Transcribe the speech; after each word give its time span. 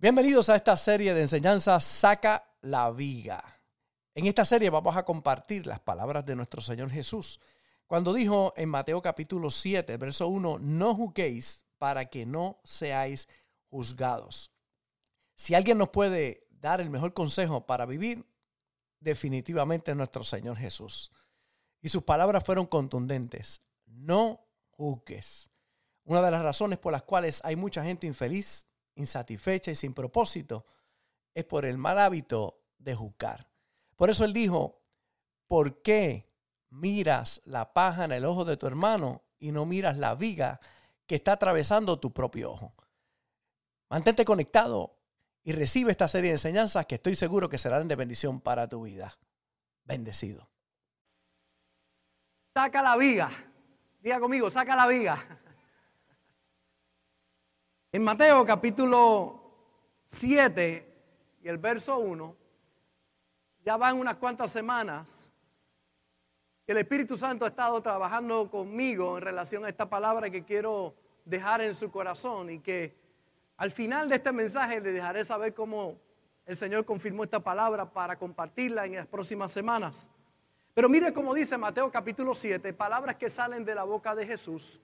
Bienvenidos 0.00 0.48
a 0.48 0.54
esta 0.54 0.76
serie 0.76 1.12
de 1.12 1.22
enseñanzas 1.22 1.82
Saca 1.82 2.54
la 2.60 2.88
Viga. 2.92 3.42
En 4.14 4.26
esta 4.26 4.44
serie 4.44 4.70
vamos 4.70 4.96
a 4.96 5.04
compartir 5.04 5.66
las 5.66 5.80
palabras 5.80 6.24
de 6.24 6.36
nuestro 6.36 6.60
Señor 6.60 6.88
Jesús 6.88 7.40
cuando 7.88 8.14
dijo 8.14 8.54
en 8.56 8.68
Mateo 8.68 9.02
capítulo 9.02 9.50
7, 9.50 9.96
verso 9.96 10.28
1, 10.28 10.60
no 10.60 10.94
juzguéis 10.94 11.64
para 11.78 12.04
que 12.08 12.26
no 12.26 12.60
seáis 12.62 13.28
juzgados. 13.70 14.52
Si 15.34 15.56
alguien 15.56 15.78
nos 15.78 15.88
puede 15.88 16.46
dar 16.48 16.80
el 16.80 16.90
mejor 16.90 17.12
consejo 17.12 17.66
para 17.66 17.84
vivir, 17.84 18.24
definitivamente 19.00 19.90
es 19.90 19.96
nuestro 19.96 20.22
Señor 20.22 20.58
Jesús. 20.58 21.10
Y 21.80 21.88
sus 21.88 22.04
palabras 22.04 22.44
fueron 22.44 22.66
contundentes. 22.66 23.62
No 23.84 24.46
juzgues. 24.70 25.50
Una 26.04 26.22
de 26.22 26.30
las 26.30 26.44
razones 26.44 26.78
por 26.78 26.92
las 26.92 27.02
cuales 27.02 27.40
hay 27.42 27.56
mucha 27.56 27.82
gente 27.82 28.06
infeliz 28.06 28.68
insatisfecha 28.98 29.70
y 29.70 29.76
sin 29.76 29.94
propósito, 29.94 30.66
es 31.34 31.44
por 31.44 31.64
el 31.64 31.78
mal 31.78 31.98
hábito 31.98 32.60
de 32.78 32.94
juzgar. 32.94 33.48
Por 33.96 34.10
eso 34.10 34.24
él 34.24 34.32
dijo, 34.32 34.82
¿por 35.46 35.82
qué 35.82 36.30
miras 36.70 37.40
la 37.44 37.72
paja 37.72 38.04
en 38.04 38.12
el 38.12 38.24
ojo 38.24 38.44
de 38.44 38.56
tu 38.56 38.66
hermano 38.66 39.22
y 39.38 39.52
no 39.52 39.64
miras 39.64 39.96
la 39.96 40.14
viga 40.14 40.60
que 41.06 41.16
está 41.16 41.32
atravesando 41.32 41.98
tu 41.98 42.12
propio 42.12 42.52
ojo? 42.52 42.74
Mantente 43.88 44.24
conectado 44.24 44.96
y 45.44 45.52
recibe 45.52 45.92
esta 45.92 46.08
serie 46.08 46.30
de 46.30 46.34
enseñanzas 46.34 46.86
que 46.86 46.96
estoy 46.96 47.16
seguro 47.16 47.48
que 47.48 47.56
serán 47.56 47.88
de 47.88 47.96
bendición 47.96 48.40
para 48.40 48.68
tu 48.68 48.82
vida. 48.82 49.18
Bendecido. 49.84 50.50
Saca 52.54 52.82
la 52.82 52.96
viga. 52.96 53.30
Diga 54.00 54.20
conmigo, 54.20 54.50
saca 54.50 54.76
la 54.76 54.86
viga. 54.86 55.37
En 57.90 58.04
Mateo 58.04 58.44
capítulo 58.44 59.40
7 60.04 60.86
y 61.42 61.48
el 61.48 61.56
verso 61.56 61.96
1, 61.98 62.36
ya 63.64 63.78
van 63.78 63.98
unas 63.98 64.16
cuantas 64.16 64.50
semanas 64.50 65.32
que 66.66 66.72
el 66.72 66.78
Espíritu 66.78 67.16
Santo 67.16 67.46
ha 67.46 67.48
estado 67.48 67.80
trabajando 67.80 68.50
conmigo 68.50 69.16
en 69.16 69.24
relación 69.24 69.64
a 69.64 69.70
esta 69.70 69.88
palabra 69.88 70.28
que 70.28 70.44
quiero 70.44 70.96
dejar 71.24 71.62
en 71.62 71.74
su 71.74 71.90
corazón 71.90 72.50
y 72.50 72.58
que 72.58 72.94
al 73.56 73.70
final 73.70 74.10
de 74.10 74.16
este 74.16 74.32
mensaje 74.32 74.82
le 74.82 74.92
dejaré 74.92 75.24
saber 75.24 75.54
cómo 75.54 75.98
el 76.44 76.56
Señor 76.56 76.84
confirmó 76.84 77.24
esta 77.24 77.40
palabra 77.40 77.90
para 77.90 78.18
compartirla 78.18 78.84
en 78.84 78.96
las 78.96 79.06
próximas 79.06 79.50
semanas. 79.50 80.10
Pero 80.74 80.90
mire 80.90 81.10
cómo 81.14 81.32
dice 81.32 81.56
Mateo 81.56 81.90
capítulo 81.90 82.34
7, 82.34 82.70
palabras 82.74 83.16
que 83.16 83.30
salen 83.30 83.64
de 83.64 83.74
la 83.74 83.84
boca 83.84 84.14
de 84.14 84.26
Jesús 84.26 84.78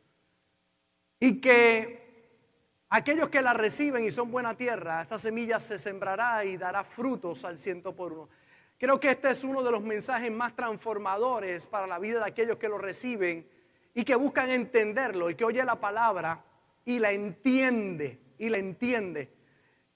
y 1.21 1.39
que 1.43 2.04
Aquellos 2.97 3.29
que 3.29 3.43
la 3.43 3.53
reciben 3.53 4.05
y 4.05 4.13
son 4.13 4.31
buena 4.31 4.57
tierra, 4.57 5.03
esta 5.03 5.19
semilla 5.19 5.59
se 5.59 5.79
sembrará 5.79 6.45
y 6.45 6.57
dará 6.57 6.85
frutos 6.85 7.45
al 7.45 7.59
ciento 7.59 7.97
por 7.97 8.13
uno. 8.13 8.29
Creo 8.79 9.01
que 9.01 9.11
este 9.11 9.31
es 9.31 9.43
uno 9.43 9.65
de 9.65 9.73
los 9.73 9.83
mensajes 9.83 10.31
más 10.31 10.55
transformadores 10.55 11.67
para 11.67 11.89
la 11.89 11.99
vida 11.99 12.21
de 12.21 12.27
aquellos 12.27 12.57
que 12.57 12.69
lo 12.69 12.79
reciben 12.79 13.49
y 13.95 14.05
que 14.05 14.15
buscan 14.15 14.49
entenderlo, 14.49 15.29
el 15.29 15.35
que 15.35 15.45
oye 15.45 15.65
la 15.65 15.81
palabra 15.81 16.45
y 16.85 17.01
la 17.01 17.11
entiende, 17.11 18.21
y 18.39 18.49
la 18.49 18.59
entiende. 18.59 19.29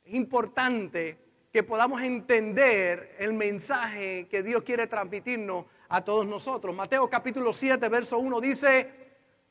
Es 0.04 0.14
importante 0.14 1.18
que 1.52 1.62
podamos 1.62 2.02
entender 2.02 3.14
el 3.20 3.32
mensaje 3.32 4.26
que 4.28 4.42
Dios 4.42 4.64
quiere 4.64 4.88
transmitirnos 4.88 5.66
a 5.88 6.02
todos 6.02 6.26
nosotros. 6.26 6.74
Mateo 6.74 7.08
capítulo 7.08 7.52
7, 7.52 7.88
verso 7.90 8.18
1 8.18 8.40
dice, 8.40 8.92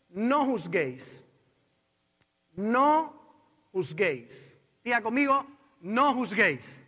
no 0.10 0.44
juzguéis, 0.44 1.32
no 2.54 3.17
juzguéis. 3.78 4.60
Diga 4.84 5.02
conmigo, 5.02 5.46
no 5.82 6.14
juzguéis. 6.14 6.84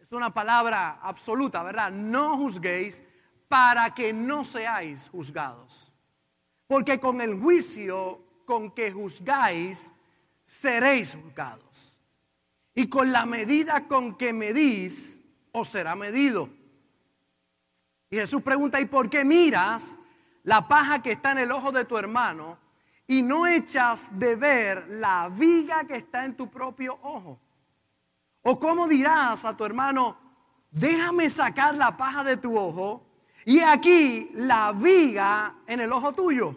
Es 0.00 0.12
una 0.12 0.34
palabra 0.34 0.98
absoluta, 1.02 1.62
¿verdad? 1.62 1.92
No 1.92 2.36
juzguéis 2.36 3.04
para 3.48 3.94
que 3.94 4.12
no 4.12 4.44
seáis 4.44 5.08
juzgados. 5.08 5.92
Porque 6.66 6.98
con 6.98 7.20
el 7.20 7.40
juicio 7.40 8.20
con 8.44 8.72
que 8.72 8.90
juzgáis, 8.90 9.92
seréis 10.44 11.14
juzgados. 11.14 11.96
Y 12.74 12.88
con 12.88 13.12
la 13.12 13.24
medida 13.24 13.86
con 13.86 14.16
que 14.16 14.32
medís, 14.32 15.22
os 15.52 15.68
será 15.68 15.94
medido. 15.94 16.48
Y 18.10 18.16
Jesús 18.16 18.42
pregunta, 18.42 18.80
¿y 18.80 18.86
por 18.86 19.08
qué 19.08 19.24
miras 19.24 19.96
la 20.42 20.66
paja 20.66 21.02
que 21.02 21.12
está 21.12 21.30
en 21.32 21.38
el 21.38 21.52
ojo 21.52 21.70
de 21.70 21.84
tu 21.84 21.96
hermano 21.96 22.58
y 23.10 23.22
no 23.22 23.44
echas 23.44 24.20
de 24.20 24.36
ver 24.36 24.86
la 24.86 25.28
viga 25.30 25.82
que 25.82 25.96
está 25.96 26.24
en 26.24 26.36
tu 26.36 26.48
propio 26.48 26.96
ojo? 27.02 27.40
¿O 28.42 28.60
cómo 28.60 28.86
dirás 28.86 29.44
a 29.44 29.56
tu 29.56 29.64
hermano, 29.64 30.16
déjame 30.70 31.28
sacar 31.28 31.74
la 31.74 31.96
paja 31.96 32.22
de 32.22 32.36
tu 32.36 32.56
ojo 32.56 33.04
y 33.44 33.58
aquí 33.58 34.30
la 34.34 34.70
viga 34.70 35.56
en 35.66 35.80
el 35.80 35.92
ojo 35.92 36.12
tuyo? 36.12 36.56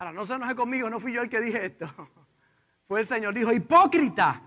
Ahora, 0.00 0.12
no 0.12 0.26
se 0.26 0.34
enoje 0.34 0.56
conmigo, 0.56 0.90
no 0.90 0.98
fui 0.98 1.12
yo 1.12 1.22
el 1.22 1.30
que 1.30 1.40
dije 1.40 1.66
esto. 1.66 1.86
Fue 2.88 3.00
el 3.00 3.06
Señor. 3.06 3.34
Dijo, 3.34 3.52
hipócrita, 3.52 4.42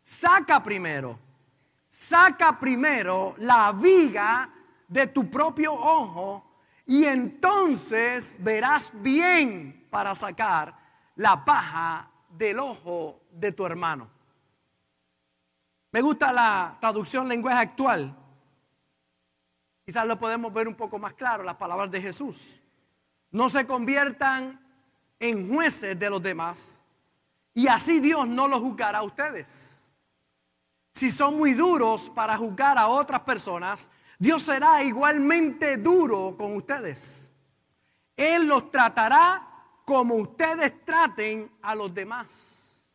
saca 0.00 0.62
primero, 0.62 1.18
saca 1.86 2.58
primero 2.58 3.34
la 3.36 3.72
viga 3.72 4.50
de 4.88 5.06
tu 5.08 5.30
propio 5.30 5.74
ojo 5.74 6.47
y 6.88 7.04
entonces 7.04 8.38
verás 8.40 8.90
bien 8.94 9.86
para 9.90 10.14
sacar 10.14 10.74
la 11.16 11.44
paja 11.44 12.10
del 12.30 12.58
ojo 12.58 13.20
de 13.30 13.52
tu 13.52 13.66
hermano. 13.66 14.08
Me 15.92 16.00
gusta 16.00 16.32
la 16.32 16.78
traducción 16.80 17.28
lenguaje 17.28 17.58
actual. 17.58 18.16
Quizás 19.84 20.06
lo 20.06 20.18
podemos 20.18 20.50
ver 20.50 20.66
un 20.66 20.74
poco 20.74 20.98
más 20.98 21.12
claro, 21.12 21.42
las 21.44 21.56
palabras 21.56 21.90
de 21.90 22.00
Jesús. 22.00 22.62
No 23.30 23.50
se 23.50 23.66
conviertan 23.66 24.58
en 25.20 25.46
jueces 25.46 25.98
de 25.98 26.08
los 26.08 26.22
demás 26.22 26.80
y 27.52 27.68
así 27.68 28.00
Dios 28.00 28.26
no 28.26 28.48
los 28.48 28.60
juzgará 28.60 29.00
a 29.00 29.02
ustedes. 29.02 29.92
Si 30.94 31.10
son 31.10 31.36
muy 31.36 31.52
duros 31.52 32.08
para 32.08 32.38
juzgar 32.38 32.78
a 32.78 32.88
otras 32.88 33.20
personas, 33.20 33.90
Dios 34.18 34.42
será 34.42 34.82
igualmente 34.82 35.76
duro 35.76 36.36
con 36.36 36.56
ustedes. 36.56 37.32
Él 38.16 38.48
los 38.48 38.70
tratará 38.70 39.48
como 39.84 40.16
ustedes 40.16 40.84
traten 40.84 41.50
a 41.62 41.74
los 41.74 41.94
demás. 41.94 42.92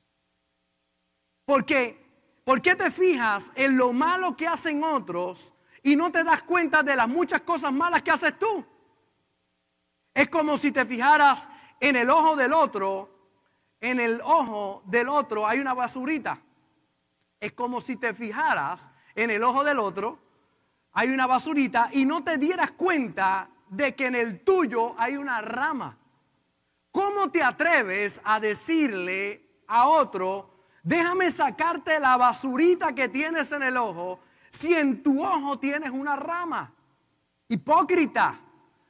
Porque, 1.46 1.98
¿por 2.44 2.62
qué 2.62 2.76
te 2.76 2.92
fijas 2.92 3.52
en 3.56 3.78
lo 3.78 3.94
malo 3.94 4.36
que 4.36 4.48
hacen 4.48 4.84
otros 4.84 5.54
y 5.82 5.96
no 5.96 6.12
te 6.12 6.24
das 6.24 6.44
cuenta 6.44 6.84
de 6.84 6.96
las 6.96 7.08
muchas 7.08 7.42
cosas 7.42 7.72
malas 7.72 8.02
que 8.02 8.12
haces 8.12 8.38
tú? 8.38 8.66
Es 10.14 10.30
como 10.30 10.58
si 10.58 10.72
te 10.72 10.86
fijaras 10.86 11.50
en 11.80 11.96
el 11.96 12.10
ojo 12.10 12.36
del 12.36 12.54
otro, 12.54 13.10
en 13.80 14.00
el 14.00 14.22
ojo 14.22 14.84
del 14.86 15.10
otro 15.10 15.48
hay 15.48 15.60
una 15.60 15.74
basurita. 15.74 16.42
Es 17.40 17.54
como 17.54 17.82
si 17.82 17.96
te 17.96 18.14
fijaras 18.14 18.92
en 19.16 19.30
el 19.30 19.44
ojo 19.44 19.64
del 19.64 19.80
otro 19.80 20.23
hay 20.94 21.09
una 21.09 21.28
basurita 21.28 21.90
y 21.92 22.06
no 22.06 22.24
te 22.24 22.38
dieras 22.38 22.72
cuenta 22.72 23.50
de 23.68 23.96
que 23.96 24.08
en 24.08 24.16
el 24.16 24.44
tuyo 24.44 24.96
hay 24.98 25.18
una 25.18 25.42
rama. 25.42 25.98
¿Cómo 26.92 27.31
te 27.31 27.42
atreves 27.42 28.22
a 28.24 28.40
decirle 28.40 29.64
a 29.68 29.88
otro, 29.88 30.54
déjame 30.84 31.31
sacarte 31.31 32.00
la 32.00 32.18
basurita 32.18 32.94
que 32.94 33.09
tienes 33.09 33.52
en 33.52 33.64
el 33.64 33.78
ojo 33.78 34.20
si 34.52 34.76
en 34.76 35.02
tu 35.02 35.26
ojo 35.26 35.58
tienes 35.58 35.90
una 35.90 36.16
rama? 36.16 36.72
Hipócrita. 37.48 38.40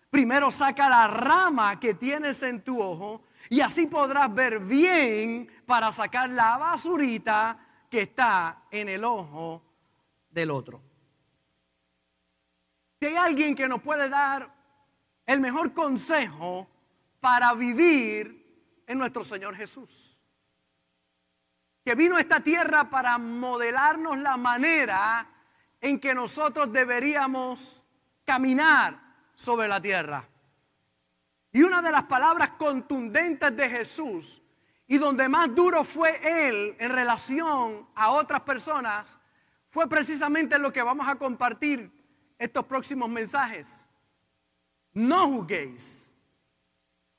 Primero 0.10 0.52
saca 0.52 0.90
la 0.90 1.08
rama 1.08 1.80
que 1.80 1.94
tienes 1.94 2.44
en 2.44 2.62
tu 2.62 2.82
ojo 2.82 3.24
y 3.50 3.62
así 3.62 3.88
podrás 3.88 4.32
ver 4.34 4.60
bien 4.60 5.50
para 5.66 5.92
sacar 5.92 6.30
la 6.30 6.58
basurita 6.58 7.58
que 7.90 8.02
está 8.02 8.64
en 8.70 8.90
el 8.90 9.04
ojo 9.06 9.64
del 10.30 10.52
otro. 10.52 10.93
Si 13.04 13.08
hay 13.08 13.18
alguien 13.18 13.54
que 13.54 13.68
nos 13.68 13.82
puede 13.82 14.08
dar 14.08 14.50
el 15.26 15.42
mejor 15.42 15.74
consejo 15.74 16.70
para 17.20 17.54
vivir 17.54 18.82
en 18.88 18.98
nuestro 18.98 19.26
Señor 19.26 19.58
Jesús. 19.58 20.22
Que 21.84 21.96
vino 21.96 22.16
a 22.16 22.22
esta 22.22 22.40
tierra 22.40 22.90
para 22.90 23.18
modelarnos 23.18 24.18
la 24.20 24.38
manera 24.38 25.28
en 25.82 26.00
que 26.00 26.16
nosotros 26.16 26.72
deberíamos 26.72 27.84
caminar 28.24 28.98
sobre 29.36 29.68
la 29.68 29.82
tierra. 29.82 30.26
Y 31.52 31.62
una 31.62 31.82
de 31.82 31.92
las 31.92 32.04
palabras 32.06 32.52
contundentes 32.52 33.54
de 33.54 33.70
Jesús 33.70 34.42
y 34.88 34.98
donde 34.98 35.28
más 35.28 35.54
duro 35.54 35.84
fue 35.84 36.48
Él 36.48 36.78
en 36.80 36.90
relación 36.90 37.86
a 37.96 38.12
otras 38.12 38.40
personas 38.44 39.20
fue 39.68 39.90
precisamente 39.90 40.58
lo 40.58 40.72
que 40.72 40.82
vamos 40.82 41.06
a 41.10 41.16
compartir 41.16 41.93
estos 42.38 42.66
próximos 42.66 43.10
mensajes. 43.10 43.88
No 44.94 45.28
juzguéis. 45.28 46.14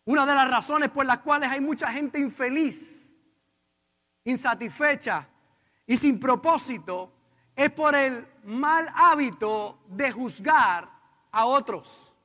Una 0.05 0.26
de 0.26 0.34
las 0.34 0.50
razones 0.50 0.90
por 0.90 1.06
las 1.06 1.19
cuales 1.19 1.50
hay 1.50 1.61
mucha 1.61 1.90
gente 1.90 2.19
infeliz 2.19 3.05
insatisfecha 4.25 5.28
y 5.87 5.96
sin 5.96 6.19
propósito 6.19 7.12
es 7.55 7.70
por 7.70 7.94
el 7.94 8.26
mal 8.44 8.90
hábito 8.94 9.78
de 9.88 10.11
juzgar 10.11 10.90
a 11.31 11.44
otros. 11.44 12.17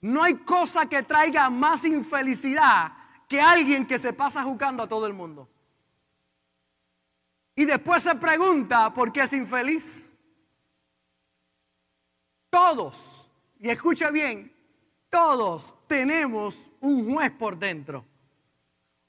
No 0.00 0.22
hay 0.22 0.34
cosa 0.38 0.88
que 0.88 1.02
traiga 1.02 1.48
más 1.50 1.84
infelicidad 1.84 2.92
que 3.28 3.40
alguien 3.40 3.86
que 3.86 3.98
se 3.98 4.12
pasa 4.12 4.42
juzgando 4.42 4.82
a 4.82 4.88
todo 4.88 5.06
el 5.06 5.14
mundo. 5.14 5.48
Y 7.54 7.64
después 7.64 8.02
se 8.02 8.14
pregunta 8.14 8.92
por 8.94 9.12
qué 9.12 9.22
es 9.22 9.32
infeliz. 9.32 10.12
Todos, 12.50 13.28
y 13.60 13.70
escucha 13.70 14.10
bien, 14.10 14.52
todos 15.10 15.74
tenemos 15.86 16.72
un 16.80 17.12
juez 17.12 17.30
por 17.32 17.58
dentro. 17.58 18.04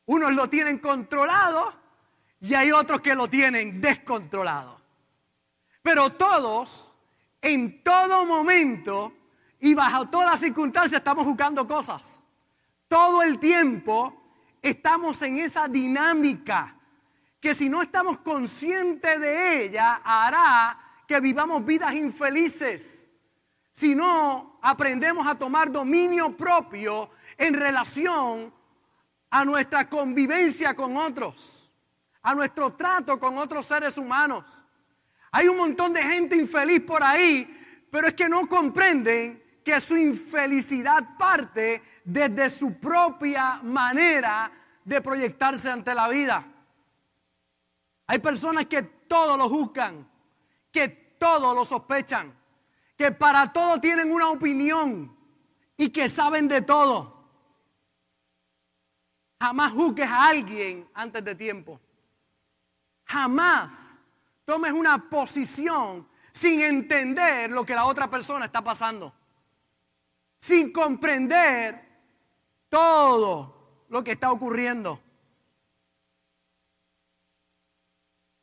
Unos 0.06 0.34
lo 0.34 0.50
tienen 0.50 0.80
controlado 0.80 1.74
y 2.40 2.54
hay 2.54 2.72
otros 2.72 3.02
que 3.02 3.16
lo 3.16 3.30
tienen 3.30 3.82
descontrolado. 3.82 4.80
Pero 5.82 6.12
todos, 6.12 6.96
en 7.42 7.84
todo 7.84 8.26
momento 8.26 9.14
y 9.60 9.74
bajo 9.74 10.10
todas 10.10 10.40
circunstancias, 10.40 11.00
estamos 11.00 11.26
jugando 11.26 11.68
cosas. 11.68 12.24
Todo 12.88 13.22
el 13.22 13.40
tiempo 13.40 14.20
estamos 14.62 15.22
en 15.22 15.38
esa 15.38 15.68
dinámica 15.68 16.76
que 17.40 17.54
si 17.54 17.70
no 17.70 17.82
estamos 17.82 18.20
conscientes 18.20 19.20
de 19.20 19.66
ella, 19.66 20.02
hará 20.04 21.04
que 21.08 21.20
vivamos 21.20 21.66
vidas 21.66 21.94
infelices. 21.94 23.09
Si 23.80 23.96
no 23.96 24.60
aprendemos 24.62 25.26
a 25.26 25.36
tomar 25.36 25.72
dominio 25.72 26.36
propio 26.36 27.12
en 27.38 27.54
relación 27.54 28.54
a 29.30 29.46
nuestra 29.46 29.88
convivencia 29.88 30.74
con 30.74 30.98
otros, 30.98 31.72
a 32.22 32.36
nuestro 32.36 32.74
trato 32.74 33.18
con 33.18 33.38
otros 33.38 33.66
seres 33.66 33.98
humanos. 33.98 34.66
Hay 35.32 35.48
un 35.48 35.56
montón 35.56 35.94
de 35.94 36.04
gente 36.04 36.36
infeliz 36.36 36.82
por 36.82 37.02
ahí, 37.02 37.88
pero 37.90 38.10
es 38.10 38.16
que 38.16 38.28
no 38.28 38.50
comprenden 38.50 39.42
que 39.64 39.80
su 39.80 39.96
infelicidad 39.96 41.16
parte 41.18 41.82
desde 42.04 42.50
su 42.50 42.82
propia 42.82 43.62
manera 43.64 44.52
de 44.84 45.00
proyectarse 45.00 45.72
ante 45.72 45.96
la 45.96 46.10
vida. 46.10 46.44
Hay 48.08 48.20
personas 48.20 48.66
que 48.66 48.84
todo 48.84 49.38
lo 49.38 49.48
juzgan, 49.48 50.06
que 50.70 50.90
todo 51.18 51.56
lo 51.56 51.64
sospechan, 51.64 52.39
que 53.00 53.14
para 53.14 53.54
todo 53.54 53.80
tienen 53.80 54.12
una 54.12 54.30
opinión 54.30 55.18
y 55.78 55.90
que 55.90 56.10
saben 56.10 56.50
de 56.50 56.62
todo. 56.62 57.24
Jamás 59.40 59.72
juzgues 59.72 60.06
a 60.06 60.28
alguien 60.28 60.86
antes 60.94 61.24
de 61.24 61.34
tiempo. 61.34 61.80
Jamás 63.06 64.02
tomes 64.44 64.74
una 64.74 65.10
posición 65.10 66.10
sin 66.34 66.60
entender 66.60 67.50
lo 67.50 67.66
que 67.66 67.74
la 67.74 67.86
otra 67.86 68.10
persona 68.10 68.48
está 68.48 68.62
pasando. 68.62 69.14
Sin 70.36 70.74
comprender 70.74 71.82
todo 72.68 73.86
lo 73.88 74.04
que 74.04 74.12
está 74.12 74.30
ocurriendo. 74.30 75.02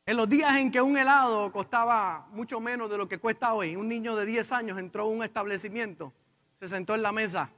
En 0.07 0.15
los 0.15 0.29
días 0.29 0.55
en 0.55 0.71
que 0.71 0.81
un 0.81 0.97
helado 0.97 1.51
costaba 1.51 2.27
mucho 2.31 2.61
menos 2.61 2.89
de 2.89 2.97
lo 2.97 3.09
que 3.09 3.17
cuesta 3.17 3.53
hoy, 3.53 3.75
un 3.75 3.89
niño 3.89 4.15
de 4.15 4.25
10 4.25 4.53
años 4.53 4.79
entró 4.79 5.03
a 5.03 5.07
un 5.07 5.21
establecimiento, 5.21 6.13
se 6.61 6.69
sentó 6.69 6.95
en 6.95 7.01
la 7.01 7.11
mesa. 7.11 7.49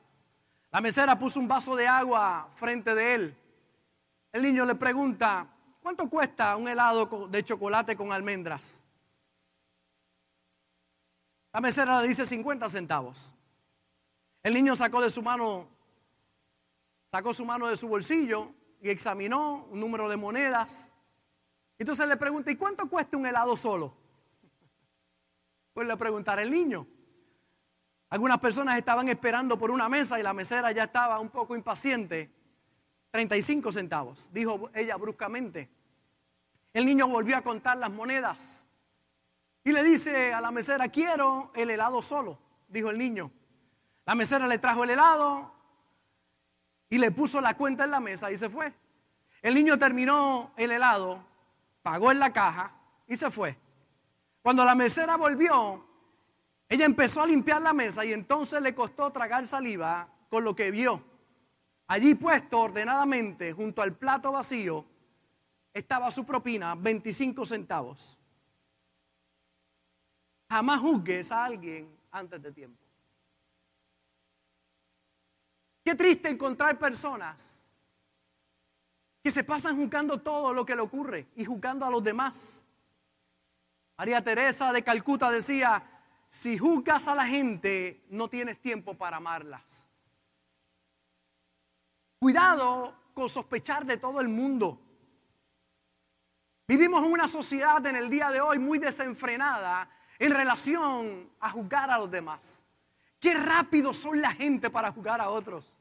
La 0.72 0.82
mesera 0.82 1.20
puso 1.20 1.40
un 1.40 1.48
vaso 1.48 1.76
de 1.76 1.88
agua 1.88 2.50
frente 2.56 2.96
de 2.96 3.14
él. 3.14 3.38
El 4.32 4.42
niño 4.42 4.66
le 4.66 4.74
pregunta, 4.74 5.46
¿cuánto 5.84 6.10
cuesta 6.10 6.56
un 6.56 6.68
helado 6.68 7.28
de 7.28 7.44
chocolate 7.44 7.96
con 7.96 8.12
almendras? 8.12 8.82
La 11.54 11.62
mesera 11.62 12.02
le 12.02 12.08
dice 12.08 12.26
50 12.26 12.68
centavos. 12.68 13.32
El 14.42 14.56
niño 14.56 14.76
sacó 14.76 15.04
de 15.04 15.12
su 15.12 15.22
mano, 15.22 15.68
sacó 17.12 17.32
su 17.32 17.46
mano 17.46 17.68
de 17.68 17.78
su 17.78 17.88
bolsillo 17.88 18.52
y 18.82 18.90
examinó 18.90 19.68
un 19.70 19.80
número 19.80 20.10
de 20.10 20.18
monedas 20.18 20.94
entonces 21.80 22.08
le 22.08 22.18
pregunta, 22.18 22.52
¿y 22.52 22.56
cuánto 22.56 22.90
cuesta 22.90 23.18
un 23.18 23.26
helado 23.26 23.56
solo? 23.56 23.96
Pues 25.74 25.88
le 25.88 25.96
preguntará 25.96 26.42
el 26.44 26.52
niño. 26.52 26.86
Algunas 28.10 28.40
personas 28.40 28.78
estaban 28.78 29.08
esperando 29.08 29.58
por 29.58 29.72
una 29.72 29.88
mesa 29.88 30.20
y 30.20 30.24
la 30.24 30.34
mesera 30.34 30.72
ya 30.72 30.86
estaba 30.86 31.20
un 31.20 31.30
poco 31.30 31.56
impaciente. 31.56 32.30
35 33.12 33.72
centavos, 33.72 34.30
dijo 34.32 34.70
ella 34.74 34.98
bruscamente. 34.98 35.70
El 36.74 36.86
niño 36.86 37.08
volvió 37.08 37.38
a 37.38 37.42
contar 37.42 37.78
las 37.78 37.92
monedas 37.92 38.66
y 39.64 39.72
le 39.72 39.84
dice 39.84 40.34
a 40.34 40.42
la 40.42 40.52
mesera, 40.52 40.90
quiero 40.90 41.52
el 41.56 41.70
helado 41.70 42.02
solo, 42.02 42.40
dijo 42.68 42.90
el 42.90 42.98
niño. 42.98 43.32
La 44.06 44.16
mesera 44.16 44.48
le 44.48 44.58
trajo 44.58 44.84
el 44.84 44.90
helado 44.92 45.54
y 46.90 46.98
le 46.98 47.12
puso 47.12 47.40
la 47.42 47.56
cuenta 47.56 47.86
en 47.86 47.92
la 47.92 48.00
mesa 48.00 48.32
y 48.32 48.36
se 48.36 48.50
fue. 48.50 48.74
El 49.42 49.56
niño 49.56 49.80
terminó 49.80 50.52
el 50.58 50.72
helado 50.72 51.29
pagó 51.82 52.12
en 52.12 52.20
la 52.20 52.32
caja 52.34 52.74
y 53.08 53.16
se 53.16 53.30
fue. 53.32 53.58
Cuando 54.42 54.64
la 54.64 54.76
mesera 54.76 55.18
volvió, 55.18 55.86
ella 56.68 56.86
empezó 56.86 57.22
a 57.22 57.28
limpiar 57.28 57.62
la 57.62 57.74
mesa 57.74 58.06
y 58.06 58.14
entonces 58.14 58.62
le 58.62 58.76
costó 58.76 59.12
tragar 59.12 59.46
saliva 59.48 60.08
con 60.30 60.44
lo 60.44 60.56
que 60.56 60.72
vio. 60.72 61.04
Allí 61.88 62.14
puesto 62.16 62.60
ordenadamente 62.60 63.52
junto 63.54 63.82
al 63.82 63.96
plato 63.96 64.32
vacío 64.32 64.86
estaba 65.74 66.12
su 66.12 66.26
propina, 66.26 66.76
25 66.76 67.46
centavos. 67.46 68.20
Jamás 70.50 70.80
juzgues 70.80 71.32
a 71.32 71.46
alguien 71.46 71.96
antes 72.12 72.42
de 72.42 72.52
tiempo. 72.52 72.84
Qué 75.84 75.96
triste 75.96 76.30
encontrar 76.30 76.78
personas 76.78 77.59
que 79.24 79.32
se 79.32 79.44
pasan 79.44 79.76
juzgando 79.76 80.22
todo 80.22 80.54
lo 80.54 80.66
que 80.66 80.76
le 80.76 80.82
ocurre 80.82 81.28
y 81.36 81.46
juzgando 81.46 81.86
a 81.86 81.92
los 81.92 82.04
demás. 82.04 82.66
María 83.98 84.24
Teresa 84.24 84.72
de 84.72 84.84
Calcuta 84.84 85.30
decía, 85.30 85.84
si 86.30 86.58
juzgas 86.58 87.08
a 87.08 87.16
la 87.16 87.26
gente, 87.26 88.06
no 88.10 88.30
tienes 88.30 88.62
tiempo 88.62 88.94
para 88.94 89.18
amarlas. 89.18 89.90
Cuidado 92.20 92.96
con 93.14 93.28
sospechar 93.28 93.86
de 93.86 93.98
todo 93.98 94.22
el 94.22 94.30
mundo. 94.30 94.80
Vivimos 96.68 97.04
en 97.04 97.12
una 97.12 97.28
sociedad 97.28 97.86
en 97.86 97.96
el 97.96 98.10
día 98.10 98.30
de 98.30 98.40
hoy 98.40 98.60
muy 98.60 98.78
desenfrenada 98.78 99.90
en 100.20 100.32
relación 100.32 101.30
a 101.40 101.50
juzgar 101.50 101.90
a 101.90 101.98
los 101.98 102.12
demás. 102.12 102.64
Qué 103.20 103.34
rápido 103.34 103.94
son 103.94 104.22
la 104.22 104.32
gente 104.32 104.70
para 104.70 104.92
juzgar 104.92 105.20
a 105.20 105.30
otros. 105.30 105.78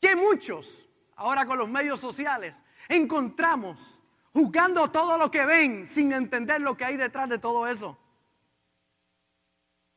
Qué 0.00 0.16
muchos 0.16 0.88
ahora 1.16 1.46
con 1.46 1.58
los 1.58 1.68
medios 1.68 2.00
sociales, 2.00 2.62
encontramos 2.88 4.00
juzgando 4.32 4.90
todo 4.90 5.18
lo 5.18 5.30
que 5.30 5.44
ven 5.44 5.86
sin 5.86 6.12
entender 6.12 6.60
lo 6.60 6.76
que 6.76 6.84
hay 6.84 6.96
detrás 6.96 7.28
de 7.28 7.38
todo 7.38 7.66
eso. 7.66 7.98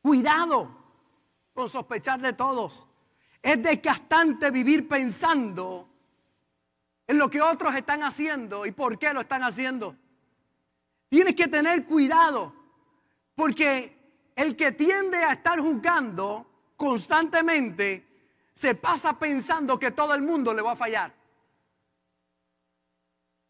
Cuidado 0.02 0.76
con 1.52 1.68
sospechar 1.68 2.20
de 2.20 2.32
todos. 2.32 2.86
Es 3.42 3.62
desgastante 3.62 4.50
vivir 4.50 4.88
pensando 4.88 5.88
en 7.06 7.18
lo 7.18 7.28
que 7.28 7.42
otros 7.42 7.74
están 7.74 8.02
haciendo 8.02 8.66
y 8.66 8.72
por 8.72 8.98
qué 8.98 9.12
lo 9.12 9.20
están 9.20 9.42
haciendo. 9.42 9.96
Tienes 11.08 11.34
que 11.34 11.48
tener 11.48 11.84
cuidado 11.84 12.54
porque 13.34 13.98
el 14.36 14.56
que 14.56 14.72
tiende 14.72 15.18
a 15.18 15.32
estar 15.32 15.58
juzgando 15.58 16.46
constantemente 16.76 18.06
se 18.52 18.74
pasa 18.74 19.18
pensando 19.18 19.78
que 19.78 19.90
todo 19.90 20.14
el 20.14 20.22
mundo 20.22 20.52
le 20.52 20.62
va 20.62 20.72
a 20.72 20.76
fallar. 20.76 21.12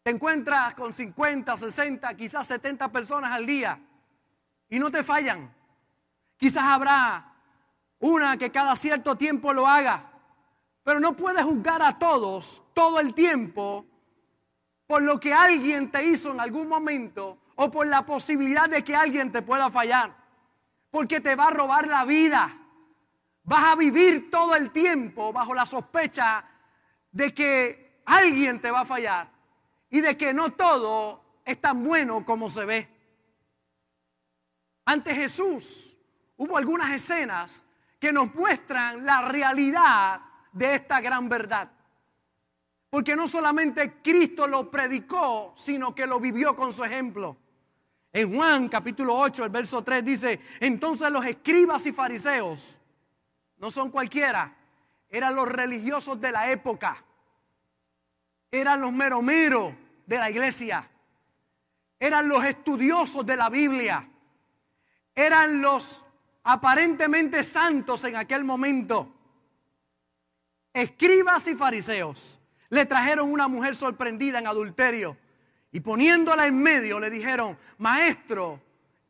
Te 0.03 0.11
encuentras 0.11 0.73
con 0.73 0.93
50, 0.93 1.55
60, 1.55 2.15
quizás 2.15 2.47
70 2.47 2.91
personas 2.91 3.31
al 3.31 3.45
día 3.45 3.79
y 4.69 4.79
no 4.79 4.89
te 4.89 5.03
fallan. 5.03 5.53
Quizás 6.37 6.63
habrá 6.63 7.33
una 7.99 8.37
que 8.37 8.51
cada 8.51 8.75
cierto 8.75 9.15
tiempo 9.15 9.53
lo 9.53 9.67
haga, 9.67 10.11
pero 10.83 10.99
no 10.99 11.13
puedes 11.13 11.43
juzgar 11.43 11.83
a 11.83 11.99
todos 11.99 12.63
todo 12.73 12.99
el 12.99 13.13
tiempo 13.13 13.85
por 14.87 15.03
lo 15.03 15.19
que 15.19 15.33
alguien 15.33 15.91
te 15.91 16.03
hizo 16.03 16.31
en 16.31 16.39
algún 16.39 16.67
momento 16.67 17.37
o 17.55 17.69
por 17.69 17.85
la 17.87 18.05
posibilidad 18.05 18.67
de 18.67 18.83
que 18.83 18.95
alguien 18.95 19.31
te 19.31 19.41
pueda 19.41 19.69
fallar, 19.69 20.13
porque 20.89 21.21
te 21.21 21.35
va 21.35 21.47
a 21.47 21.51
robar 21.51 21.87
la 21.87 22.03
vida. 22.05 22.57
Vas 23.43 23.63
a 23.63 23.75
vivir 23.75 24.29
todo 24.29 24.55
el 24.55 24.71
tiempo 24.71 25.33
bajo 25.33 25.53
la 25.53 25.65
sospecha 25.65 26.43
de 27.11 27.33
que 27.33 28.01
alguien 28.05 28.59
te 28.59 28.71
va 28.71 28.81
a 28.81 28.85
fallar 28.85 29.29
y 29.89 30.01
de 30.01 30.17
que 30.17 30.33
no 30.33 30.51
todo 30.53 31.39
es 31.45 31.59
tan 31.59 31.83
bueno 31.83 32.25
como 32.25 32.49
se 32.49 32.65
ve. 32.65 32.89
Ante 34.85 35.13
Jesús 35.13 35.97
hubo 36.37 36.57
algunas 36.57 36.91
escenas 36.91 37.63
que 37.99 38.11
nos 38.11 38.33
muestran 38.33 39.05
la 39.05 39.21
realidad 39.21 40.21
de 40.51 40.75
esta 40.75 40.99
gran 41.01 41.29
verdad. 41.29 41.71
Porque 42.89 43.15
no 43.15 43.27
solamente 43.27 44.01
Cristo 44.01 44.47
lo 44.47 44.69
predicó, 44.69 45.53
sino 45.55 45.95
que 45.95 46.05
lo 46.05 46.19
vivió 46.19 46.55
con 46.55 46.73
su 46.73 46.83
ejemplo. 46.83 47.37
En 48.11 48.35
Juan 48.35 48.67
capítulo 48.67 49.15
8, 49.15 49.45
el 49.45 49.49
verso 49.49 49.81
3 49.81 50.03
dice, 50.03 50.41
entonces 50.59 51.09
los 51.09 51.25
escribas 51.25 51.85
y 51.85 51.93
fariseos, 51.93 52.80
no 53.61 53.69
son 53.69 53.91
cualquiera, 53.91 54.57
eran 55.07 55.35
los 55.35 55.47
religiosos 55.47 56.19
de 56.19 56.31
la 56.31 56.49
época, 56.49 56.97
eran 58.49 58.81
los 58.81 58.91
meromeros 58.91 59.73
de 60.07 60.17
la 60.17 60.31
iglesia, 60.31 60.89
eran 61.99 62.27
los 62.27 62.43
estudiosos 62.43 63.23
de 63.23 63.37
la 63.37 63.49
Biblia, 63.49 64.09
eran 65.13 65.61
los 65.61 66.03
aparentemente 66.43 67.43
santos 67.43 68.03
en 68.03 68.15
aquel 68.15 68.43
momento. 68.43 69.13
Escribas 70.73 71.47
y 71.47 71.55
fariseos 71.55 72.39
le 72.69 72.87
trajeron 72.87 73.31
una 73.31 73.47
mujer 73.47 73.75
sorprendida 73.75 74.39
en 74.39 74.47
adulterio 74.47 75.17
y 75.71 75.81
poniéndola 75.81 76.47
en 76.47 76.57
medio 76.57 76.99
le 76.99 77.11
dijeron, 77.11 77.59
maestro, 77.77 78.59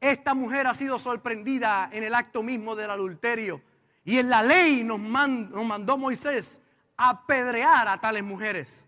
esta 0.01 0.33
mujer 0.33 0.67
ha 0.67 0.73
sido 0.73 0.99
sorprendida 0.99 1.89
en 1.93 2.03
el 2.03 2.13
acto 2.13 2.43
mismo 2.43 2.75
del 2.75 2.91
adulterio. 2.91 3.61
Y 4.03 4.17
en 4.17 4.29
la 4.29 4.43
ley 4.43 4.83
nos, 4.83 4.99
nos 4.99 5.65
mandó 5.65 5.97
Moisés 5.97 6.61
apedrear 6.97 7.87
a 7.87 7.99
tales 7.99 8.23
mujeres. 8.23 8.87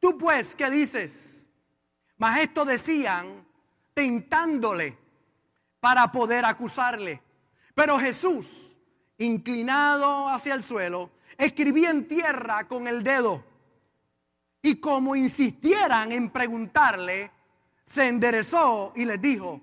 Tú 0.00 0.16
pues, 0.18 0.54
¿qué 0.54 0.70
dices? 0.70 1.48
Mas 2.16 2.40
esto 2.40 2.64
decían 2.64 3.46
tentándole 3.94 4.96
para 5.80 6.10
poder 6.12 6.44
acusarle. 6.44 7.22
Pero 7.74 7.98
Jesús, 7.98 8.78
inclinado 9.18 10.28
hacia 10.28 10.54
el 10.54 10.62
suelo, 10.62 11.10
escribía 11.36 11.90
en 11.90 12.06
tierra 12.08 12.66
con 12.66 12.86
el 12.88 13.02
dedo 13.02 13.44
y 14.62 14.76
como 14.80 15.16
insistieran 15.16 16.12
en 16.12 16.30
preguntarle, 16.30 17.30
se 17.84 18.08
enderezó 18.08 18.92
y 18.96 19.04
les 19.04 19.20
dijo, 19.20 19.60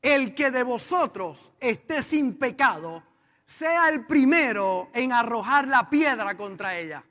el 0.00 0.34
que 0.34 0.50
de 0.50 0.62
vosotros 0.62 1.52
esté 1.60 2.02
sin 2.02 2.38
pecado, 2.38 3.02
sea 3.48 3.88
el 3.88 4.04
primero 4.04 4.90
en 4.92 5.10
arrojar 5.10 5.66
la 5.66 5.88
piedra 5.88 6.36
contra 6.36 6.76
ella. 6.76 7.02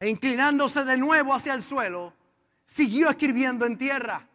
E 0.00 0.08
inclinándose 0.08 0.82
de 0.84 0.96
nuevo 0.96 1.34
hacia 1.34 1.52
el 1.52 1.62
suelo, 1.62 2.14
siguió 2.64 3.10
escribiendo 3.10 3.66
en 3.66 3.76
tierra. 3.76 4.26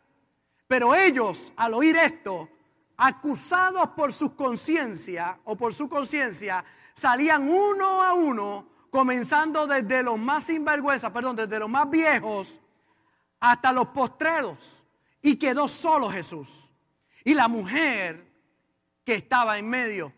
Pero 0.67 0.93
ellos, 0.93 1.53
al 1.55 1.73
oír 1.73 1.95
esto, 1.97 2.49
acusados 2.97 3.89
por 3.89 4.13
su 4.13 4.35
conciencia 4.35 5.39
o 5.43 5.55
por 5.55 5.73
su 5.73 5.89
conciencia, 5.89 6.63
salían 6.93 7.49
uno 7.49 8.03
a 8.03 8.13
uno 8.13 8.67
comenzando 8.91 9.65
desde 9.65 10.03
los 10.03 10.19
más 10.19 10.43
sinvergüenza, 10.43 11.11
perdón, 11.11 11.35
desde 11.35 11.57
los 11.57 11.69
más 11.69 11.89
viejos 11.89 12.61
hasta 13.39 13.73
los 13.73 13.87
postreros. 13.87 14.83
Y 15.19 15.37
quedó 15.37 15.67
solo 15.67 16.11
Jesús. 16.11 16.69
Y 17.23 17.33
la 17.33 17.47
mujer 17.47 18.32
que 19.05 19.15
estaba 19.15 19.57
en 19.57 19.69
medio. 19.69 20.13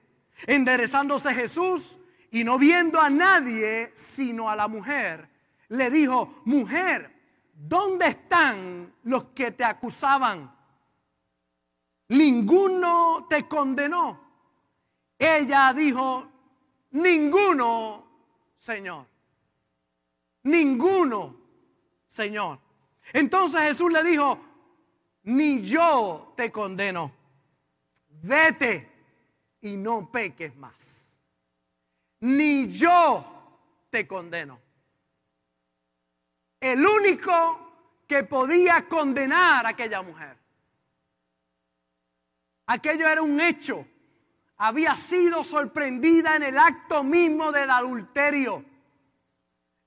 Enderezándose 0.47 1.33
Jesús 1.33 1.99
y 2.31 2.43
no 2.43 2.57
viendo 2.57 2.99
a 2.99 3.09
nadie 3.09 3.91
sino 3.95 4.49
a 4.49 4.55
la 4.55 4.67
mujer, 4.67 5.29
le 5.69 5.89
dijo, 5.89 6.41
mujer, 6.45 7.11
¿dónde 7.53 8.07
están 8.07 8.93
los 9.03 9.25
que 9.25 9.51
te 9.51 9.63
acusaban? 9.63 10.53
Ninguno 12.09 13.27
te 13.29 13.47
condenó. 13.47 14.21
Ella 15.17 15.73
dijo, 15.73 16.27
ninguno 16.91 18.05
Señor. 18.65 19.05
Ninguno, 20.41 21.35
Señor. 22.07 22.59
Entonces 23.13 23.61
Jesús 23.61 23.91
le 23.91 24.03
dijo, 24.03 24.39
ni 25.23 25.61
yo 25.61 26.33
te 26.35 26.51
condeno. 26.51 27.13
Vete 28.27 28.91
y 29.61 29.77
no 29.77 30.11
peques 30.11 30.55
más. 30.55 31.19
Ni 32.21 32.71
yo 32.71 33.87
te 33.89 34.07
condeno. 34.07 34.59
El 36.59 36.85
único 36.85 38.03
que 38.07 38.23
podía 38.23 38.87
condenar 38.87 39.65
a 39.65 39.69
aquella 39.69 40.01
mujer. 40.01 40.37
Aquello 42.67 43.07
era 43.07 43.21
un 43.21 43.39
hecho 43.39 43.85
había 44.57 44.95
sido 44.95 45.43
sorprendida 45.43 46.35
en 46.35 46.43
el 46.43 46.57
acto 46.57 47.03
mismo 47.03 47.51
del 47.51 47.69
adulterio. 47.69 48.63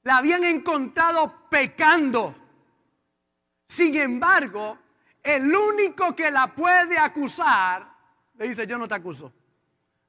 La 0.02 0.18
habían 0.18 0.44
encontrado 0.44 1.48
pecando. 1.48 2.34
Sin 3.66 3.96
embargo, 3.96 4.78
el 5.22 5.54
único 5.54 6.14
que 6.14 6.30
la 6.30 6.54
puede 6.54 6.98
acusar, 6.98 7.97
le 8.38 8.48
dice, 8.48 8.66
yo 8.66 8.78
no 8.78 8.86
te 8.86 8.94
acuso. 8.94 9.32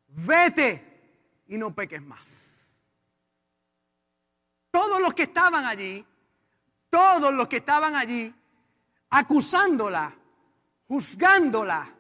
Vete 0.08 1.44
y 1.48 1.58
no 1.58 1.74
peques 1.74 2.02
más. 2.02 2.80
Todos 4.72 5.02
los 5.02 5.14
que 5.16 5.24
estaban 5.24 5.66
allí, 5.66 6.06
todos 6.90 7.34
los 7.34 7.48
que 7.48 7.58
estaban 7.58 7.96
allí, 7.96 8.34
acusándola, 9.10 10.14
juzgándola, 10.88 11.92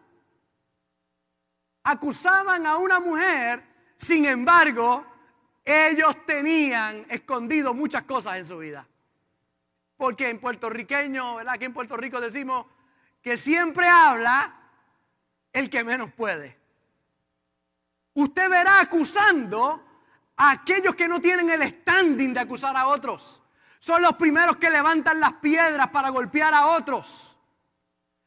acusaban 1.84 2.68
a 2.68 2.78
una 2.78 3.00
mujer, 3.00 3.64
sin 3.98 4.26
embargo, 4.26 5.06
ellos 5.66 6.26
tenían 6.28 7.06
escondido 7.10 7.74
muchas 7.74 8.04
cosas 8.04 8.38
en 8.38 8.46
su 8.46 8.60
vida. 8.60 8.88
Porque 9.98 10.30
en 10.30 10.40
puertorriqueño, 10.40 11.38
¿verdad? 11.38 11.56
Aquí 11.56 11.66
en 11.66 11.74
Puerto 11.74 11.98
Rico 11.98 12.22
decimos 12.22 12.68
que 13.22 13.36
siempre 13.36 13.88
habla 13.88 14.59
el 15.60 15.70
que 15.70 15.84
menos 15.84 16.12
puede. 16.12 16.58
Usted 18.14 18.50
verá 18.50 18.82
acusando 18.82 19.86
a 20.36 20.52
aquellos 20.52 20.96
que 20.96 21.08
no 21.08 21.22
tienen 21.22 21.50
el 21.50 21.62
standing 21.70 22.34
de 22.34 22.40
acusar 22.40 22.76
a 22.76 22.88
otros. 22.88 23.42
Son 23.80 24.02
los 24.02 24.16
primeros 24.16 24.58
que 24.58 24.70
levantan 24.70 25.20
las 25.20 25.34
piedras 25.34 25.90
para 25.90 26.10
golpear 26.10 26.54
a 26.54 26.68
otros. 26.68 27.38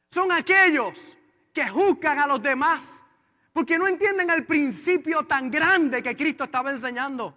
Son 0.08 0.30
aquellos 0.30 1.18
que 1.52 1.68
juzgan 1.68 2.18
a 2.18 2.26
los 2.26 2.42
demás 2.42 3.02
porque 3.52 3.78
no 3.78 3.86
entienden 3.86 4.30
el 4.30 4.46
principio 4.46 5.24
tan 5.24 5.50
grande 5.50 6.02
que 6.02 6.16
Cristo 6.16 6.44
estaba 6.44 6.70
enseñando. 6.70 7.36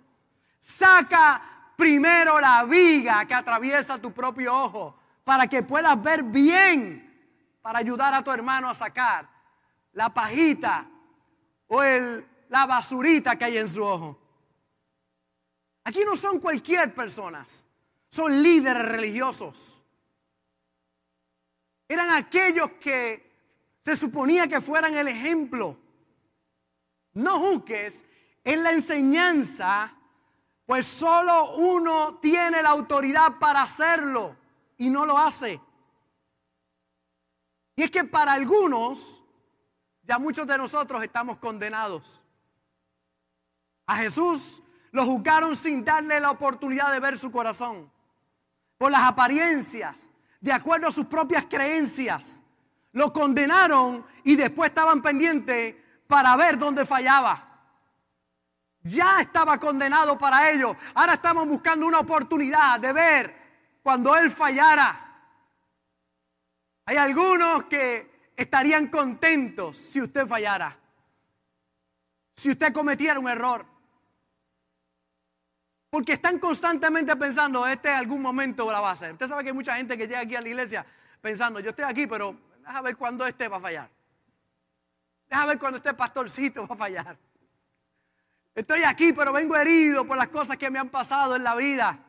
Saca 0.59 1.41
primero 1.75 2.39
la 2.39 2.63
viga 2.63 3.25
que 3.25 3.33
atraviesa 3.33 3.97
tu 3.97 4.13
propio 4.13 4.53
ojo 4.53 4.97
para 5.25 5.47
que 5.47 5.63
puedas 5.63 6.01
ver 6.01 6.23
bien, 6.23 7.01
para 7.61 7.79
ayudar 7.79 8.13
a 8.13 8.23
tu 8.23 8.31
hermano 8.31 8.69
a 8.69 8.73
sacar 8.73 9.34
la 9.95 10.13
pajita 10.13 10.87
o 11.67 11.83
el, 11.83 12.25
la 12.49 12.65
basurita 12.65 13.35
que 13.37 13.45
hay 13.45 13.57
en 13.57 13.67
su 13.67 13.83
ojo. 13.83 14.17
Aquí 15.83 16.05
no 16.05 16.15
son 16.15 16.39
cualquier 16.39 16.93
personas, 16.93 17.65
son 18.09 18.41
líderes 18.41 18.85
religiosos. 18.85 19.83
Eran 21.87 22.11
aquellos 22.11 22.71
que 22.73 23.25
se 23.79 23.95
suponía 23.95 24.47
que 24.47 24.61
fueran 24.61 24.95
el 24.95 25.07
ejemplo 25.07 25.77
no 27.15 27.39
juzgues 27.39 28.05
en 28.43 28.61
la 28.61 28.71
enseñanza, 28.71 29.93
pues 30.65 30.85
solo 30.85 31.55
uno 31.55 32.19
tiene 32.19 32.61
la 32.61 32.69
autoridad 32.69 33.39
para 33.39 33.63
hacerlo 33.63 34.35
y 34.77 34.89
no 34.89 35.05
lo 35.05 35.17
hace. 35.17 35.59
Y 37.75 37.83
es 37.83 37.91
que 37.91 38.03
para 38.03 38.33
algunos, 38.33 39.23
ya 40.07 40.19
muchos 40.19 40.47
de 40.47 40.57
nosotros 40.57 41.03
estamos 41.03 41.37
condenados. 41.37 42.21
A 43.87 43.97
Jesús 43.97 44.61
lo 44.91 45.05
juzgaron 45.05 45.55
sin 45.55 45.83
darle 45.83 46.19
la 46.19 46.31
oportunidad 46.31 46.91
de 46.91 46.99
ver 46.99 47.17
su 47.17 47.31
corazón, 47.31 47.91
por 48.77 48.91
las 48.91 49.03
apariencias, 49.03 50.09
de 50.39 50.53
acuerdo 50.53 50.87
a 50.87 50.91
sus 50.91 51.07
propias 51.07 51.45
creencias. 51.45 52.39
Lo 52.91 53.11
condenaron 53.11 54.05
y 54.23 54.35
después 54.35 54.69
estaban 54.69 55.01
pendientes 55.01 55.75
para 56.07 56.35
ver 56.37 56.57
dónde 56.57 56.85
fallaba. 56.85 57.41
Ya 58.83 59.19
estaba 59.19 59.59
condenado 59.59 60.17
para 60.17 60.51
ello. 60.51 60.75
Ahora 60.93 61.15
estamos 61.15 61.47
buscando 61.47 61.87
una 61.87 61.99
oportunidad 61.99 62.79
de 62.79 62.93
ver 62.93 63.35
cuando 63.81 64.15
Él 64.15 64.29
fallara. 64.29 65.01
Hay 66.85 66.97
algunos 66.97 67.65
que 67.65 68.14
estarían 68.35 68.87
contentos 68.87 69.77
si 69.77 70.01
usted 70.01 70.27
fallara. 70.27 70.77
Si 72.33 72.49
usted 72.49 72.73
cometiera 72.73 73.19
un 73.19 73.29
error. 73.29 73.65
Porque 75.89 76.13
están 76.13 76.39
constantemente 76.39 77.15
pensando, 77.15 77.65
este 77.65 77.89
algún 77.89 78.21
momento 78.21 78.69
la 78.71 78.81
va 78.81 78.89
a 78.89 78.93
hacer. 78.93 79.13
Usted 79.13 79.27
sabe 79.27 79.43
que 79.43 79.49
hay 79.49 79.55
mucha 79.55 79.77
gente 79.77 79.97
que 79.97 80.07
llega 80.07 80.19
aquí 80.19 80.35
a 80.35 80.41
la 80.41 80.49
iglesia 80.49 80.85
pensando, 81.21 81.59
yo 81.59 81.69
estoy 81.69 81.85
aquí, 81.85 82.05
pero 82.05 82.37
déjame 82.59 82.81
ver 82.81 82.97
cuándo 82.97 83.25
este 83.25 83.47
va 83.47 83.57
a 83.57 83.61
fallar. 83.61 83.89
Déjame 85.29 85.47
ver 85.47 85.59
cuando 85.59 85.77
este 85.77 85.93
pastorcito 85.93 86.67
va 86.67 86.75
a 86.75 86.77
fallar. 86.77 87.17
Estoy 88.53 88.83
aquí, 88.83 89.13
pero 89.13 89.33
vengo 89.33 89.55
herido 89.55 90.05
por 90.05 90.17
las 90.17 90.27
cosas 90.27 90.57
que 90.57 90.69
me 90.69 90.79
han 90.79 90.89
pasado 90.89 91.35
en 91.35 91.43
la 91.43 91.55
vida. 91.55 91.99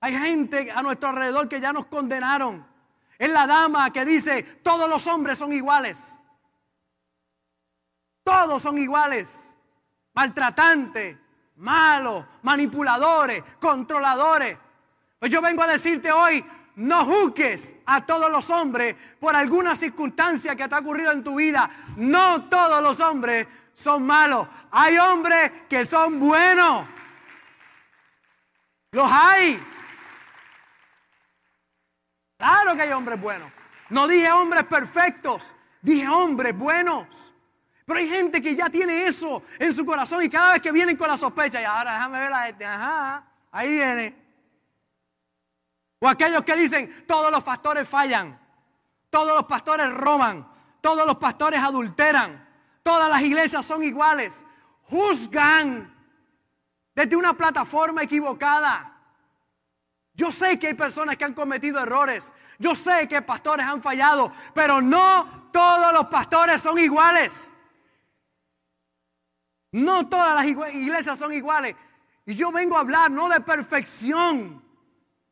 Hay 0.00 0.14
gente 0.14 0.70
a 0.70 0.82
nuestro 0.82 1.08
alrededor 1.08 1.48
que 1.48 1.60
ya 1.60 1.72
nos 1.72 1.86
condenaron. 1.86 2.66
Es 3.18 3.28
la 3.28 3.46
dama 3.46 3.92
que 3.92 4.04
dice, 4.04 4.42
todos 4.62 4.88
los 4.88 5.06
hombres 5.08 5.38
son 5.38 5.52
iguales. 5.52 6.18
Todos 8.22 8.62
son 8.62 8.78
iguales. 8.78 9.54
Maltratantes, 10.14 11.16
malos, 11.56 12.24
manipuladores, 12.42 13.42
controladores. 13.60 14.56
Pues 15.18 15.32
yo 15.32 15.42
vengo 15.42 15.62
a 15.62 15.66
decirte 15.66 16.12
hoy, 16.12 16.44
no 16.76 17.04
juzgues 17.04 17.76
a 17.86 18.06
todos 18.06 18.30
los 18.30 18.50
hombres 18.50 18.94
por 19.18 19.34
alguna 19.34 19.74
circunstancia 19.74 20.54
que 20.54 20.68
te 20.68 20.74
ha 20.76 20.78
ocurrido 20.78 21.10
en 21.10 21.24
tu 21.24 21.34
vida. 21.36 21.68
No 21.96 22.44
todos 22.44 22.80
los 22.80 23.00
hombres 23.00 23.48
son 23.74 24.06
malos. 24.06 24.46
Hay 24.70 24.96
hombres 24.96 25.50
que 25.68 25.84
son 25.84 26.20
buenos. 26.20 26.86
Los 28.92 29.10
hay. 29.10 29.60
Claro 32.38 32.76
que 32.76 32.82
hay 32.82 32.92
hombres 32.92 33.20
buenos. 33.20 33.52
No 33.90 34.06
dije 34.06 34.30
hombres 34.30 34.64
perfectos, 34.64 35.54
dije 35.82 36.08
hombres 36.08 36.56
buenos. 36.56 37.34
Pero 37.84 37.98
hay 37.98 38.08
gente 38.08 38.40
que 38.40 38.54
ya 38.54 38.70
tiene 38.70 39.06
eso 39.06 39.42
en 39.58 39.74
su 39.74 39.84
corazón 39.84 40.22
y 40.22 40.30
cada 40.30 40.52
vez 40.52 40.62
que 40.62 40.70
vienen 40.70 40.96
con 40.96 41.08
la 41.08 41.16
sospecha, 41.16 41.60
y 41.60 41.64
ahora 41.64 41.94
déjame 41.94 42.20
ver 42.20 42.32
a 42.32 42.48
este, 42.48 42.64
ajá, 42.64 43.24
ahí 43.50 43.68
viene. 43.68 44.28
O 45.98 46.08
aquellos 46.08 46.44
que 46.44 46.54
dicen, 46.54 47.04
todos 47.06 47.32
los 47.32 47.42
pastores 47.42 47.88
fallan, 47.88 48.38
todos 49.10 49.34
los 49.34 49.46
pastores 49.46 49.92
roban, 49.92 50.46
todos 50.80 51.06
los 51.06 51.16
pastores 51.16 51.60
adulteran, 51.60 52.46
todas 52.82 53.08
las 53.08 53.22
iglesias 53.22 53.64
son 53.64 53.82
iguales, 53.82 54.44
juzgan 54.82 55.92
desde 56.94 57.16
una 57.16 57.34
plataforma 57.34 58.02
equivocada. 58.02 58.87
Yo 60.18 60.32
sé 60.32 60.58
que 60.58 60.66
hay 60.66 60.74
personas 60.74 61.16
que 61.16 61.24
han 61.24 61.32
cometido 61.32 61.80
errores. 61.80 62.32
Yo 62.58 62.74
sé 62.74 63.06
que 63.06 63.22
pastores 63.22 63.64
han 63.64 63.80
fallado. 63.80 64.32
Pero 64.52 64.82
no 64.82 65.48
todos 65.52 65.92
los 65.92 66.06
pastores 66.08 66.60
son 66.60 66.76
iguales. 66.76 67.48
No 69.70 70.08
todas 70.08 70.34
las 70.34 70.44
iglesias 70.74 71.16
son 71.16 71.32
iguales. 71.32 71.76
Y 72.26 72.34
yo 72.34 72.50
vengo 72.50 72.76
a 72.76 72.80
hablar 72.80 73.12
no 73.12 73.28
de 73.28 73.40
perfección. 73.42 74.60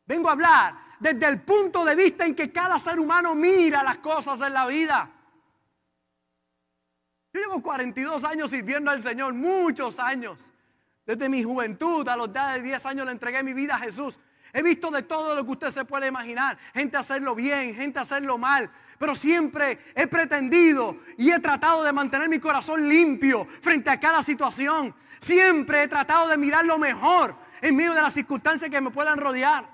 Vengo 0.05 0.29
a 0.29 0.31
hablar 0.31 0.75
desde 1.01 1.27
el 1.27 1.41
punto 1.41 1.83
de 1.83 1.93
vista 1.93 2.25
en 2.25 2.33
que 2.33 2.49
cada 2.49 2.79
ser 2.79 2.97
humano 2.97 3.35
mira 3.35 3.83
las 3.83 3.97
cosas 3.97 4.39
en 4.39 4.53
la 4.53 4.67
vida. 4.67 5.11
Yo 7.33 7.41
llevo 7.41 7.61
42 7.61 8.23
años 8.23 8.51
sirviendo 8.51 8.89
al 8.89 9.03
Señor, 9.03 9.33
muchos 9.33 9.99
años. 9.99 10.53
Desde 11.05 11.27
mi 11.27 11.43
juventud 11.43 12.07
a 12.07 12.15
los 12.15 12.29
10 12.31 12.85
años 12.85 13.05
le 13.05 13.11
entregué 13.11 13.43
mi 13.43 13.51
vida 13.51 13.75
a 13.75 13.79
Jesús. 13.79 14.17
He 14.53 14.63
visto 14.63 14.89
de 14.91 15.03
todo 15.03 15.35
lo 15.35 15.45
que 15.45 15.51
usted 15.51 15.69
se 15.71 15.85
puede 15.85 16.07
imaginar. 16.07 16.57
Gente 16.73 16.97
hacerlo 16.97 17.35
bien, 17.35 17.75
gente 17.75 17.99
hacerlo 17.99 18.37
mal. 18.37 18.71
Pero 18.97 19.13
siempre 19.13 19.79
he 19.95 20.07
pretendido 20.07 20.97
y 21.17 21.31
he 21.31 21.39
tratado 21.39 21.83
de 21.83 21.91
mantener 21.91 22.29
mi 22.29 22.39
corazón 22.39 22.87
limpio 22.87 23.45
frente 23.45 23.89
a 23.89 23.99
cada 23.99 24.21
situación. 24.21 24.95
Siempre 25.19 25.83
he 25.83 25.87
tratado 25.87 26.27
de 26.27 26.37
mirar 26.37 26.65
lo 26.65 26.77
mejor 26.77 27.35
en 27.61 27.75
medio 27.75 27.93
de 27.93 28.01
las 28.01 28.13
circunstancias 28.13 28.69
que 28.71 28.81
me 28.81 28.91
puedan 28.91 29.19
rodear. 29.19 29.69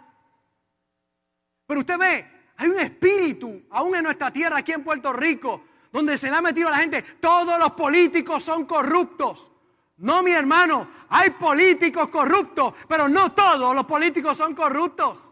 Pero 1.66 1.80
usted 1.80 1.98
ve, 1.98 2.32
hay 2.58 2.70
un 2.70 2.80
espíritu 2.80 3.64
aún 3.70 3.96
en 3.96 4.04
nuestra 4.04 4.32
tierra, 4.32 4.58
aquí 4.58 4.74
en 4.74 4.84
Puerto 4.84 5.14
Rico, 5.14 5.64
donde 5.92 6.18
se 6.18 6.30
le 6.30 6.36
ha 6.36 6.42
metido 6.42 6.68
a 6.68 6.72
la 6.72 6.80
gente, 6.80 7.02
todos 7.02 7.58
los 7.60 7.72
políticos 7.72 8.44
son 8.44 8.66
corruptos. 8.66 9.53
No, 9.98 10.24
mi 10.24 10.32
hermano, 10.32 10.88
hay 11.10 11.30
políticos 11.32 12.10
corruptos, 12.10 12.74
pero 12.88 13.08
no 13.08 13.32
todos 13.32 13.76
los 13.76 13.86
políticos 13.86 14.36
son 14.36 14.56
corruptos. 14.56 15.32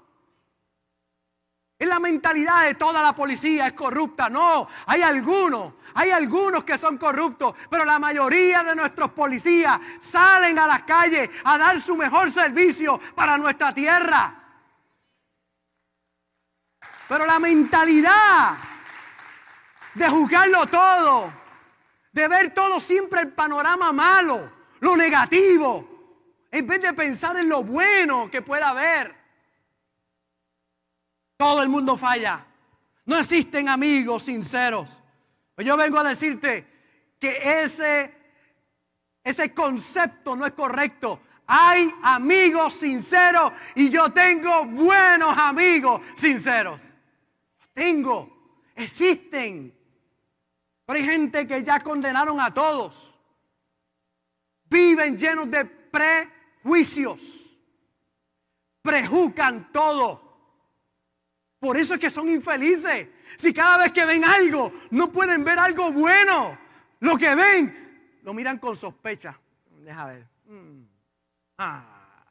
Es 1.78 1.88
la 1.88 2.00
mentalidad 2.00 2.66
de 2.66 2.76
toda 2.76 3.02
la 3.02 3.16
policía 3.16 3.66
es 3.66 3.74
corrupta. 3.74 4.30
No, 4.30 4.68
hay 4.86 5.02
algunos, 5.02 5.74
hay 5.96 6.12
algunos 6.12 6.64
que 6.64 6.78
son 6.78 7.00
corruptos, 7.00 7.56
pero 7.72 7.86
la 7.86 7.98
mayoría 7.98 8.62
de 8.64 8.76
nuestros 8.76 9.12
policías 9.14 9.82
salen 10.00 10.60
a 10.60 10.68
las 10.68 10.84
calles 10.84 11.28
a 11.44 11.58
dar 11.58 11.82
su 11.82 11.98
mejor 11.98 12.30
servicio 12.30 13.00
para 13.16 13.36
nuestra 13.40 13.74
tierra. 13.74 14.36
Pero 17.08 17.26
la 17.26 17.40
mentalidad 17.40 18.58
de 19.96 20.08
juzgarlo 20.08 20.68
todo, 20.68 21.34
de 22.12 22.28
ver 22.28 22.54
todo 22.54 22.80
siempre 22.80 23.22
el 23.22 23.32
panorama 23.32 23.94
malo, 23.94 24.52
lo 24.80 24.96
negativo, 24.96 25.88
en 26.52 26.68
vez 26.68 26.82
de 26.82 26.94
pensar 26.94 27.38
en 27.38 27.48
lo 27.48 27.64
bueno 27.64 28.30
que 28.30 28.42
pueda 28.42 28.70
haber. 28.70 29.16
Todo 31.38 31.64
el 31.64 31.70
mundo 31.70 31.96
falla. 31.98 32.46
No 33.06 33.18
existen 33.18 33.70
amigos 33.70 34.24
sinceros. 34.24 35.02
Pues 35.56 35.66
yo 35.66 35.78
vengo 35.78 36.00
a 36.00 36.04
decirte 36.04 36.68
que 37.20 37.62
ese, 37.64 38.14
ese 39.24 39.54
concepto 39.54 40.36
no 40.36 40.46
es 40.46 40.54
correcto. 40.54 41.22
Hay 41.48 41.94
amigos 42.04 42.74
sinceros 42.74 43.52
y 43.76 43.90
yo 43.90 44.12
tengo 44.12 44.66
buenos 44.66 45.38
amigos 45.38 46.02
sinceros. 46.16 46.96
Tengo, 47.74 48.64
existen. 48.76 49.81
Hay 50.94 51.04
gente 51.04 51.48
que 51.48 51.64
ya 51.64 51.80
condenaron 51.80 52.40
a 52.40 52.54
todos. 52.54 53.16
Viven 54.66 55.18
llenos 55.18 55.50
de 55.50 55.66
prejuicios. 55.66 57.56
Prejucan 58.82 59.72
todo. 59.72 60.32
Por 61.60 61.78
eso 61.78 61.94
es 61.94 62.00
que 62.00 62.10
son 62.10 62.30
infelices. 62.30 63.08
Si 63.38 63.54
cada 63.54 63.78
vez 63.78 63.92
que 63.92 64.06
ven 64.06 64.26
algo, 64.26 64.74
no 64.92 65.12
pueden 65.12 65.44
ver 65.44 65.60
algo 65.60 65.92
bueno. 65.92 66.58
Lo 67.00 67.18
que 67.18 67.36
ven, 67.36 68.20
lo 68.24 68.34
miran 68.34 68.58
con 68.58 68.76
sospecha. 68.76 69.40
Deja 69.80 70.06
ver. 70.08 70.28
Mm. 70.46 70.84
Ah. 71.58 72.26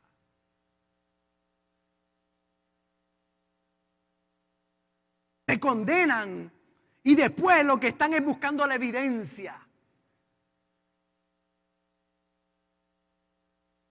Te 5.47 5.59
condenan 5.59 6.53
y 7.11 7.17
después 7.17 7.65
lo 7.65 7.81
que 7.81 7.89
están 7.89 8.15
es 8.15 8.25
buscando 8.25 8.65
la 8.69 8.77
evidencia. 8.77 9.61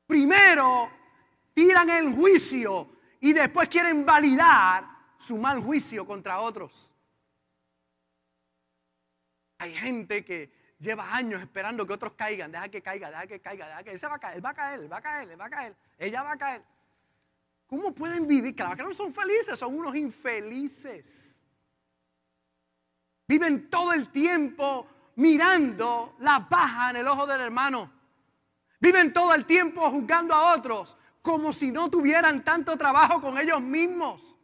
Primero 0.08 0.90
tiran 1.54 1.90
el 1.90 2.14
juicio 2.14 2.90
y 3.20 3.34
después 3.34 3.68
quieren 3.68 4.06
validar 4.06 4.86
su 5.18 5.38
mal 5.38 5.60
juicio 5.62 6.08
contra 6.08 6.40
otros. 6.40 6.94
Hay 9.58 9.74
gente 9.76 10.24
que 10.24 10.50
lleva 10.80 11.14
años 11.14 11.42
esperando 11.42 11.86
que 11.86 11.92
otros 11.92 12.14
caigan, 12.14 12.54
deja 12.54 12.70
que 12.70 12.82
caiga, 12.82 13.10
deja 13.10 13.28
que 13.28 13.42
caiga, 13.42 13.68
deja 13.68 13.84
que 13.84 13.92
él 13.92 14.00
se 14.00 14.08
va 14.08 14.16
a 14.16 14.20
caer, 14.20 14.46
va 14.46 14.52
a 14.52 14.54
caer, 14.54 14.90
va 14.90 14.98
a 14.98 15.02
caer, 15.02 15.42
va 15.42 15.46
a 15.46 15.50
caer, 15.50 15.76
ella 15.98 16.24
va 16.24 16.32
a 16.32 16.38
caer. 16.38 16.64
¿Cómo 17.68 17.94
pueden 17.94 18.30
vivir? 18.30 18.56
Claro 18.56 18.78
que 18.78 18.84
no 18.84 18.94
son 18.94 19.14
felices, 19.14 19.60
son 19.60 19.76
unos 19.76 19.94
infelices. 19.98 21.39
Viven 23.30 23.70
todo 23.70 23.94
el 23.94 24.10
tiempo 24.10 24.88
mirando 25.18 26.16
la 26.18 26.50
paja 26.50 26.90
en 26.90 26.96
el 26.96 27.08
ojo 27.08 27.28
del 27.28 27.40
hermano. 27.40 27.92
Viven 28.80 29.14
todo 29.14 29.36
el 29.36 29.46
tiempo 29.46 29.88
juzgando 29.92 30.34
a 30.34 30.56
otros 30.56 30.98
como 31.22 31.54
si 31.54 31.72
no 31.72 31.92
tuvieran 31.92 32.44
tanto 32.44 32.76
trabajo 32.76 33.22
con 33.22 33.38
ellos 33.38 33.62
mismos. 33.62 34.36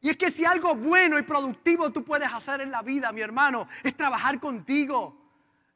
Y 0.00 0.10
es 0.10 0.16
que 0.16 0.30
si 0.30 0.44
algo 0.44 0.76
bueno 0.76 1.18
y 1.18 1.22
productivo 1.22 1.90
tú 1.90 2.04
puedes 2.04 2.32
hacer 2.32 2.60
en 2.60 2.70
la 2.70 2.82
vida, 2.82 3.10
mi 3.10 3.22
hermano, 3.22 3.66
es 3.82 3.96
trabajar 3.96 4.38
contigo. 4.38 5.18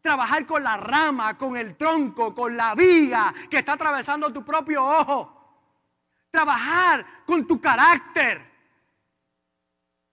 Trabajar 0.01 0.47
con 0.47 0.63
la 0.63 0.77
rama, 0.77 1.37
con 1.37 1.57
el 1.57 1.77
tronco, 1.77 2.33
con 2.33 2.57
la 2.57 2.77
viga 2.77 3.35
que 3.51 3.59
está 3.59 3.73
atravesando 3.73 4.33
tu 4.33 4.45
propio 4.45 4.85
ojo. 4.85 5.83
Trabajar 6.31 7.05
con 7.27 7.45
tu 7.45 7.61
carácter, 7.61 8.56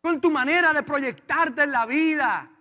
con 0.04 0.20
tu 0.20 0.30
manera 0.30 0.74
de 0.74 0.84
proyectarte 0.84 1.64
en 1.64 1.72
la 1.72 1.86
vida. 1.86 2.52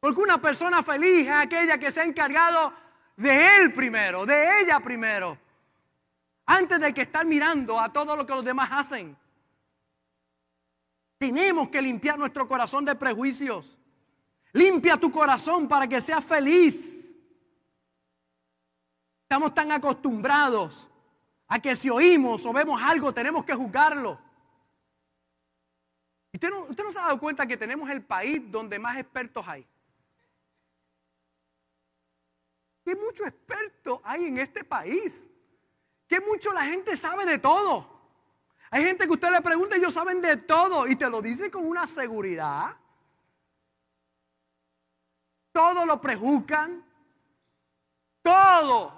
Porque 0.00 0.20
una 0.20 0.40
persona 0.40 0.82
feliz 0.82 1.28
es 1.28 1.32
aquella 1.32 1.78
que 1.78 1.92
se 1.92 2.00
ha 2.00 2.04
encargado 2.04 2.74
de 3.16 3.56
él 3.56 3.72
primero, 3.72 4.26
de 4.26 4.62
ella 4.62 4.80
primero. 4.80 5.38
Antes 6.46 6.80
de 6.80 6.92
que 6.92 7.02
estar 7.02 7.24
mirando 7.24 7.78
a 7.78 7.92
todo 7.92 8.16
lo 8.16 8.26
que 8.26 8.34
los 8.34 8.44
demás 8.44 8.68
hacen. 8.72 9.16
Tenemos 11.18 11.68
que 11.68 11.80
limpiar 11.80 12.18
nuestro 12.18 12.48
corazón 12.48 12.84
de 12.84 12.96
prejuicios. 12.96 13.78
Limpia 14.54 14.96
tu 14.96 15.12
corazón 15.12 15.68
para 15.68 15.86
que 15.86 16.00
seas 16.00 16.24
feliz. 16.24 17.14
Estamos 19.22 19.54
tan 19.54 19.70
acostumbrados 19.70 20.90
a 21.46 21.60
que 21.60 21.76
si 21.76 21.90
oímos 21.90 22.44
o 22.44 22.52
vemos 22.52 22.82
algo 22.82 23.14
tenemos 23.14 23.44
que 23.44 23.54
juzgarlo. 23.54 24.25
¿Usted 26.36 26.50
no, 26.50 26.64
usted 26.64 26.84
no 26.84 26.92
se 26.92 26.98
ha 26.98 27.04
dado 27.04 27.18
cuenta 27.18 27.46
que 27.46 27.56
tenemos 27.56 27.88
el 27.88 28.04
país 28.04 28.42
donde 28.50 28.78
más 28.78 28.98
expertos 28.98 29.48
hay? 29.48 29.66
Y 32.84 32.94
muchos 32.94 33.26
expertos 33.26 34.02
hay 34.04 34.26
en 34.26 34.36
este 34.36 34.62
país. 34.62 35.30
Que 36.06 36.20
mucho 36.20 36.52
la 36.52 36.64
gente 36.64 36.94
sabe 36.94 37.24
de 37.24 37.38
todo. 37.38 37.90
Hay 38.70 38.84
gente 38.84 39.06
que 39.06 39.12
usted 39.12 39.30
le 39.30 39.40
pregunta 39.40 39.76
y 39.76 39.80
ellos 39.80 39.94
saben 39.94 40.20
de 40.20 40.36
todo 40.36 40.86
y 40.86 40.96
te 40.96 41.08
lo 41.08 41.22
dice 41.22 41.50
con 41.50 41.66
una 41.66 41.86
seguridad. 41.86 42.76
Todo 45.52 45.86
lo 45.86 45.98
prejuzgan. 46.02 46.84
Todo. 48.20 48.92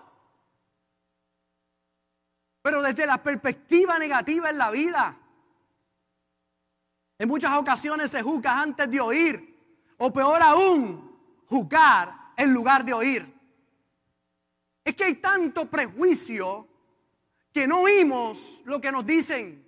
Pero 2.63 2.83
desde 2.83 3.07
la 3.07 3.23
perspectiva 3.23 3.97
negativa 3.97 4.51
en 4.51 4.59
la 4.59 4.73
vida. 4.73 5.17
En 7.19 7.29
muchas 7.29 7.57
ocasiones 7.57 8.11
se 8.11 8.23
juzga 8.23 8.61
antes 8.61 8.89
de 8.89 9.01
oír. 9.01 9.57
O 9.99 10.13
peor 10.13 10.41
aún, 10.41 11.45
juzgar 11.47 12.33
en 12.37 12.55
lugar 12.55 12.85
de 12.85 12.93
oír. 12.93 13.35
Es 14.85 14.95
que 14.97 15.05
hay 15.05 15.15
tanto 15.17 15.69
prejuicio 15.69 16.69
que 17.53 17.67
no 17.67 17.81
oímos 17.81 18.63
lo 18.65 18.81
que 18.81 18.93
nos 18.93 19.05
dicen. 19.05 19.67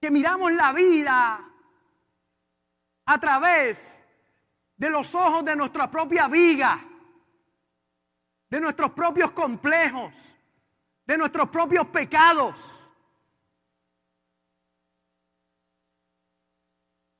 Que 0.00 0.10
miramos 0.10 0.50
la 0.52 0.72
vida 0.72 1.48
a 3.04 3.20
través 3.20 4.02
de 4.76 4.90
los 4.90 5.14
ojos 5.14 5.44
de 5.44 5.54
nuestra 5.54 5.88
propia 5.88 6.26
viga, 6.26 6.84
de 8.50 8.60
nuestros 8.60 8.90
propios 8.90 9.30
complejos, 9.30 10.36
de 11.06 11.16
nuestros 11.16 11.48
propios 11.50 11.86
pecados. 11.86 12.91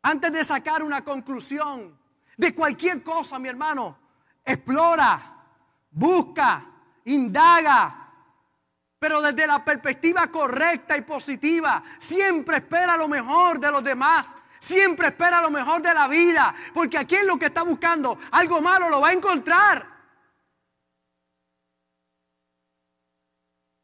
Antes 0.03 0.33
de 0.33 0.45
sacar 0.45 0.83
una 0.83 1.05
conclusión 1.05 1.97
de 2.37 2.55
cualquier 2.55 3.03
cosa, 3.03 3.39
mi 3.39 3.49
hermano, 3.49 3.97
explora, 4.45 5.21
busca, 5.91 6.67
indaga, 7.05 8.03
pero 8.99 9.21
desde 9.21 9.47
la 9.47 9.65
perspectiva 9.65 10.29
correcta 10.29 10.97
y 10.97 11.03
positiva. 11.03 11.83
Siempre 11.99 12.59
espera 12.59 12.97
lo 12.97 13.09
mejor 13.09 13.59
de 13.59 13.71
los 13.71 13.83
demás. 13.83 14.37
Siempre 14.61 15.09
espera 15.09 15.41
lo 15.41 15.51
mejor 15.51 15.83
de 15.83 15.93
la 15.93 16.07
vida. 16.07 16.55
Porque 16.73 16.99
aquí 16.99 17.17
es 17.17 17.25
lo 17.25 17.37
que 17.37 17.47
está 17.47 17.63
buscando. 17.63 18.17
Algo 18.31 18.61
malo 18.61 18.89
lo 18.89 19.01
va 19.01 19.09
a 19.09 19.13
encontrar. 19.13 19.92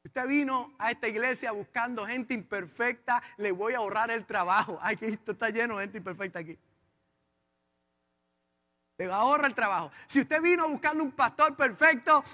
Usted 0.09 0.27
vino 0.27 0.73
a 0.79 0.90
esta 0.90 1.07
iglesia 1.07 1.53
buscando 1.53 2.07
gente 2.07 2.33
imperfecta. 2.33 3.23
Le 3.37 3.53
voy 3.53 3.75
a 3.75 3.77
ahorrar 3.77 4.11
el 4.11 4.25
trabajo. 4.25 4.79
Aquí 4.81 5.05
esto 5.05 5.33
está 5.33 5.51
lleno 5.51 5.77
de 5.77 5.85
gente 5.85 5.99
imperfecta 5.99 6.38
aquí. 6.38 6.59
Le 8.97 9.12
ahorra 9.12 9.47
el 9.47 9.55
trabajo. 9.55 9.92
Si 10.07 10.23
usted 10.23 10.40
vino 10.40 10.66
buscando 10.66 11.05
un 11.05 11.12
pastor 11.12 11.55
perfecto, 11.55 12.25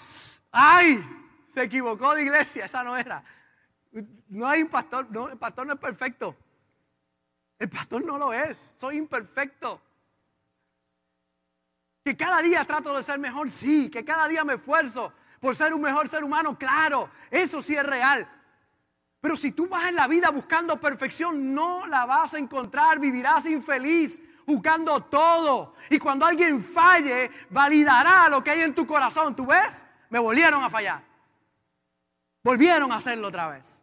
¡ay! 0.52 1.04
Se 1.50 1.64
equivocó 1.64 2.14
de 2.14 2.22
iglesia, 2.22 2.66
esa 2.66 2.84
no 2.84 2.96
era. 2.96 3.24
No 4.28 4.46
hay 4.46 4.62
un 4.62 4.68
pastor, 4.68 5.10
no, 5.10 5.28
el 5.28 5.37
pastor 5.37 5.66
no 5.66 5.72
es 5.72 5.80
perfecto. 5.80 6.37
El 7.58 7.68
pastor 7.70 8.04
no 8.04 8.18
lo 8.18 8.32
es, 8.32 8.72
soy 8.78 8.98
imperfecto. 8.98 9.82
Que 12.04 12.16
cada 12.16 12.40
día 12.40 12.64
trato 12.64 12.96
de 12.96 13.02
ser 13.02 13.18
mejor, 13.18 13.50
sí. 13.50 13.90
Que 13.90 14.04
cada 14.04 14.28
día 14.28 14.44
me 14.44 14.54
esfuerzo 14.54 15.12
por 15.44 15.54
ser 15.54 15.74
un 15.74 15.83
mejor 15.83 16.09
ser 16.09 16.24
humano, 16.24 16.59
claro. 16.59 17.11
Eso 17.30 17.61
sí 17.61 17.76
es 17.76 17.85
real. 17.85 18.26
Pero 19.20 19.37
si 19.37 19.52
tú 19.52 19.68
vas 19.68 19.88
en 19.88 19.94
la 19.94 20.07
vida 20.07 20.30
buscando 20.30 20.80
perfección, 20.80 21.52
no 21.52 21.87
la 21.87 22.07
vas 22.07 22.33
a 22.33 22.38
encontrar, 22.38 22.98
vivirás 22.98 23.44
infeliz 23.44 24.22
buscando 24.46 25.02
todo. 25.02 25.74
Y 25.90 25.98
cuando 25.98 26.24
alguien 26.24 26.62
falle, 26.62 27.30
validará 27.50 28.26
lo 28.30 28.42
que 28.42 28.52
hay 28.52 28.61
en 28.61 28.74
tu 28.74 28.87
corazón. 28.87 29.37
¿Tú 29.37 29.44
ves? 29.44 29.85
Me 30.09 30.18
volvieron 30.18 30.64
a 30.64 30.70
fallar. 30.70 31.02
Volvieron 32.42 32.90
a 32.90 32.96
hacerlo 32.96 33.28
otra 33.28 33.48
vez. 33.48 33.83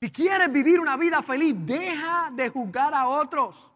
Si 0.00 0.12
quieres 0.12 0.52
vivir 0.52 0.78
una 0.78 0.96
vida 0.96 1.22
feliz, 1.22 1.56
deja 1.58 2.30
de 2.32 2.48
juzgar 2.50 2.94
a 2.94 3.08
otros. 3.08 3.69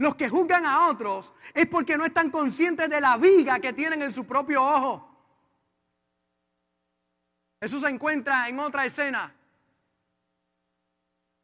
Los 0.00 0.14
que 0.14 0.30
juzgan 0.30 0.64
a 0.64 0.88
otros 0.88 1.34
es 1.52 1.66
porque 1.66 1.98
no 1.98 2.06
están 2.06 2.30
conscientes 2.30 2.88
de 2.88 3.02
la 3.02 3.18
viga 3.18 3.60
que 3.60 3.74
tienen 3.74 4.00
en 4.00 4.14
su 4.14 4.26
propio 4.26 4.64
ojo. 4.64 5.06
Jesús 7.60 7.82
se 7.82 7.90
encuentra 7.90 8.48
en 8.48 8.58
otra 8.60 8.86
escena. 8.86 9.36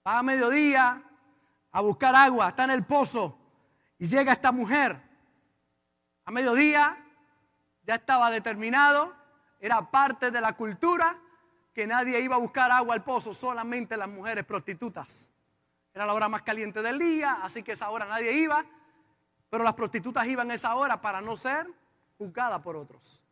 Va 0.07 0.21
a 0.21 0.23
mediodía, 0.23 1.03
a 1.71 1.81
buscar 1.83 2.15
agua, 2.15 2.49
está 2.49 2.65
en 2.65 2.71
el 2.71 2.87
pozo 2.87 3.39
y 3.99 4.07
llega 4.07 4.33
esta 4.33 4.53
mujer. 4.53 4.99
A 6.25 6.31
mediodía 6.31 6.97
ya 7.83 7.97
estaba 7.97 8.31
determinado, 8.31 9.15
era 9.61 9.91
parte 9.91 10.31
de 10.31 10.41
la 10.41 10.55
cultura 10.55 11.19
que 11.75 11.87
nadie 11.87 12.21
iba 12.21 12.37
a 12.37 12.39
buscar 12.39 12.71
agua 12.71 12.95
al 12.95 13.05
pozo, 13.05 13.35
solamente 13.35 13.99
las 13.99 14.09
mujeres 14.09 14.47
prostitutas. 14.47 15.31
Era 15.97 16.05
la 16.05 16.13
hora 16.13 16.29
más 16.29 16.43
caliente 16.43 16.83
del 16.83 16.99
día, 16.99 17.39
así 17.41 17.63
que 17.63 17.73
esa 17.73 17.89
hora 17.89 18.05
nadie 18.05 18.31
iba, 18.35 18.67
pero 19.49 19.65
las 19.65 19.73
prostitutas 19.73 20.27
iban 20.27 20.51
esa 20.51 20.75
hora 20.75 21.01
para 21.01 21.23
no 21.23 21.37
ser 21.37 21.67
juzgadas 22.19 22.61
por 22.61 22.77
otros. 22.77 23.23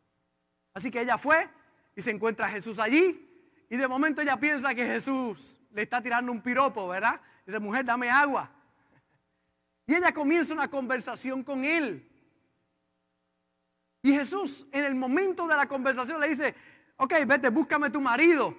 Así 0.73 0.89
que 0.89 1.01
ella 1.01 1.19
fue 1.19 1.47
y 1.95 2.01
se 2.01 2.09
encuentra 2.09 2.47
a 2.47 2.49
Jesús 2.49 2.79
allí 2.79 3.23
y 3.69 3.77
de 3.77 3.87
momento 3.87 4.19
ella 4.19 4.37
piensa 4.37 4.73
que 4.73 4.83
Jesús 4.83 5.59
le 5.73 5.83
está 5.83 6.01
tirando 6.01 6.31
un 6.31 6.41
piropo, 6.41 6.87
¿verdad? 6.87 7.21
Dice, 7.45 7.59
mujer, 7.59 7.85
dame 7.85 8.09
agua. 8.09 8.49
Y 9.85 9.93
ella 9.93 10.11
comienza 10.11 10.51
una 10.51 10.67
conversación 10.67 11.43
con 11.43 11.63
él. 11.63 12.11
Y 14.01 14.11
Jesús 14.11 14.65
en 14.71 14.85
el 14.85 14.95
momento 14.95 15.47
de 15.47 15.55
la 15.55 15.67
conversación 15.67 16.19
le 16.19 16.29
dice, 16.29 16.55
ok, 16.97 17.13
vete, 17.27 17.49
búscame 17.49 17.91
tu 17.91 18.01
marido. 18.01 18.57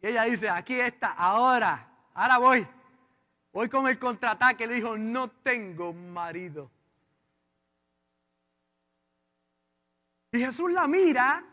Y 0.00 0.06
ella 0.06 0.22
dice, 0.22 0.48
aquí 0.48 0.80
está, 0.80 1.08
ahora, 1.10 1.86
ahora 2.14 2.38
voy. 2.38 2.66
Voy 3.54 3.68
con 3.68 3.86
el 3.86 3.98
contraataque. 4.00 4.66
Le 4.66 4.74
dijo, 4.74 4.98
no 4.98 5.30
tengo 5.30 5.94
marido. 5.94 6.70
Y 10.32 10.40
Jesús 10.40 10.72
la 10.72 10.88
mira 10.88 11.44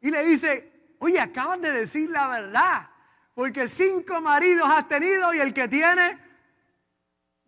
y 0.00 0.12
le 0.12 0.24
dice, 0.24 0.94
oye, 1.00 1.18
acabas 1.18 1.60
de 1.60 1.72
decir 1.72 2.08
la 2.08 2.28
verdad. 2.28 2.88
Porque 3.34 3.66
cinco 3.66 4.20
maridos 4.20 4.68
has 4.70 4.86
tenido 4.86 5.34
y 5.34 5.40
el 5.40 5.52
que 5.52 5.66
tiene 5.66 6.18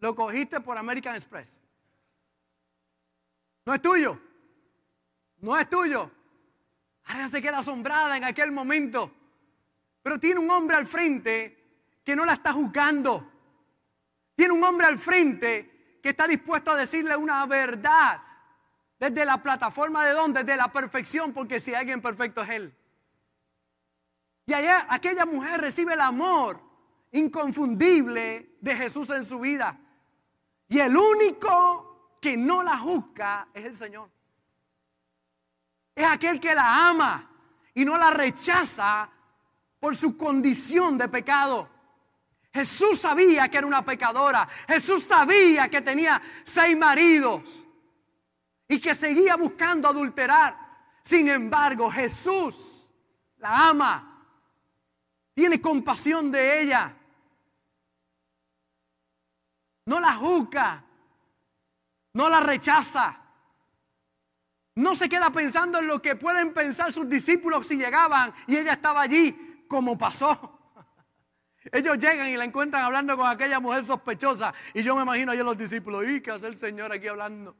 lo 0.00 0.16
cogiste 0.16 0.58
por 0.58 0.76
American 0.76 1.14
Express. 1.14 1.62
No 3.64 3.74
es 3.74 3.80
tuyo. 3.80 4.20
No 5.38 5.56
es 5.56 5.70
tuyo. 5.70 6.10
Ahora 7.04 7.28
se 7.28 7.40
queda 7.40 7.58
asombrada 7.58 8.16
en 8.16 8.24
aquel 8.24 8.50
momento. 8.50 9.14
Pero 10.02 10.18
tiene 10.18 10.40
un 10.40 10.50
hombre 10.50 10.76
al 10.76 10.86
frente 10.86 12.00
que 12.02 12.16
no 12.16 12.24
la 12.24 12.32
está 12.32 12.52
juzgando. 12.52 13.31
Tiene 14.36 14.52
un 14.52 14.62
hombre 14.64 14.86
al 14.86 14.98
frente 14.98 15.98
que 16.02 16.10
está 16.10 16.26
dispuesto 16.26 16.70
a 16.70 16.76
decirle 16.76 17.16
una 17.16 17.44
verdad. 17.46 18.20
Desde 18.98 19.24
la 19.24 19.42
plataforma 19.42 20.04
de 20.04 20.12
dónde? 20.12 20.44
Desde 20.44 20.56
la 20.56 20.70
perfección, 20.70 21.32
porque 21.32 21.60
si 21.60 21.74
alguien 21.74 22.00
perfecto 22.00 22.42
es 22.42 22.50
Él. 22.50 22.76
Y 24.46 24.54
allá 24.54 24.86
aquella 24.88 25.26
mujer 25.26 25.60
recibe 25.60 25.94
el 25.94 26.00
amor 26.00 26.60
inconfundible 27.12 28.56
de 28.60 28.76
Jesús 28.76 29.10
en 29.10 29.24
su 29.24 29.40
vida. 29.40 29.78
Y 30.68 30.78
el 30.80 30.96
único 30.96 32.18
que 32.20 32.36
no 32.36 32.62
la 32.62 32.78
juzga 32.78 33.48
es 33.52 33.64
el 33.64 33.76
Señor. 33.76 34.10
Es 35.94 36.06
aquel 36.06 36.40
que 36.40 36.54
la 36.54 36.88
ama 36.88 37.30
y 37.74 37.84
no 37.84 37.98
la 37.98 38.10
rechaza 38.10 39.10
por 39.78 39.96
su 39.96 40.16
condición 40.16 40.96
de 40.96 41.08
pecado. 41.08 41.68
Jesús 42.52 42.98
sabía 42.98 43.48
que 43.48 43.58
era 43.58 43.66
una 43.66 43.84
pecadora. 43.84 44.48
Jesús 44.68 45.02
sabía 45.04 45.68
que 45.68 45.80
tenía 45.80 46.20
seis 46.44 46.76
maridos 46.76 47.66
y 48.68 48.80
que 48.80 48.94
seguía 48.94 49.36
buscando 49.36 49.88
adulterar. 49.88 50.56
Sin 51.02 51.28
embargo, 51.28 51.90
Jesús 51.90 52.90
la 53.38 53.68
ama 53.68 54.12
tiene 55.34 55.60
compasión 55.60 56.30
de 56.30 56.62
ella. 56.62 56.96
No 59.86 59.98
la 59.98 60.14
juzga. 60.14 60.84
No 62.12 62.28
la 62.28 62.40
rechaza. 62.40 63.18
No 64.74 64.94
se 64.94 65.08
queda 65.08 65.30
pensando 65.30 65.78
en 65.78 65.86
lo 65.86 66.00
que 66.00 66.16
pueden 66.16 66.52
pensar 66.52 66.92
sus 66.92 67.08
discípulos 67.08 67.66
si 67.66 67.76
llegaban 67.76 68.34
y 68.46 68.56
ella 68.56 68.74
estaba 68.74 69.02
allí, 69.02 69.64
como 69.68 69.96
pasó. 69.96 70.61
Ellos 71.70 71.98
llegan 71.98 72.28
y 72.28 72.36
la 72.36 72.44
encuentran 72.44 72.84
hablando 72.84 73.16
con 73.16 73.26
aquella 73.26 73.60
mujer 73.60 73.84
sospechosa. 73.84 74.52
Y 74.74 74.82
yo 74.82 74.96
me 74.96 75.02
imagino 75.02 75.32
a 75.32 75.34
los 75.36 75.56
discípulos, 75.56 76.04
¿y 76.08 76.20
qué 76.20 76.32
hace 76.32 76.48
el 76.48 76.56
Señor 76.56 76.92
aquí 76.92 77.06
hablando? 77.06 77.54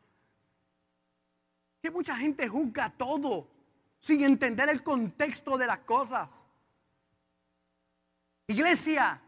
Que 1.81 1.91
mucha 1.91 2.17
gente 2.17 2.49
juzga 2.49 2.91
todo 2.91 3.49
sin 4.01 4.23
entender 4.23 4.69
el 4.69 4.83
contexto 4.83 5.57
de 5.57 5.67
las 5.67 5.79
cosas. 5.81 6.47
Iglesia, 8.49 9.21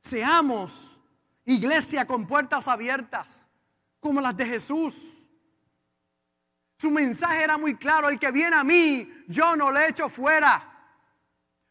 seamos 0.00 1.00
iglesia 1.44 2.06
con 2.06 2.26
puertas 2.26 2.68
abiertas, 2.68 3.48
como 4.00 4.20
las 4.20 4.36
de 4.36 4.46
Jesús. 4.46 5.30
Su 6.76 6.90
mensaje 6.90 7.42
era 7.42 7.56
muy 7.56 7.76
claro, 7.76 8.08
el 8.08 8.18
que 8.18 8.30
viene 8.30 8.56
a 8.56 8.64
mí, 8.64 9.08
yo 9.28 9.56
no 9.56 9.72
le 9.72 9.88
echo 9.88 10.08
fuera. 10.08 10.64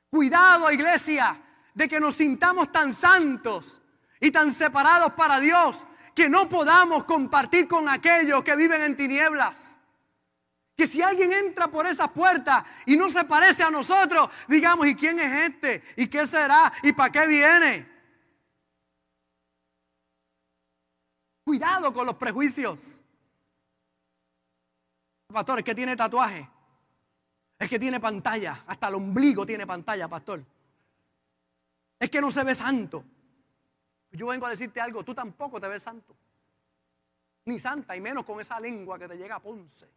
Cuidado, 0.09 0.71
iglesia, 0.71 1.41
de 1.77 1.87
que 1.87 1.99
nos 1.99 2.15
sintamos 2.15 2.71
tan 2.71 2.91
santos 2.91 3.79
y 4.19 4.31
tan 4.31 4.49
separados 4.49 5.13
para 5.13 5.39
Dios 5.39 5.85
que 6.15 6.27
no 6.27 6.49
podamos 6.49 7.05
compartir 7.05 7.67
con 7.67 7.87
aquellos 7.87 8.43
que 8.43 8.55
viven 8.55 8.81
en 8.81 8.97
tinieblas. 8.97 9.77
Que 10.75 10.87
si 10.87 11.03
alguien 11.03 11.31
entra 11.31 11.67
por 11.67 11.85
esa 11.85 12.11
puerta 12.11 12.65
y 12.87 12.97
no 12.97 13.11
se 13.11 13.25
parece 13.25 13.61
a 13.61 13.69
nosotros, 13.69 14.27
digamos, 14.47 14.87
¿y 14.87 14.95
quién 14.95 15.19
es 15.19 15.51
este? 15.51 15.83
¿Y 15.97 16.07
qué 16.07 16.25
será? 16.25 16.73
¿Y 16.81 16.93
para 16.93 17.11
qué 17.11 17.27
viene? 17.27 17.87
Cuidado 21.43 21.93
con 21.93 22.07
los 22.07 22.15
prejuicios. 22.15 23.01
Pastor, 25.27 25.59
es 25.59 25.65
que 25.65 25.75
tiene 25.75 25.95
tatuaje. 25.95 26.49
Es 27.59 27.69
que 27.69 27.77
tiene 27.77 27.99
pantalla. 27.99 28.63
Hasta 28.65 28.87
el 28.87 28.95
ombligo 28.95 29.45
tiene 29.45 29.67
pantalla, 29.67 30.07
pastor. 30.07 30.43
Es 31.99 32.09
que 32.09 32.21
no 32.21 32.29
se 32.31 32.43
ve 32.43 32.53
santo. 32.53 33.03
Yo 34.11 34.27
vengo 34.27 34.45
a 34.45 34.49
decirte 34.49 34.79
algo, 34.79 35.03
tú 35.03 35.13
tampoco 35.13 35.59
te 35.59 35.67
ves 35.67 35.83
santo. 35.83 36.15
Ni 37.45 37.59
santa, 37.59 37.95
y 37.95 38.01
menos 38.01 38.25
con 38.25 38.39
esa 38.39 38.59
lengua 38.59 38.99
que 38.99 39.07
te 39.07 39.17
llega 39.17 39.35
a 39.35 39.41
Ponce. 39.41 39.87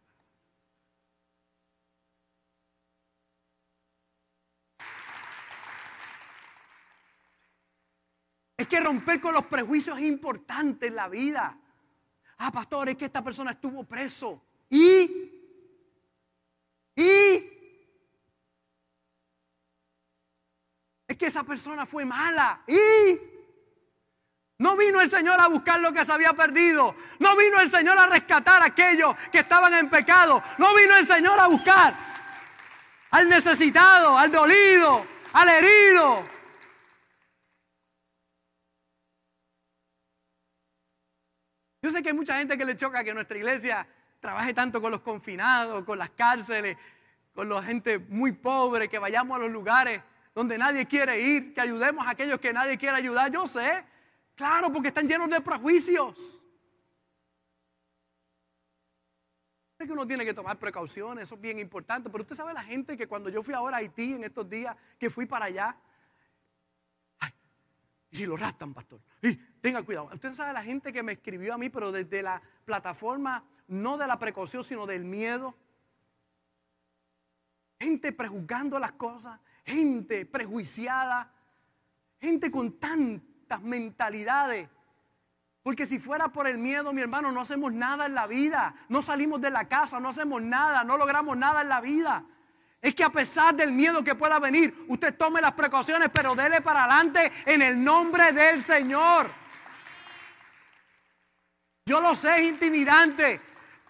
Es 8.57 8.67
que 8.67 8.79
romper 8.79 9.19
con 9.19 9.33
los 9.33 9.47
prejuicios 9.47 9.97
es 9.97 10.03
importante 10.05 10.87
en 10.87 10.95
la 10.95 11.09
vida. 11.09 11.57
Ah, 12.37 12.51
pastor, 12.51 12.89
es 12.89 12.95
que 12.95 13.05
esta 13.05 13.23
persona 13.23 13.51
estuvo 13.51 13.83
preso. 13.83 14.45
Y, 14.69 15.31
es 21.07 21.10
que 21.21 21.27
esa 21.27 21.43
persona 21.43 21.85
fue 21.85 22.03
mala. 22.03 22.63
Y, 22.67 22.75
no 24.57 24.75
vino 24.75 24.99
el 24.99 25.09
Señor 25.09 25.39
a 25.39 25.47
buscar 25.47 25.79
lo 25.79 25.93
que 25.93 26.03
se 26.03 26.11
había 26.11 26.33
perdido. 26.33 26.95
No 27.19 27.37
vino 27.37 27.59
el 27.59 27.69
Señor 27.69 27.95
a 27.99 28.07
rescatar 28.07 28.63
a 28.63 28.65
aquellos 28.65 29.15
que 29.31 29.39
estaban 29.39 29.71
en 29.75 29.87
pecado. 29.87 30.41
No 30.57 30.75
vino 30.75 30.97
el 30.97 31.05
Señor 31.05 31.39
a 31.39 31.47
buscar 31.47 31.93
al 33.11 33.29
necesitado, 33.29 34.17
al 34.17 34.31
dolido, 34.31 35.05
al 35.33 35.47
herido. 35.47 36.25
Yo 41.83 41.91
sé 41.91 42.01
que 42.01 42.09
hay 42.09 42.15
mucha 42.15 42.37
gente 42.37 42.57
que 42.57 42.65
le 42.65 42.75
choca 42.75 43.03
que 43.03 43.13
nuestra 43.13 43.37
iglesia 43.37 43.87
trabaje 44.19 44.55
tanto 44.55 44.81
con 44.81 44.91
los 44.91 45.01
confinados, 45.01 45.83
con 45.83 45.99
las 45.99 46.09
cárceles, 46.11 46.77
con 47.35 47.47
la 47.47 47.61
gente 47.61 47.99
muy 47.99 48.31
pobre, 48.31 48.89
que 48.89 48.97
vayamos 48.97 49.37
a 49.37 49.41
los 49.41 49.51
lugares 49.51 50.01
donde 50.33 50.57
nadie 50.57 50.85
quiere 50.85 51.19
ir, 51.19 51.53
que 51.53 51.61
ayudemos 51.61 52.05
a 52.05 52.11
aquellos 52.11 52.39
que 52.39 52.53
nadie 52.53 52.77
quiere 52.77 52.97
ayudar. 52.97 53.31
Yo 53.31 53.47
sé, 53.47 53.85
Claro, 54.41 54.71
porque 54.71 54.87
están 54.87 55.07
llenos 55.07 55.29
de 55.29 55.39
prejuicios. 55.39 56.43
Es 59.77 59.85
que 59.85 59.93
uno 59.93 60.07
tiene 60.07 60.25
que 60.25 60.33
tomar 60.33 60.57
precauciones, 60.59 61.23
eso 61.27 61.35
es 61.35 61.41
bien 61.41 61.59
importante. 61.59 62.09
Pero 62.09 62.23
usted 62.23 62.35
sabe 62.35 62.51
la 62.51 62.63
gente 62.63 62.97
que 62.97 63.07
cuando 63.07 63.29
yo 63.29 63.43
fui 63.43 63.53
ahora 63.53 63.77
a 63.77 63.79
Haití 63.79 64.13
en 64.13 64.23
estos 64.23 64.49
días, 64.49 64.75
que 64.99 65.11
fui 65.11 65.27
para 65.27 65.45
allá, 65.45 65.75
ay, 67.19 67.31
y 68.09 68.17
si 68.17 68.25
lo 68.25 68.35
raptan, 68.35 68.73
pastor, 68.73 68.99
y 69.21 69.35
tenga 69.35 69.83
cuidado. 69.83 70.09
Usted 70.13 70.33
sabe 70.33 70.53
la 70.53 70.63
gente 70.63 70.91
que 70.91 71.03
me 71.03 71.13
escribió 71.13 71.53
a 71.53 71.57
mí, 71.59 71.69
pero 71.69 71.91
desde 71.91 72.23
la 72.23 72.41
plataforma, 72.65 73.43
no 73.67 73.97
de 73.97 74.07
la 74.07 74.17
precaución, 74.19 74.63
sino 74.63 74.87
del 74.87 75.03
miedo. 75.03 75.55
Gente 77.79 78.11
prejuzgando 78.11 78.79
las 78.79 78.93
cosas, 78.93 79.39
gente 79.65 80.25
prejuiciada, 80.25 81.31
gente 82.19 82.49
con 82.51 82.79
tanta 82.79 83.31
mentalidades. 83.59 84.69
Porque 85.63 85.85
si 85.85 85.99
fuera 85.99 86.29
por 86.29 86.47
el 86.47 86.57
miedo, 86.57 86.91
mi 86.93 87.01
hermano, 87.01 87.31
no 87.31 87.41
hacemos 87.41 87.71
nada 87.71 88.07
en 88.07 88.15
la 88.15 88.25
vida. 88.25 88.73
No 88.89 89.01
salimos 89.01 89.41
de 89.41 89.51
la 89.51 89.67
casa, 89.67 89.99
no 89.99 90.09
hacemos 90.09 90.41
nada, 90.41 90.83
no 90.83 90.97
logramos 90.97 91.37
nada 91.37 91.61
en 91.61 91.69
la 91.69 91.81
vida. 91.81 92.23
Es 92.81 92.95
que 92.95 93.03
a 93.03 93.11
pesar 93.11 93.53
del 93.53 93.71
miedo 93.71 94.03
que 94.03 94.15
pueda 94.15 94.39
venir, 94.39 94.85
usted 94.87 95.15
tome 95.15 95.39
las 95.39 95.53
precauciones, 95.53 96.09
pero 96.09 96.33
dele 96.33 96.61
para 96.61 96.85
adelante 96.85 97.31
en 97.45 97.61
el 97.61 97.83
nombre 97.83 98.31
del 98.31 98.63
Señor. 98.63 99.29
Yo 101.85 102.01
lo 102.01 102.15
sé, 102.15 102.41
es 102.41 102.49
intimidante. 102.49 103.39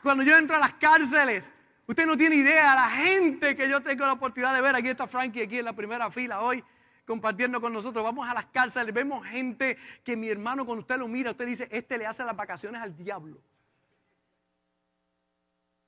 Cuando 0.04 0.24
yo 0.24 0.36
entro 0.36 0.58
a 0.58 0.60
las 0.60 0.74
cárceles, 0.74 1.54
usted 1.92 2.06
no 2.06 2.18
tiene 2.18 2.38
idea, 2.38 2.74
la 2.74 2.90
gente 2.90 3.54
que 3.54 3.70
yo 3.70 3.82
tengo 3.82 4.06
la 4.06 4.14
oportunidad 4.14 4.54
de 4.54 4.62
ver. 4.62 4.76
Aquí 4.76 4.88
está 4.88 5.08
Frankie, 5.08 5.44
aquí 5.44 5.60
en 5.60 5.66
la 5.66 5.74
primera 5.74 6.10
fila 6.10 6.42
hoy 6.42 6.64
compartiendo 7.06 7.60
con 7.60 7.74
nosotros. 7.74 8.02
Vamos 8.02 8.30
a 8.30 8.34
las 8.34 8.46
cárceles, 8.46 8.94
vemos 8.94 9.26
gente 9.28 9.78
que 10.02 10.16
mi 10.16 10.30
hermano, 10.30 10.66
cuando 10.66 10.82
usted 10.82 10.98
lo 10.98 11.10
mira, 11.10 11.32
usted 11.32 11.46
dice, 11.46 11.68
este 11.70 11.98
le 11.98 12.06
hace 12.06 12.24
las 12.24 12.36
vacaciones 12.36 12.82
al 12.82 12.96
diablo. 12.96 13.42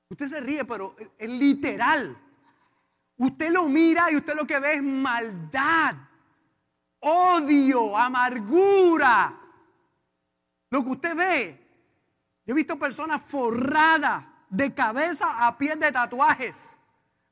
Usted 0.09 0.27
se 0.27 0.41
ríe, 0.41 0.65
pero 0.65 0.93
es 1.17 1.29
literal. 1.29 2.17
Usted 3.15 3.51
lo 3.51 3.69
mira 3.69 4.11
y 4.11 4.17
usted 4.17 4.35
lo 4.35 4.45
que 4.45 4.59
ve 4.59 4.73
es 4.73 4.83
maldad, 4.83 5.95
odio, 6.99 7.97
amargura. 7.97 9.39
Lo 10.69 10.83
que 10.83 10.89
usted 10.89 11.15
ve. 11.15 11.67
Yo 12.45 12.51
he 12.51 12.55
visto 12.55 12.77
personas 12.77 13.21
forradas 13.21 14.32
de 14.53 14.73
cabeza 14.73 15.47
a 15.47 15.57
pies 15.57 15.79
de 15.79 15.91
tatuajes, 15.91 16.79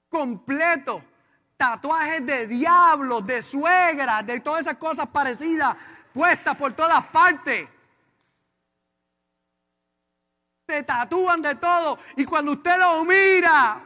completos 0.10 1.04
tatuajes 1.62 2.26
de 2.26 2.48
diablos, 2.48 3.24
de 3.28 3.40
suegra, 3.44 4.24
de 4.24 4.40
todas 4.40 4.62
esas 4.62 4.78
cosas 4.78 5.08
parecidas 5.10 5.78
puestas 6.12 6.56
por 6.58 6.74
todas 6.74 7.06
partes. 7.06 7.70
Se 10.68 10.82
tatúan 10.82 11.44
de 11.44 11.54
todo. 11.54 12.00
Y 12.16 12.26
cuando 12.26 12.54
usted 12.54 12.80
lo 12.80 13.06
mira, 13.06 13.80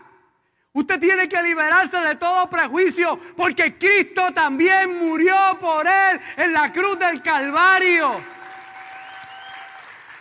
usted 0.71 0.97
tiene 1.01 1.27
que 1.27 1.43
liberarse 1.43 1.97
de 1.99 2.15
todo 2.15 2.49
prejuicio 2.49 3.19
porque 3.35 3.77
Cristo 3.77 4.33
también 4.33 4.97
murió 4.97 5.35
por 5.59 5.85
él 5.85 6.21
en 6.37 6.53
la 6.53 6.71
cruz 6.71 6.97
del 6.97 7.21
Calvario 7.21 8.34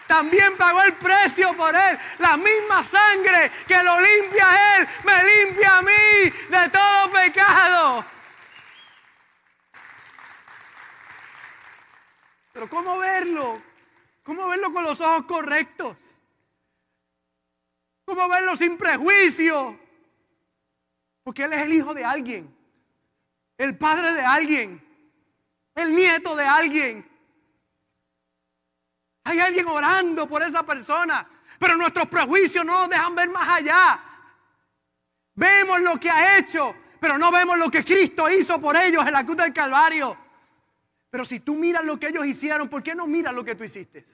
también 0.07 0.57
pagó 0.57 0.83
el 0.83 0.95
precio 0.95 1.57
por 1.57 1.75
él. 1.75 1.99
La 2.19 2.37
misma 2.37 2.85
sangre 2.85 3.51
que 3.67 3.83
lo 3.83 4.01
limpia 4.01 4.51
a 4.51 4.77
él, 4.77 4.89
me 5.05 5.23
limpia 5.25 5.79
a 5.79 5.83
mí 5.83 6.31
de 6.51 6.69
todo 6.71 7.13
pecado. 7.13 8.05
Pero 12.53 12.69
¿cómo 12.69 12.99
verlo? 12.99 13.61
¿Cómo 14.23 14.49
verlo 14.49 14.73
con 14.73 14.85
los 14.85 15.01
ojos 15.01 15.25
correctos? 15.27 16.19
¿Cómo 18.05 18.29
verlo 18.29 18.55
sin 18.55 18.79
prejuicio? 18.79 19.79
Porque 21.23 21.45
Él 21.45 21.53
es 21.55 21.63
el 21.63 21.73
hijo 21.73 21.95
de 21.95 22.05
alguien, 22.05 22.55
el 23.57 23.77
padre 23.77 24.13
de 24.13 24.23
alguien, 24.23 24.83
el 25.75 25.95
nieto 25.95 26.37
de 26.37 26.45
alguien. 26.45 27.14
Hay 29.25 29.39
alguien 29.41 29.67
orando 29.67 30.29
por 30.29 30.43
esa 30.43 30.65
persona, 30.65 31.27
pero 31.59 31.77
nuestros 31.77 32.07
prejuicios 32.09 32.65
no 32.65 32.81
nos 32.81 32.91
dejan 32.91 33.15
ver 33.15 33.31
más 33.31 33.49
allá. 33.49 34.03
Vemos 35.35 35.81
lo 35.81 35.99
que 35.99 36.11
ha 36.11 36.39
hecho, 36.39 36.75
pero 37.01 37.17
no 37.17 37.33
vemos 37.33 37.59
lo 37.59 37.71
que 37.71 37.85
Cristo 37.85 38.29
hizo 38.31 38.61
por 38.61 38.77
ellos 38.77 39.05
en 39.07 39.13
la 39.13 39.25
cruz 39.25 39.39
del 39.39 39.53
Calvario. 39.53 40.17
Pero 41.11 41.25
si 41.25 41.41
tú 41.41 41.57
miras 41.57 41.85
lo 41.85 41.99
que 41.99 42.09
ellos 42.09 42.27
hicieron, 42.27 42.69
¿por 42.69 42.83
qué 42.83 42.95
no 42.95 43.07
miras 43.07 43.33
lo 43.33 43.45
que 43.45 43.55
tú 43.55 43.65
hiciste? 43.65 44.05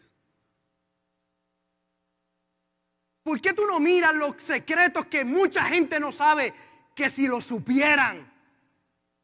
¿Por 3.23 3.41
qué 3.41 3.53
tú 3.53 3.67
no 3.67 3.81
miras 3.81 4.15
los 4.15 4.37
secretos 4.43 5.07
que 5.07 5.25
mucha 5.25 5.65
gente 5.65 5.99
no 5.99 6.13
sabe 6.13 6.55
que 6.95 7.11
si 7.11 7.27
lo 7.27 7.41
supieran, 7.41 8.33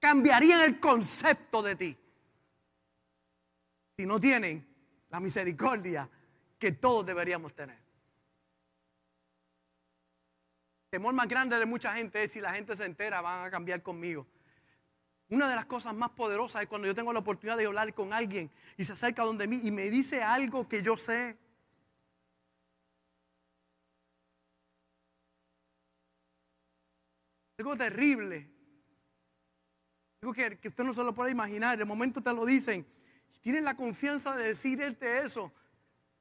cambiarían 0.01 0.63
el 0.63 0.81
concepto 0.81 1.63
de 1.63 1.77
ti? 1.77 1.97
Si 3.97 4.05
no 4.05 4.21
tienen 4.21 4.76
la 5.11 5.21
misericordia 5.21 6.09
que 6.59 6.73
todos 6.73 7.05
deberíamos 7.07 7.55
tener. 7.55 7.77
El 10.87 10.91
temor 10.91 11.15
más 11.15 11.29
grande 11.29 11.59
de 11.59 11.67
mucha 11.67 11.95
gente 11.95 12.23
es 12.23 12.33
si 12.33 12.41
la 12.41 12.55
gente 12.55 12.75
se 12.75 12.85
entera, 12.85 13.21
van 13.21 13.45
a 13.45 13.51
cambiar 13.51 13.83
conmigo. 13.83 14.27
Una 15.29 15.49
de 15.49 15.57
las 15.57 15.67
cosas 15.67 15.95
más 15.95 16.11
poderosas 16.11 16.63
es 16.63 16.69
cuando 16.69 16.87
yo 16.87 16.95
tengo 16.95 17.13
la 17.13 17.19
oportunidad 17.19 17.57
de 17.57 17.67
hablar 17.67 17.93
con 17.95 18.13
alguien 18.13 18.51
y 18.77 18.85
se 18.85 18.93
acerca 18.93 19.25
donde 19.25 19.49
mí 19.49 19.61
y 19.63 19.71
me 19.71 19.91
dice 19.91 20.23
algo 20.23 20.69
que 20.69 20.83
yo 20.83 20.97
sé. 20.97 21.37
Algo 27.59 27.77
terrible. 27.77 28.49
Algo 30.23 30.33
que, 30.33 30.59
que 30.59 30.69
usted 30.69 30.85
no 30.85 30.93
se 30.93 31.03
lo 31.03 31.13
puede 31.13 31.33
imaginar. 31.33 31.77
De 31.77 31.85
momento 31.85 32.23
te 32.23 32.33
lo 32.33 32.47
dicen 32.47 32.87
tienen 33.47 33.65
la 33.65 33.77
confianza 33.77 34.35
de 34.35 34.43
decirte 34.43 35.23
eso. 35.23 35.53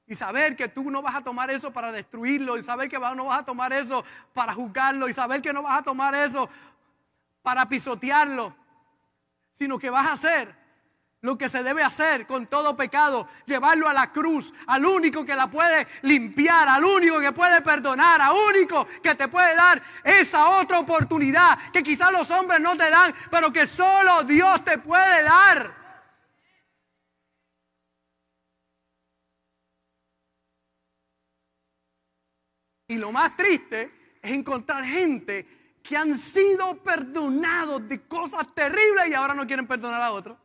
Y 0.06 0.14
saber 0.14 0.56
que 0.56 0.68
tú 0.68 0.92
no 0.92 1.02
vas 1.02 1.16
a 1.16 1.24
tomar 1.24 1.50
eso 1.50 1.74
para 1.74 1.92
destruirlo. 1.92 2.56
Y 2.56 2.62
saber 2.62 2.88
que 2.88 3.00
no 3.00 3.26
vas 3.26 3.40
a 3.40 3.44
tomar 3.44 3.74
eso 3.74 4.06
para 4.32 4.54
juzgarlo. 4.54 5.10
Y 5.10 5.14
saber 5.14 5.42
que 5.42 5.52
no 5.52 5.64
vas 5.64 5.80
a 5.80 5.82
tomar 5.82 6.14
eso 6.14 6.48
para 7.42 7.68
pisotearlo. 7.68 8.56
Sino 9.54 9.80
que 9.80 9.90
vas 9.90 10.06
a 10.06 10.12
hacer 10.12 10.56
lo 11.22 11.36
que 11.36 11.50
se 11.50 11.64
debe 11.64 11.82
hacer 11.82 12.28
con 12.28 12.46
todo 12.46 12.76
pecado, 12.76 13.28
llevarlo 13.48 13.90
a 13.90 13.94
la 13.94 14.12
cruz, 14.12 14.54
al 14.68 14.86
único 14.86 15.26
que 15.26 15.34
la 15.34 15.50
puede 15.50 15.88
limpiar, 16.04 16.70
al 16.70 16.86
único 16.86 17.20
que 17.20 17.32
puede 17.32 17.60
perdonar, 17.62 18.22
al 18.22 18.36
único 18.52 18.88
que 19.02 19.16
te 19.16 19.28
puede 19.30 19.56
dar 19.56 19.82
esa 20.04 20.60
otra 20.60 20.78
oportunidad 20.78 21.58
que 21.74 21.82
quizás 21.82 22.12
los 22.12 22.30
hombres 22.30 22.60
no 22.60 22.78
te 22.78 22.88
dan, 22.92 23.12
pero 23.32 23.52
que 23.52 23.66
solo 23.66 24.24
Dios 24.26 24.64
te 24.64 24.78
puede 24.78 25.24
dar. 25.24 25.85
Y 32.88 32.95
lo 32.95 33.12
más 33.12 33.36
triste 33.36 34.17
es 34.21 34.32
encontrar 34.32 34.84
gente 34.86 35.78
que 35.82 35.95
han 35.95 36.17
sido 36.17 36.82
perdonados 36.82 37.88
de 37.88 38.08
cosas 38.08 38.54
terribles 38.54 39.08
y 39.08 39.13
ahora 39.13 39.34
no 39.34 39.45
quieren 39.45 39.67
perdonar 39.67 40.02
a 40.02 40.12
otros. 40.12 40.38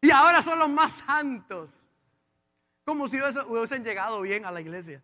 Y 0.00 0.10
ahora 0.10 0.40
son 0.40 0.58
los 0.58 0.68
más 0.68 0.92
santos. 0.92 1.86
Como 2.84 3.06
si 3.06 3.18
hubiesen 3.18 3.84
llegado 3.84 4.20
bien 4.22 4.44
a 4.44 4.50
la 4.50 4.60
iglesia. 4.60 5.02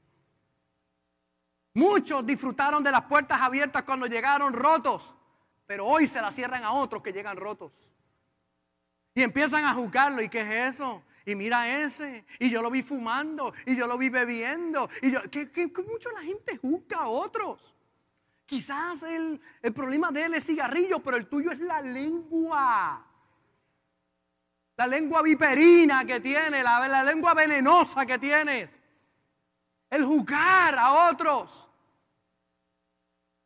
Muchos 1.74 2.24
disfrutaron 2.24 2.82
de 2.82 2.90
las 2.90 3.02
puertas 3.02 3.40
abiertas 3.40 3.82
cuando 3.82 4.06
llegaron 4.06 4.54
rotos, 4.54 5.14
pero 5.66 5.84
hoy 5.84 6.06
se 6.06 6.22
las 6.22 6.34
cierran 6.34 6.64
a 6.64 6.72
otros 6.72 7.02
que 7.02 7.12
llegan 7.12 7.36
rotos. 7.36 7.92
Y 9.14 9.22
empiezan 9.22 9.66
a 9.66 9.74
juzgarlo. 9.74 10.22
¿Y 10.22 10.30
qué 10.30 10.40
es 10.40 10.74
eso? 10.74 11.02
Y 11.28 11.34
mira 11.34 11.80
ese, 11.82 12.24
y 12.38 12.48
yo 12.48 12.62
lo 12.62 12.70
vi 12.70 12.84
fumando, 12.84 13.52
y 13.66 13.74
yo 13.74 13.88
lo 13.88 13.98
vi 13.98 14.10
bebiendo, 14.10 14.88
y 15.02 15.10
yo, 15.10 15.28
que, 15.28 15.50
mucho 15.84 16.08
la 16.12 16.20
gente 16.20 16.56
juzga 16.56 16.98
a 16.98 17.08
otros. 17.08 17.74
Quizás 18.46 19.02
el, 19.02 19.40
el 19.60 19.72
problema 19.72 20.12
de 20.12 20.26
él 20.26 20.34
es 20.34 20.46
cigarrillo, 20.46 21.00
pero 21.00 21.16
el 21.16 21.26
tuyo 21.26 21.50
es 21.50 21.58
la 21.58 21.82
lengua. 21.82 23.04
La 24.76 24.86
lengua 24.86 25.20
viperina 25.22 26.04
que 26.04 26.20
tiene, 26.20 26.62
la, 26.62 26.86
la 26.86 27.02
lengua 27.02 27.34
venenosa 27.34 28.06
que 28.06 28.20
tienes. 28.20 28.78
El 29.90 30.04
juzgar 30.04 30.78
a 30.78 31.10
otros. 31.10 31.68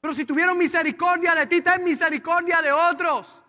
Pero 0.02 0.12
si 0.12 0.26
tuvieron 0.26 0.58
misericordia 0.58 1.34
de 1.34 1.46
ti, 1.46 1.62
ten 1.62 1.82
misericordia 1.82 2.60
de 2.60 2.72
otros. 2.72 3.42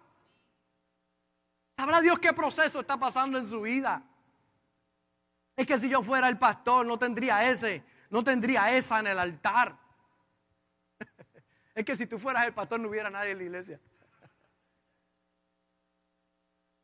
Sabrá 1.76 2.00
Dios 2.00 2.18
qué 2.18 2.32
proceso 2.32 2.80
está 2.80 2.96
pasando 2.96 3.38
en 3.38 3.46
su 3.46 3.60
vida. 3.60 4.06
Es 5.56 5.66
que 5.66 5.78
si 5.78 5.90
yo 5.90 6.02
fuera 6.02 6.30
el 6.30 6.38
pastor, 6.38 6.86
no 6.86 6.98
tendría 6.98 7.50
ese, 7.50 7.84
no 8.10 8.24
tendría 8.24 8.76
esa 8.76 9.00
en 9.00 9.08
el 9.08 9.20
altar. 9.20 9.78
Es 11.76 11.86
que 11.86 11.96
si 11.96 12.06
tú 12.06 12.20
fueras 12.20 12.46
el 12.46 12.54
pastor, 12.54 12.82
no 12.82 12.90
hubiera 12.90 13.10
nadie 13.10 13.32
en 13.32 13.38
la 13.38 13.44
iglesia. 13.44 13.80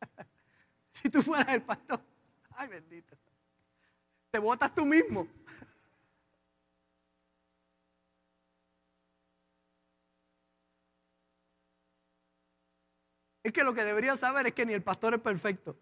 Si 0.92 1.10
tú 1.12 1.22
fueras 1.22 1.50
el 1.50 1.62
pastor, 1.62 2.02
ay 2.56 2.68
bendito, 2.70 3.16
te 4.32 4.40
votas 4.40 4.74
tú 4.74 4.84
mismo. 4.86 5.28
Es 13.44 13.54
que 13.54 13.64
lo 13.64 13.74
que 13.74 13.86
deberían 13.86 14.18
saber 14.18 14.48
es 14.48 14.54
que 14.54 14.66
ni 14.66 14.74
el 14.74 14.84
pastor 14.84 15.14
es 15.14 15.22
perfecto. 15.22 15.78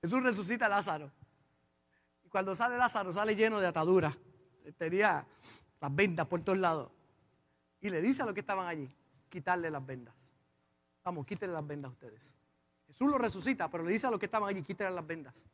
Jesús 0.00 0.22
resucita 0.22 0.66
a 0.66 0.68
Lázaro. 0.68 1.10
Y 2.24 2.28
cuando 2.28 2.54
sale 2.54 2.76
Lázaro, 2.76 3.12
sale 3.12 3.34
lleno 3.34 3.60
de 3.60 3.66
ataduras. 3.66 4.16
Tenía 4.76 5.26
las 5.80 5.94
vendas 5.94 6.26
por 6.26 6.42
todos 6.42 6.58
lados. 6.58 6.90
Y 7.80 7.90
le 7.90 8.00
dice 8.00 8.22
a 8.22 8.26
los 8.26 8.34
que 8.34 8.40
estaban 8.40 8.66
allí, 8.66 8.90
quitarle 9.28 9.70
las 9.70 9.84
vendas. 9.84 10.32
Vamos, 11.04 11.26
quítenle 11.26 11.54
las 11.54 11.66
vendas 11.66 11.90
a 11.90 11.92
ustedes. 11.92 12.36
Jesús 12.86 13.10
lo 13.10 13.18
resucita, 13.18 13.70
pero 13.70 13.84
le 13.84 13.92
dice 13.92 14.06
a 14.06 14.10
los 14.10 14.18
que 14.18 14.26
estaban 14.26 14.48
allí, 14.48 14.62
quítenle 14.62 14.94
las 14.94 15.06
vendas. 15.06 15.44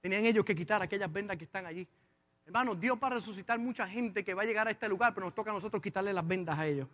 Tenían 0.00 0.24
ellos 0.24 0.44
que 0.44 0.54
quitar 0.54 0.82
aquellas 0.82 1.12
vendas 1.12 1.36
que 1.36 1.44
están 1.44 1.66
allí. 1.66 1.86
Hermano, 2.44 2.74
Dios 2.74 2.98
va 3.02 3.08
a 3.08 3.10
resucitar 3.10 3.58
mucha 3.58 3.88
gente 3.88 4.24
que 4.24 4.34
va 4.34 4.42
a 4.42 4.44
llegar 4.44 4.68
a 4.68 4.70
este 4.70 4.88
lugar, 4.88 5.12
pero 5.14 5.26
nos 5.26 5.34
toca 5.34 5.50
a 5.50 5.54
nosotros 5.54 5.82
quitarle 5.82 6.12
las 6.12 6.26
vendas 6.26 6.58
a 6.58 6.66
ellos. 6.66 6.88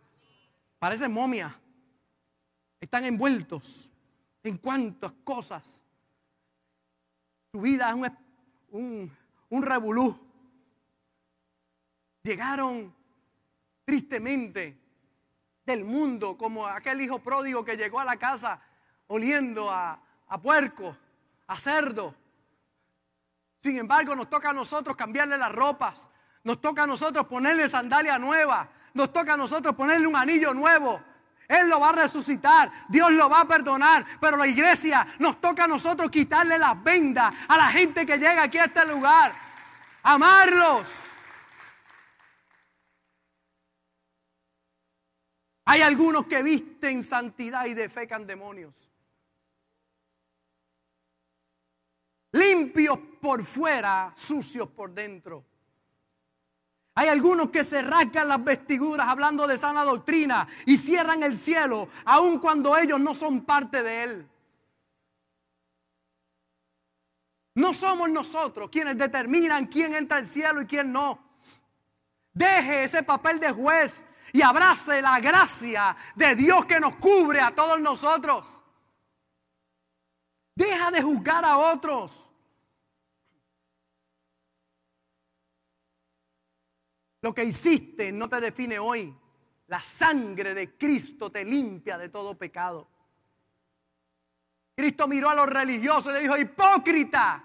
Parecen 0.78 1.12
momias. 1.12 1.52
Están 2.80 3.04
envueltos 3.04 3.90
en 4.42 4.58
cuantas 4.58 5.12
cosas. 5.24 5.84
Su 7.52 7.60
vida 7.60 7.90
es 7.90 7.94
un, 7.94 8.18
un, 8.70 9.16
un 9.50 9.62
revolú. 9.62 10.18
Llegaron 12.22 12.94
tristemente 13.84 14.78
del 15.66 15.84
mundo, 15.84 16.38
como 16.38 16.66
aquel 16.66 17.02
hijo 17.02 17.18
pródigo 17.18 17.62
que 17.62 17.76
llegó 17.76 18.00
a 18.00 18.06
la 18.06 18.16
casa 18.16 18.60
oliendo 19.08 19.70
a, 19.70 20.00
puerco, 20.42 20.96
a 21.46 21.58
cerdo. 21.58 22.14
Sin 23.60 23.76
embargo, 23.76 24.16
nos 24.16 24.30
toca 24.30 24.48
a 24.48 24.54
nosotros 24.54 24.96
cambiarle 24.96 25.36
las 25.36 25.52
ropas, 25.52 26.08
nos 26.44 26.58
toca 26.58 26.84
a 26.84 26.86
nosotros 26.86 27.26
ponerle 27.26 27.68
sandalia 27.68 28.18
nueva, 28.18 28.70
nos 28.94 29.12
toca 29.12 29.34
a 29.34 29.36
nosotros 29.36 29.76
ponerle 29.76 30.06
un 30.06 30.16
anillo 30.16 30.54
nuevo. 30.54 31.02
Él 31.52 31.68
lo 31.68 31.80
va 31.80 31.90
a 31.90 31.92
resucitar, 31.92 32.70
Dios 32.88 33.12
lo 33.12 33.28
va 33.28 33.42
a 33.42 33.48
perdonar, 33.48 34.04
pero 34.20 34.36
la 34.36 34.46
iglesia 34.46 35.06
nos 35.18 35.40
toca 35.40 35.64
a 35.64 35.68
nosotros 35.68 36.10
quitarle 36.10 36.58
las 36.58 36.82
vendas 36.82 37.32
a 37.48 37.56
la 37.56 37.68
gente 37.68 38.06
que 38.06 38.18
llega 38.18 38.42
aquí 38.42 38.58
a 38.58 38.64
este 38.64 38.86
lugar, 38.86 39.32
amarlos 40.02 41.18
Hay 45.64 45.80
algunos 45.80 46.26
que 46.26 46.42
visten 46.42 47.02
santidad 47.02 47.66
y 47.66 47.74
defecan 47.74 48.26
demonios. 48.26 48.90
Limpios 52.32 52.98
por 53.20 53.44
fuera, 53.44 54.12
sucios 54.16 54.68
por 54.68 54.92
dentro. 54.92 55.46
Hay 56.94 57.08
algunos 57.08 57.50
que 57.50 57.64
se 57.64 57.80
rasgan 57.80 58.28
las 58.28 58.44
vestiduras 58.44 59.08
hablando 59.08 59.46
de 59.46 59.56
sana 59.56 59.84
doctrina 59.84 60.46
y 60.66 60.76
cierran 60.76 61.22
el 61.22 61.36
cielo, 61.36 61.88
aun 62.04 62.38
cuando 62.38 62.76
ellos 62.76 63.00
no 63.00 63.14
son 63.14 63.44
parte 63.44 63.82
de 63.82 64.02
él. 64.02 64.28
No 67.54 67.74
somos 67.74 68.10
nosotros 68.10 68.70
quienes 68.70 68.96
determinan 68.96 69.66
quién 69.66 69.94
entra 69.94 70.18
al 70.18 70.26
cielo 70.26 70.62
y 70.62 70.66
quién 70.66 70.92
no. 70.92 71.18
Deje 72.32 72.84
ese 72.84 73.02
papel 73.02 73.38
de 73.40 73.52
juez 73.52 74.06
y 74.32 74.42
abrace 74.42 75.02
la 75.02 75.20
gracia 75.20 75.96
de 76.14 76.34
Dios 76.34 76.64
que 76.66 76.80
nos 76.80 76.96
cubre 76.96 77.40
a 77.40 77.54
todos 77.54 77.80
nosotros. 77.80 78.60
Deja 80.54 80.90
de 80.90 81.02
juzgar 81.02 81.44
a 81.44 81.56
otros. 81.58 82.31
Lo 87.22 87.32
que 87.32 87.44
hiciste 87.44 88.12
no 88.12 88.28
te 88.28 88.40
define 88.40 88.78
hoy. 88.78 89.16
La 89.68 89.82
sangre 89.82 90.54
de 90.54 90.76
Cristo 90.76 91.30
te 91.30 91.44
limpia 91.44 91.96
de 91.96 92.08
todo 92.08 92.36
pecado. 92.36 92.88
Cristo 94.74 95.06
miró 95.06 95.30
a 95.30 95.34
los 95.34 95.46
religiosos 95.46 96.12
y 96.12 96.14
le 96.14 96.20
dijo, 96.22 96.36
hipócrita, 96.36 97.44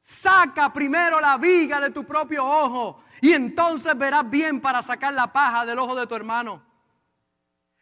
saca 0.00 0.72
primero 0.72 1.20
la 1.20 1.38
viga 1.38 1.80
de 1.80 1.90
tu 1.90 2.04
propio 2.04 2.44
ojo 2.44 3.04
y 3.20 3.32
entonces 3.32 3.96
verás 3.96 4.28
bien 4.28 4.60
para 4.60 4.82
sacar 4.82 5.14
la 5.14 5.32
paja 5.32 5.64
del 5.64 5.78
ojo 5.78 5.94
de 5.94 6.06
tu 6.06 6.14
hermano. 6.14 6.62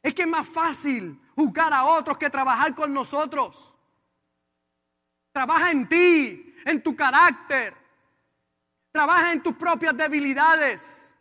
Es 0.02 0.14
que 0.14 0.22
es 0.22 0.28
más 0.28 0.48
fácil 0.48 1.20
juzgar 1.34 1.72
a 1.72 1.84
otros 1.84 2.16
que 2.16 2.30
trabajar 2.30 2.74
con 2.74 2.92
nosotros. 2.92 3.74
Trabaja 5.32 5.72
en 5.72 5.88
ti, 5.88 6.54
en 6.64 6.82
tu 6.82 6.94
carácter. 6.94 7.74
Trabaja 8.92 9.32
en 9.32 9.42
tus 9.42 9.56
propias 9.56 9.96
debilidades. 9.96 11.15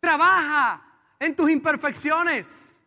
Trabaja 0.00 0.82
en 1.18 1.34
tus 1.34 1.50
imperfecciones. 1.50 2.82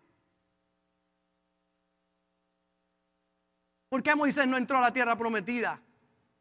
¿Por 3.90 4.02
qué 4.02 4.16
Moisés 4.16 4.48
no 4.48 4.56
entró 4.56 4.78
a 4.78 4.82
la 4.82 4.94
tierra 4.94 5.18
prometida? 5.18 5.82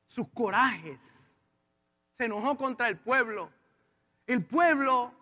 Sus 0.06 0.28
corajes 0.28 1.40
se 2.12 2.26
enojó 2.26 2.56
contra 2.56 2.88
el 2.88 2.98
pueblo. 2.98 3.50
El 4.26 4.44
pueblo 4.44 5.12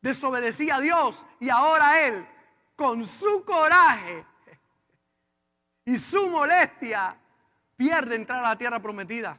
desobedecía 0.00 0.76
a 0.76 0.80
Dios 0.80 1.24
y 1.38 1.48
ahora 1.48 2.06
él, 2.06 2.26
con 2.74 3.06
su 3.06 3.44
coraje 3.44 4.24
y 5.84 5.96
su 5.96 6.28
molestia, 6.28 7.16
pierde 7.76 8.16
entrar 8.16 8.44
a 8.44 8.48
la 8.48 8.58
tierra 8.58 8.80
prometida. 8.80 9.38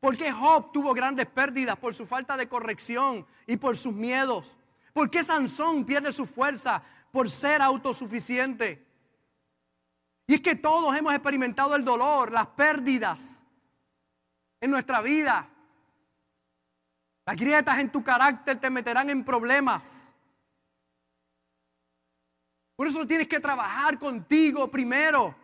Porque 0.00 0.32
Job 0.32 0.72
tuvo 0.72 0.94
grandes 0.94 1.26
pérdidas 1.26 1.76
por 1.76 1.94
su 1.94 2.06
falta 2.06 2.36
de 2.36 2.48
corrección 2.48 3.26
y 3.46 3.56
por 3.58 3.76
sus 3.76 3.94
miedos. 3.94 4.56
Porque 4.94 5.22
Sansón 5.22 5.84
pierde 5.84 6.10
su 6.10 6.26
fuerza 6.26 6.82
por 7.12 7.30
ser 7.30 7.60
autosuficiente. 7.60 8.86
Y 10.26 10.34
es 10.34 10.40
que 10.40 10.54
todos 10.54 10.96
hemos 10.96 11.12
experimentado 11.12 11.76
el 11.76 11.84
dolor, 11.84 12.32
las 12.32 12.46
pérdidas 12.48 13.42
en 14.60 14.70
nuestra 14.70 15.00
vida. 15.00 15.48
Las 17.26 17.36
grietas 17.36 17.78
en 17.78 17.92
tu 17.92 18.02
carácter 18.02 18.58
te 18.58 18.70
meterán 18.70 19.10
en 19.10 19.24
problemas. 19.24 20.14
Por 22.76 22.86
eso 22.86 23.06
tienes 23.06 23.28
que 23.28 23.40
trabajar 23.40 23.98
contigo 23.98 24.70
primero. 24.70 25.34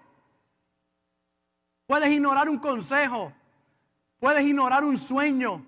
Puedes 1.87 2.11
ignorar 2.11 2.49
un 2.49 2.59
consejo, 2.59 3.33
puedes 4.19 4.45
ignorar 4.45 4.85
un 4.85 4.97
sueño, 4.97 5.65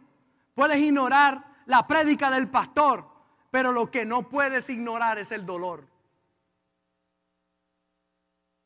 puedes 0.54 0.78
ignorar 0.78 1.62
la 1.66 1.86
prédica 1.86 2.30
del 2.30 2.48
pastor, 2.48 3.06
pero 3.50 3.72
lo 3.72 3.90
que 3.90 4.04
no 4.04 4.28
puedes 4.28 4.68
ignorar 4.70 5.18
es 5.18 5.32
el 5.32 5.44
dolor. 5.44 5.86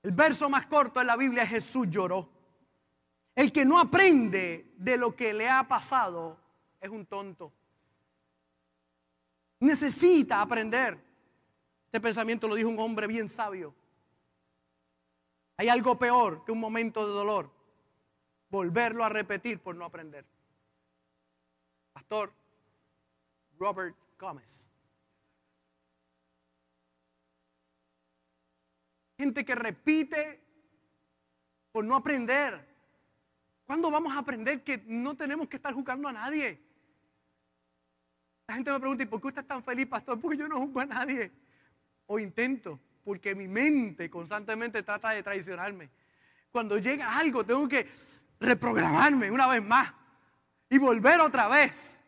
El 0.02 0.12
verso 0.12 0.50
más 0.50 0.66
corto 0.66 1.00
de 1.00 1.06
la 1.06 1.16
Biblia 1.16 1.44
es 1.44 1.50
Jesús 1.50 1.88
lloró. 1.88 2.28
El 3.34 3.52
que 3.52 3.64
no 3.64 3.78
aprende 3.78 4.72
de 4.76 4.96
lo 4.96 5.14
que 5.14 5.32
le 5.32 5.48
ha 5.48 5.66
pasado 5.66 6.38
es 6.80 6.90
un 6.90 7.06
tonto. 7.06 7.52
Necesita 9.60 10.42
aprender. 10.42 10.98
Este 11.86 12.00
pensamiento 12.00 12.48
lo 12.48 12.56
dijo 12.56 12.68
un 12.68 12.78
hombre 12.80 13.06
bien 13.06 13.28
sabio. 13.28 13.74
Hay 15.56 15.68
algo 15.68 15.98
peor 15.98 16.44
que 16.44 16.52
un 16.52 16.58
momento 16.58 17.06
de 17.06 17.12
dolor. 17.12 17.50
Volverlo 18.52 19.02
a 19.02 19.08
repetir 19.08 19.60
por 19.60 19.74
no 19.74 19.86
aprender. 19.86 20.26
Pastor 21.94 22.30
Robert 23.58 23.96
Gómez. 24.18 24.68
Gente 29.16 29.42
que 29.42 29.54
repite 29.54 30.38
por 31.72 31.82
no 31.82 31.96
aprender. 31.96 32.62
¿Cuándo 33.64 33.90
vamos 33.90 34.12
a 34.12 34.18
aprender 34.18 34.62
que 34.62 34.84
no 34.86 35.16
tenemos 35.16 35.48
que 35.48 35.56
estar 35.56 35.72
jugando 35.72 36.08
a 36.08 36.12
nadie? 36.12 36.60
La 38.48 38.54
gente 38.56 38.70
me 38.70 38.80
pregunta, 38.80 39.02
¿y 39.04 39.06
por 39.06 39.18
qué 39.22 39.28
usted 39.28 39.40
es 39.40 39.48
tan 39.48 39.64
feliz, 39.64 39.86
pastor? 39.86 40.20
Porque 40.20 40.36
yo 40.36 40.46
no 40.46 40.58
juzgo 40.58 40.80
a 40.80 40.84
nadie. 40.84 41.32
O 42.04 42.18
intento, 42.18 42.78
porque 43.02 43.34
mi 43.34 43.48
mente 43.48 44.10
constantemente 44.10 44.82
trata 44.82 45.12
de 45.12 45.22
traicionarme. 45.22 45.88
Cuando 46.50 46.76
llega 46.76 47.16
algo, 47.16 47.46
tengo 47.46 47.66
que 47.66 47.88
reprogramarme 48.42 49.30
una 49.30 49.46
vez 49.46 49.62
más 49.62 49.92
y 50.68 50.78
volver 50.78 51.20
otra 51.20 51.48
vez. 51.48 52.00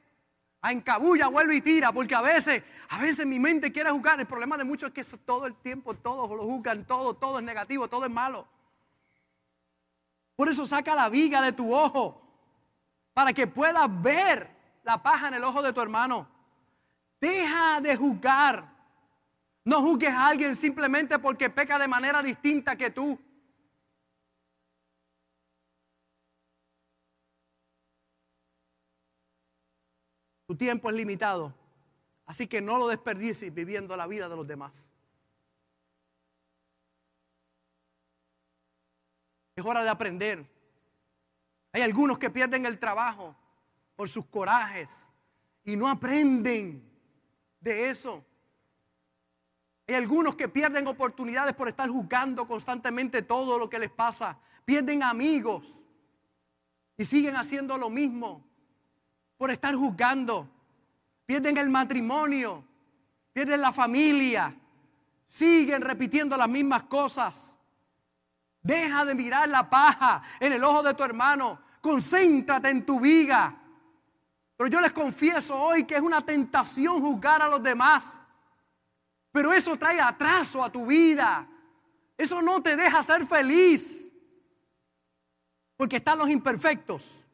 A 0.61 0.73
encabulla, 0.73 1.29
vuelve 1.29 1.57
y 1.57 1.61
tira, 1.61 1.93
porque 1.93 2.15
a 2.15 2.23
veces, 2.23 2.63
a 2.89 2.99
veces 2.99 3.27
mi 3.27 3.39
mente 3.39 3.71
quiere 3.71 3.91
jugar. 3.91 4.19
El 4.21 4.27
problema 4.27 4.57
de 4.57 4.65
muchos 4.65 4.89
es 4.89 4.95
que 4.95 5.01
eso, 5.03 5.19
todo 5.19 5.47
el 5.47 5.55
tiempo 5.57 5.95
todos 5.95 6.31
lo 6.31 6.43
juzgan, 6.43 6.85
todo, 6.85 7.15
todo 7.15 7.39
es 7.39 7.45
negativo, 7.45 7.89
todo 7.89 8.05
es 8.07 8.11
malo. 8.11 8.49
Por 10.37 10.49
eso 10.49 10.67
saca 10.67 10.95
la 10.95 11.09
viga 11.09 11.41
de 11.43 11.53
tu 11.53 11.73
ojo, 11.73 12.21
para 13.13 13.33
que 13.33 13.47
puedas 13.47 13.89
ver 14.03 14.51
la 14.83 15.03
paja 15.03 15.29
en 15.29 15.35
el 15.35 15.45
ojo 15.45 15.63
de 15.63 15.73
tu 15.73 15.81
hermano. 15.81 16.27
Deja 17.21 17.81
de 17.81 17.97
juzgar. 17.97 18.73
No 19.65 19.81
juzgues 19.81 20.11
a 20.11 20.27
alguien 20.29 20.57
simplemente 20.57 21.19
porque 21.19 21.49
peca 21.49 21.79
de 21.79 21.89
manera 21.89 22.23
distinta 22.23 22.77
que 22.77 22.91
tú. 22.91 23.19
Tu 30.55 30.59
tiempo 30.59 30.89
es 30.89 30.95
limitado, 30.95 31.53
así 32.27 32.47
que 32.47 32.61
no 32.61 32.79
lo 32.79 32.87
desperdicies 32.87 33.53
viviendo 33.53 33.97
la 33.97 34.07
vida 34.07 34.29
de 34.29 34.37
los 34.37 34.47
demás. 34.47 34.93
Es 39.57 39.65
hora 39.65 39.83
de 39.83 39.89
aprender. 39.89 40.49
Hay 41.73 41.83
algunos 41.83 42.21
que 42.21 42.31
pierden 42.31 42.67
el 42.67 42.79
trabajo 42.79 43.35
por 43.97 44.09
sus 44.09 44.27
corajes 44.27 45.11
y 45.65 45.75
no 45.75 45.89
aprenden 45.89 46.89
de 47.59 47.91
eso. 47.91 48.25
Hay 49.89 49.97
algunos 49.97 50.37
que 50.37 50.49
pierden 50.49 50.87
oportunidades 50.87 51.57
por 51.57 51.67
estar 51.67 51.91
juzgando 51.91 52.47
constantemente 52.47 53.23
todo 53.23 53.59
lo 53.59 53.69
que 53.69 53.81
les 53.81 53.91
pasa. 53.91 54.39
Pierden 54.65 55.03
amigos 55.03 55.89
y 56.97 57.05
siguen 57.05 57.35
haciendo 57.35 57.77
lo 57.77 57.91
mismo 57.91 58.54
por 59.37 59.51
estar 59.51 59.75
juzgando. 59.75 60.49
Pierden 61.27 61.57
el 61.57 61.71
matrimonio, 61.71 62.65
pierden 63.33 63.61
la 63.61 63.73
familia, 63.73 64.55
siguen 65.27 65.83
repitiendo 65.83 66.37
las 66.37 66.49
mismas 66.49 66.85
cosas. 66.85 67.59
Deja 68.63 69.05
de 69.05 69.15
mirar 69.15 69.49
la 69.49 69.69
paja 69.69 70.23
en 70.41 70.53
el 70.53 70.65
ojo 70.65 70.83
de 70.83 70.95
tu 70.95 71.03
hermano. 71.05 71.61
Concéntrate 71.81 72.71
en 72.71 72.87
tu 72.87 73.01
viga. 73.01 73.55
Pero 74.57 74.71
yo 74.71 74.81
les 74.81 74.93
confieso 74.93 75.55
hoy 75.55 75.85
que 75.85 75.97
es 75.97 76.01
una 76.01 76.23
tentación 76.23 77.01
juzgar 77.01 77.43
a 77.43 77.49
los 77.49 77.63
demás. 77.63 78.21
Pero 79.33 79.53
eso 79.53 79.77
trae 79.77 80.01
atraso 80.01 80.63
a 80.63 80.71
tu 80.71 80.87
vida. 80.87 81.47
Eso 82.17 82.41
no 82.41 82.63
te 82.63 82.77
deja 82.77 83.03
ser 83.03 83.27
feliz. 83.27 84.13
Porque 85.77 85.97
están 85.97 86.19
los 86.19 86.31
imperfectos. 86.31 87.27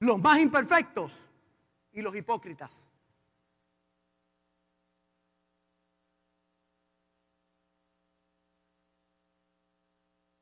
Los 0.00 0.18
más 0.18 0.40
imperfectos 0.40 1.30
y 1.92 2.00
los 2.00 2.16
hipócritas. 2.16 2.90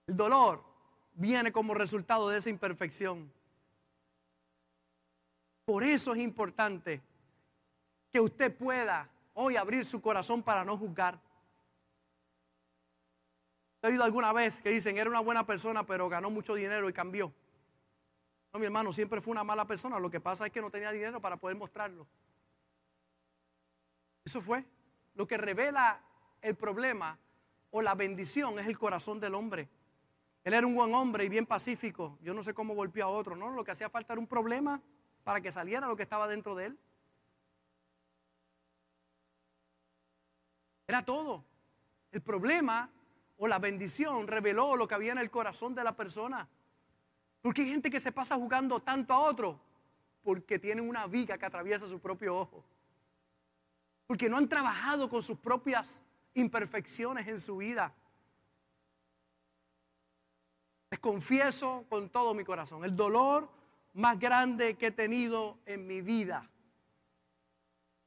El 0.07 0.17
dolor 0.17 0.65
viene 1.15 1.53
como 1.53 1.75
resultado 1.75 2.29
de 2.29 2.39
esa 2.39 2.51
imperfección. 2.51 3.31
Por 5.65 5.83
eso 5.83 6.15
es 6.15 6.21
importante 6.21 7.03
que 8.13 8.21
usted 8.21 8.57
pueda 8.57 9.11
hoy 9.35 9.57
abrir 9.57 9.85
su 9.85 10.01
corazón 10.01 10.43
para 10.43 10.65
no 10.65 10.79
juzgar. 10.79 11.21
¿He 13.83 13.89
oído 13.89 14.05
alguna 14.05 14.33
vez 14.33 14.63
que 14.63 14.71
dicen, 14.71 14.97
era 14.97 15.11
una 15.11 15.21
buena 15.21 15.45
persona, 15.45 15.85
pero 15.85 16.09
ganó 16.09 16.31
mucho 16.31 16.55
dinero 16.55 16.89
y 16.89 16.93
cambió? 16.93 17.33
No, 18.53 18.59
mi 18.59 18.67
hermano, 18.67 18.93
siempre 18.93 19.21
fue 19.21 19.33
una 19.33 19.45
mala 19.45 19.67
persona. 19.67 19.99
Lo 19.99 20.11
que 20.11 20.21
pasa 20.21 20.47
es 20.47 20.53
que 20.53 20.61
no 20.61 20.71
tenía 20.71 20.91
dinero 20.91 21.21
para 21.21 21.37
poder 21.37 21.57
mostrarlo. 21.57 22.07
Eso 24.25 24.41
fue. 24.41 24.65
Lo 25.15 25.27
que 25.27 25.37
revela 25.37 26.01
el 26.43 26.55
problema 26.55 27.19
o 27.71 27.83
la 27.83 27.95
bendición 27.95 28.59
es 28.59 28.67
el 28.67 28.79
corazón 28.79 29.21
del 29.21 29.35
hombre. 29.35 29.69
Él 30.45 30.55
era 30.55 30.67
un 30.67 30.75
buen 30.75 30.95
hombre 30.95 31.25
y 31.25 31.29
bien 31.29 31.45
pacífico. 31.45 32.19
Yo 32.23 32.33
no 32.33 32.43
sé 32.43 32.55
cómo 32.55 32.75
golpeó 32.75 33.05
a 33.05 33.09
otro, 33.09 33.37
¿no? 33.37 33.51
Lo 33.51 33.65
que 33.65 33.73
hacía 33.73 33.91
falta 33.91 34.15
era 34.15 34.21
un 34.21 34.27
problema 34.27 34.81
para 35.25 35.41
que 35.41 35.53
saliera 35.53 35.87
lo 35.87 35.97
que 35.97 36.05
estaba 36.05 36.27
dentro 36.27 36.55
de 36.55 36.67
él. 36.67 36.79
Era 40.87 41.05
todo. 41.05 41.45
El 42.11 42.23
problema 42.23 42.91
o 43.37 43.47
la 43.47 43.59
bendición 43.59 44.27
reveló 44.27 44.75
lo 44.75 44.89
que 44.89 44.95
había 44.95 45.13
en 45.13 45.19
el 45.19 45.31
corazón 45.31 45.75
de 45.75 45.85
la 45.85 45.95
persona. 45.95 46.49
Porque 47.43 47.63
hay 47.63 47.71
gente 47.71 47.91
que 47.91 48.01
se 48.01 48.13
pasa 48.13 48.37
jugando 48.37 48.81
tanto 48.81 49.13
a 49.13 49.21
otro 49.21 49.61
porque 50.23 50.59
tienen 50.59 50.89
una 50.89 51.07
viga 51.07 51.39
que 51.39 51.47
atraviesa 51.47 51.87
su 51.87 52.01
propio 52.01 52.37
ojo. 52.37 52.65
Porque 54.07 54.29
no 54.29 54.37
han 54.37 54.49
trabajado 54.49 55.09
con 55.09 55.23
sus 55.23 55.39
propias 55.39 56.03
imperfecciones 56.35 57.27
en 57.29 57.41
su 57.41 57.59
vida. 57.59 57.95
Les 60.91 61.01
confieso 61.01 61.85
con 61.89 62.09
todo 62.09 62.35
mi 62.35 62.45
corazón, 62.45 62.85
el 62.85 62.97
dolor 62.97 63.49
más 63.95 64.19
grande 64.19 64.77
que 64.77 64.87
he 64.87 64.91
tenido 64.91 65.59
en 65.67 65.87
mi 65.87 66.01
vida, 66.01 66.49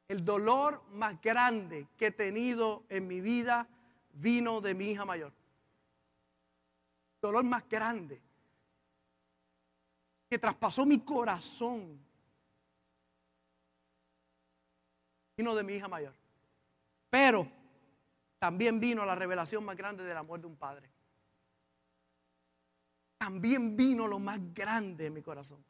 el 0.07 0.25
dolor 0.25 0.81
más 0.91 1.21
grande 1.21 1.87
que 1.97 2.07
he 2.07 2.11
tenido 2.11 2.83
en 2.89 3.07
mi 3.07 3.21
vida 3.21 3.67
vino 4.13 4.61
de 4.61 4.73
mi 4.73 4.91
hija 4.91 5.05
mayor. 5.05 5.31
El 7.15 7.21
dolor 7.21 7.43
más 7.43 7.67
grande 7.69 8.21
que 10.31 10.39
traspasó 10.39 10.85
mi 10.85 11.01
corazón 11.01 11.99
vino 15.37 15.53
de 15.53 15.63
mi 15.63 15.73
hija 15.73 15.87
mayor. 15.87 16.15
Pero 17.11 17.47
también 18.39 18.79
vino 18.79 19.05
la 19.05 19.13
revelación 19.13 19.63
más 19.63 19.75
grande 19.75 20.03
del 20.03 20.15
amor 20.17 20.39
de 20.39 20.47
un 20.47 20.55
padre 20.55 20.89
también 23.21 23.77
vino 23.77 24.07
lo 24.07 24.17
más 24.17 24.39
grande 24.51 25.05
en 25.05 25.13
mi 25.13 25.21
corazón. 25.21 25.63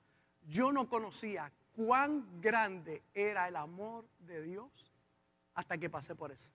Yo 0.48 0.72
no 0.72 0.88
conocía 0.88 1.52
cuán 1.76 2.40
grande 2.40 3.04
era 3.14 3.46
el 3.50 3.58
amor 3.58 4.06
de 4.20 4.42
Dios 4.42 4.90
hasta 5.56 5.78
que 5.78 5.90
pasé 5.90 6.16
por 6.16 6.32
eso. 6.32 6.54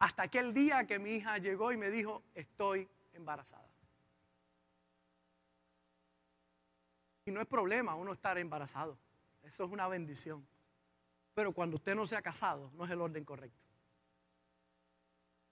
Hasta 0.00 0.24
aquel 0.24 0.52
día 0.52 0.84
que 0.84 0.98
mi 0.98 1.10
hija 1.10 1.38
llegó 1.38 1.70
y 1.70 1.76
me 1.76 1.90
dijo, 1.90 2.24
estoy 2.34 2.88
embarazada. 3.12 3.68
Y 7.28 7.30
no 7.30 7.42
es 7.42 7.46
problema 7.46 7.94
uno 7.94 8.14
estar 8.14 8.38
embarazado. 8.38 8.98
Eso 9.42 9.62
es 9.62 9.70
una 9.70 9.86
bendición. 9.86 10.48
Pero 11.34 11.52
cuando 11.52 11.76
usted 11.76 11.94
no 11.94 12.06
se 12.06 12.16
ha 12.16 12.22
casado, 12.22 12.70
no 12.74 12.86
es 12.86 12.90
el 12.90 13.02
orden 13.02 13.22
correcto. 13.22 13.60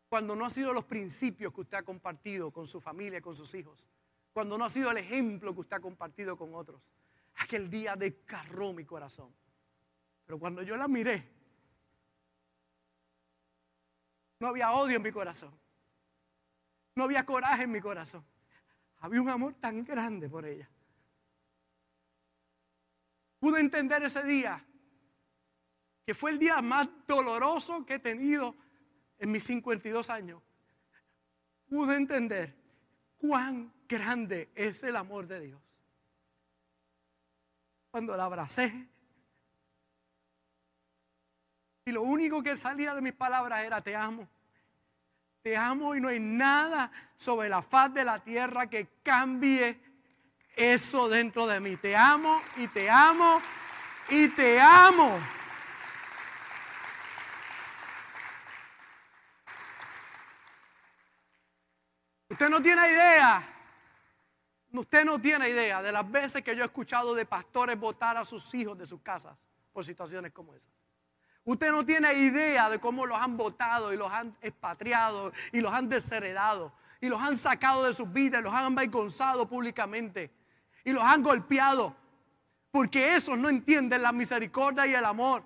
cuando 0.09 0.35
no 0.35 0.47
ha 0.47 0.51
sido 0.51 0.73
los 0.73 0.87
principios 0.87 1.53
que 1.53 1.61
usted 1.61 1.77
ha 1.77 1.83
compartido 1.83 2.51
con 2.51 2.67
su 2.67 2.81
familia, 2.81 3.21
con 3.21 3.37
sus 3.37 3.53
hijos, 3.55 3.87
cuando 4.33 4.57
no 4.57 4.65
ha 4.65 4.71
sido 4.71 4.91
el 4.91 4.97
ejemplo 4.97 5.53
que 5.53 5.61
usted 5.61 5.77
ha 5.77 5.81
compartido 5.81 6.35
con 6.39 6.55
otros. 6.55 6.95
Aquel 7.35 7.69
día 7.69 7.95
descarró 7.95 8.73
mi 8.73 8.87
corazón. 8.87 9.35
Pero 10.25 10.39
cuando 10.39 10.63
yo 10.63 10.79
la 10.79 10.89
miré, 10.89 11.29
no 14.41 14.49
había 14.49 14.73
odio 14.73 14.97
en 14.97 15.03
mi 15.03 15.13
corazón. 15.13 15.53
No 16.95 17.05
había 17.05 17.27
coraje 17.27 17.65
en 17.65 17.73
mi 17.73 17.83
corazón. 17.83 18.25
Había 19.01 19.21
un 19.21 19.29
amor 19.29 19.53
tan 19.61 19.85
grande 19.85 20.31
por 20.31 20.47
ella. 20.47 20.71
Pude 23.47 23.61
entender 23.61 24.03
ese 24.03 24.25
día 24.25 24.61
que 26.05 26.15
fue 26.15 26.33
el 26.33 26.39
día 26.41 26.61
más 26.63 26.89
doloroso 27.07 27.87
que 27.87 27.95
he 27.95 27.99
tenido 28.01 28.57
en 29.21 29.31
mis 29.31 29.45
52 29.45 30.11
años. 30.11 30.43
Pude 31.69 31.95
entender 31.95 32.57
cuán 33.17 33.73
grande 33.89 34.51
es 34.53 34.83
el 34.83 34.97
amor 34.97 35.29
de 35.29 35.39
Dios. 35.39 35.61
Cuando 37.93 38.17
la 38.17 38.25
abracé, 38.25 38.89
y 41.85 41.93
lo 41.93 42.03
único 42.03 42.43
que 42.43 42.57
salía 42.57 42.97
de 42.97 43.01
mis 43.01 43.15
palabras 43.15 43.63
era 43.63 43.81
te 43.81 43.95
amo. 43.95 44.29
Te 45.43 45.57
amo 45.57 45.95
y 45.95 46.01
no 46.01 46.09
hay 46.09 46.19
nada 46.19 46.91
sobre 47.17 47.49
la 47.49 47.63
faz 47.63 47.95
de 47.95 48.05
la 48.05 48.19
tierra 48.25 48.69
que 48.69 48.89
cambie 49.05 49.86
eso 50.57 51.09
dentro 51.09 51.47
de 51.47 51.61
mí. 51.61 51.77
Te 51.77 51.95
amo 51.95 52.43
y 52.57 52.67
te 52.69 52.91
amo 52.91 53.41
y 54.09 54.29
te 54.31 54.59
amo. 54.59 55.21
Usted 62.31 62.49
no 62.49 62.61
tiene 62.61 62.91
idea. 62.91 63.53
Usted 64.73 65.05
no 65.05 65.19
tiene 65.21 65.49
idea 65.49 65.81
de 65.81 65.93
las 65.93 66.11
veces 66.11 66.43
que 66.43 66.55
yo 66.55 66.63
he 66.63 66.67
escuchado 66.67 67.15
de 67.15 67.25
pastores 67.25 67.79
votar 67.79 68.17
a 68.17 68.25
sus 68.25 68.53
hijos 68.55 68.77
de 68.77 68.85
sus 68.85 69.01
casas 69.01 69.47
por 69.73 69.85
situaciones 69.85 70.33
como 70.33 70.55
esa. 70.55 70.69
Usted 71.45 71.71
no 71.71 71.87
tiene 71.87 72.13
idea 72.13 72.69
de 72.69 72.79
cómo 72.79 73.07
los 73.07 73.19
han 73.19 73.37
votado 73.37 73.93
y 73.93 73.97
los 73.97 74.11
han 74.13 74.37
expatriado 74.43 75.33
y 75.53 75.61
los 75.61 75.73
han 75.73 75.89
desheredado 75.89 76.73
y 77.01 77.09
los 77.09 77.23
han 77.23 77.39
sacado 77.39 77.85
de 77.85 77.95
sus 77.95 78.13
vidas 78.13 78.41
y 78.41 78.45
los 78.45 78.53
han 78.53 78.73
avergonzado 78.73 79.49
públicamente 79.49 80.31
y 80.87 80.93
los 80.93 81.03
han 81.03 81.23
golpeado 81.23 81.95
porque 82.71 83.17
esos 83.17 83.37
no 83.37 83.49
entienden 83.49 84.03
la 84.03 84.13
misericordia 84.13 84.87
y 84.87 84.95
el 84.95 85.05
amor. 85.05 85.43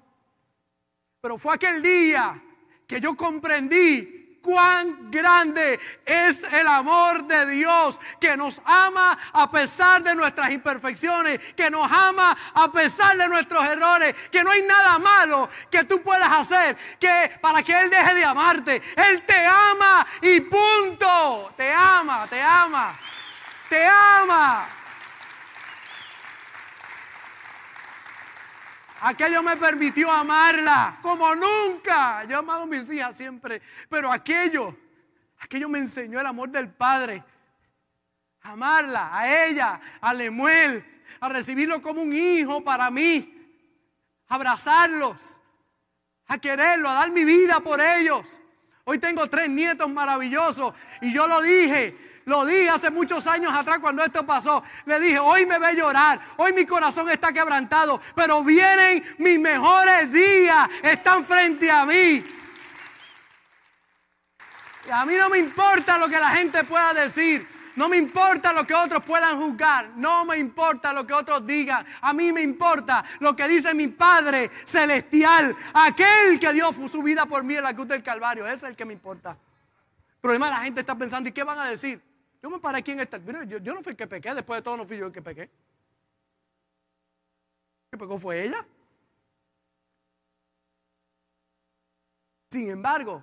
Pero 1.20 1.38
fue 1.38 1.54
aquel 1.54 1.82
día 1.82 2.40
que 2.86 3.00
yo 3.00 3.16
comprendí 3.16 4.38
cuán 4.42 5.10
grande 5.10 5.78
es 6.04 6.42
el 6.42 6.66
amor 6.66 7.24
de 7.24 7.46
Dios, 7.46 8.00
que 8.20 8.36
nos 8.36 8.60
ama 8.64 9.18
a 9.32 9.50
pesar 9.50 10.02
de 10.02 10.14
nuestras 10.14 10.50
imperfecciones, 10.50 11.54
que 11.54 11.70
nos 11.70 11.90
ama 11.90 12.36
a 12.52 12.70
pesar 12.70 13.16
de 13.16 13.28
nuestros 13.28 13.64
errores, 13.64 14.14
que 14.30 14.44
no 14.44 14.50
hay 14.50 14.62
nada 14.62 14.98
malo 14.98 15.48
que 15.70 15.84
tú 15.84 16.02
puedas 16.02 16.30
hacer 16.30 16.76
que 16.98 17.38
para 17.40 17.62
que 17.62 17.78
Él 17.78 17.88
deje 17.88 18.14
de 18.14 18.24
amarte. 18.24 18.82
Él 18.96 19.22
te 19.24 19.46
ama 19.46 20.06
y 20.20 20.40
punto. 20.40 21.52
Te 21.56 21.72
ama, 21.72 22.26
te 22.26 22.42
ama, 22.42 22.98
te 23.68 23.86
ama. 23.86 24.79
Aquello 29.02 29.42
me 29.42 29.56
permitió 29.56 30.10
amarla 30.10 30.98
como 31.00 31.34
nunca. 31.34 32.24
Yo 32.24 32.36
he 32.36 32.38
amado 32.38 32.62
a 32.62 32.66
mis 32.66 32.90
hijas 32.90 33.16
siempre, 33.16 33.62
pero 33.88 34.12
aquello, 34.12 34.76
aquello 35.38 35.68
me 35.68 35.78
enseñó 35.78 36.20
el 36.20 36.26
amor 36.26 36.50
del 36.50 36.68
Padre. 36.68 37.24
Amarla, 38.42 39.10
a 39.16 39.46
ella, 39.46 39.80
a 40.00 40.12
Lemuel, 40.12 40.84
a 41.20 41.28
recibirlo 41.28 41.80
como 41.80 42.02
un 42.02 42.12
hijo 42.12 42.62
para 42.62 42.90
mí, 42.90 43.54
abrazarlos, 44.28 45.38
a 46.26 46.38
quererlo, 46.38 46.88
a 46.88 46.94
dar 46.94 47.10
mi 47.10 47.24
vida 47.24 47.60
por 47.60 47.80
ellos. 47.80 48.40
Hoy 48.84 48.98
tengo 48.98 49.26
tres 49.28 49.48
nietos 49.48 49.88
maravillosos 49.90 50.74
y 51.00 51.12
yo 51.12 51.26
lo 51.26 51.42
dije, 51.42 52.09
lo 52.24 52.44
dije 52.44 52.68
hace 52.68 52.90
muchos 52.90 53.26
años 53.26 53.52
atrás 53.52 53.78
cuando 53.78 54.04
esto 54.04 54.24
pasó. 54.24 54.62
Le 54.86 55.00
dije, 55.00 55.18
hoy 55.18 55.46
me 55.46 55.58
ve 55.58 55.74
llorar, 55.74 56.20
hoy 56.36 56.52
mi 56.52 56.64
corazón 56.66 57.10
está 57.10 57.32
quebrantado, 57.32 58.00
pero 58.14 58.44
vienen 58.44 59.02
mis 59.18 59.38
mejores 59.38 60.12
días, 60.12 60.68
están 60.82 61.24
frente 61.24 61.70
a 61.70 61.84
mí. 61.84 62.24
Y 64.86 64.90
a 64.90 65.04
mí 65.04 65.14
no 65.16 65.28
me 65.28 65.38
importa 65.38 65.98
lo 65.98 66.08
que 66.08 66.18
la 66.18 66.30
gente 66.30 66.64
pueda 66.64 66.94
decir. 66.94 67.60
No 67.76 67.88
me 67.88 67.96
importa 67.96 68.52
lo 68.52 68.66
que 68.66 68.74
otros 68.74 69.02
puedan 69.04 69.38
juzgar. 69.38 69.90
No 69.96 70.24
me 70.24 70.36
importa 70.36 70.92
lo 70.92 71.06
que 71.06 71.14
otros 71.14 71.46
digan. 71.46 71.86
A 72.00 72.12
mí 72.12 72.32
me 72.32 72.42
importa 72.42 73.04
lo 73.20 73.34
que 73.34 73.46
dice 73.48 73.72
mi 73.74 73.88
Padre 73.88 74.50
Celestial. 74.64 75.56
Aquel 75.72 76.38
que 76.40 76.52
dio 76.52 76.72
su 76.72 77.02
vida 77.02 77.26
por 77.26 77.44
mí 77.44 77.54
en 77.54 77.64
la 77.64 77.74
cruz 77.74 77.88
del 77.88 78.02
Calvario. 78.02 78.44
Ese 78.46 78.54
es 78.54 78.62
el 78.64 78.76
que 78.76 78.84
me 78.84 78.92
importa. 78.92 79.30
El 79.30 80.20
problema 80.20 80.50
la 80.50 80.58
gente 80.58 80.80
está 80.80 80.94
pensando, 80.94 81.28
¿y 81.28 81.32
qué 81.32 81.44
van 81.44 81.58
a 81.58 81.66
decir? 81.66 82.09
Yo 82.42 82.48
me 82.48 82.58
paré 82.58 82.78
aquí 82.78 82.92
en 82.92 83.00
esta. 83.00 83.18
Yo, 83.18 83.74
no 83.74 83.82
fui 83.82 83.90
el 83.90 83.96
que 83.96 84.06
pequé, 84.06 84.34
después 84.34 84.58
de 84.58 84.62
todo 84.62 84.76
no 84.76 84.86
fui 84.86 84.98
yo 84.98 85.06
el 85.06 85.12
que 85.12 85.22
pequé. 85.22 85.50
¿Qué 87.90 87.98
pecó 87.98 88.18
fue 88.18 88.44
ella? 88.44 88.66
Sin 92.50 92.70
embargo, 92.70 93.22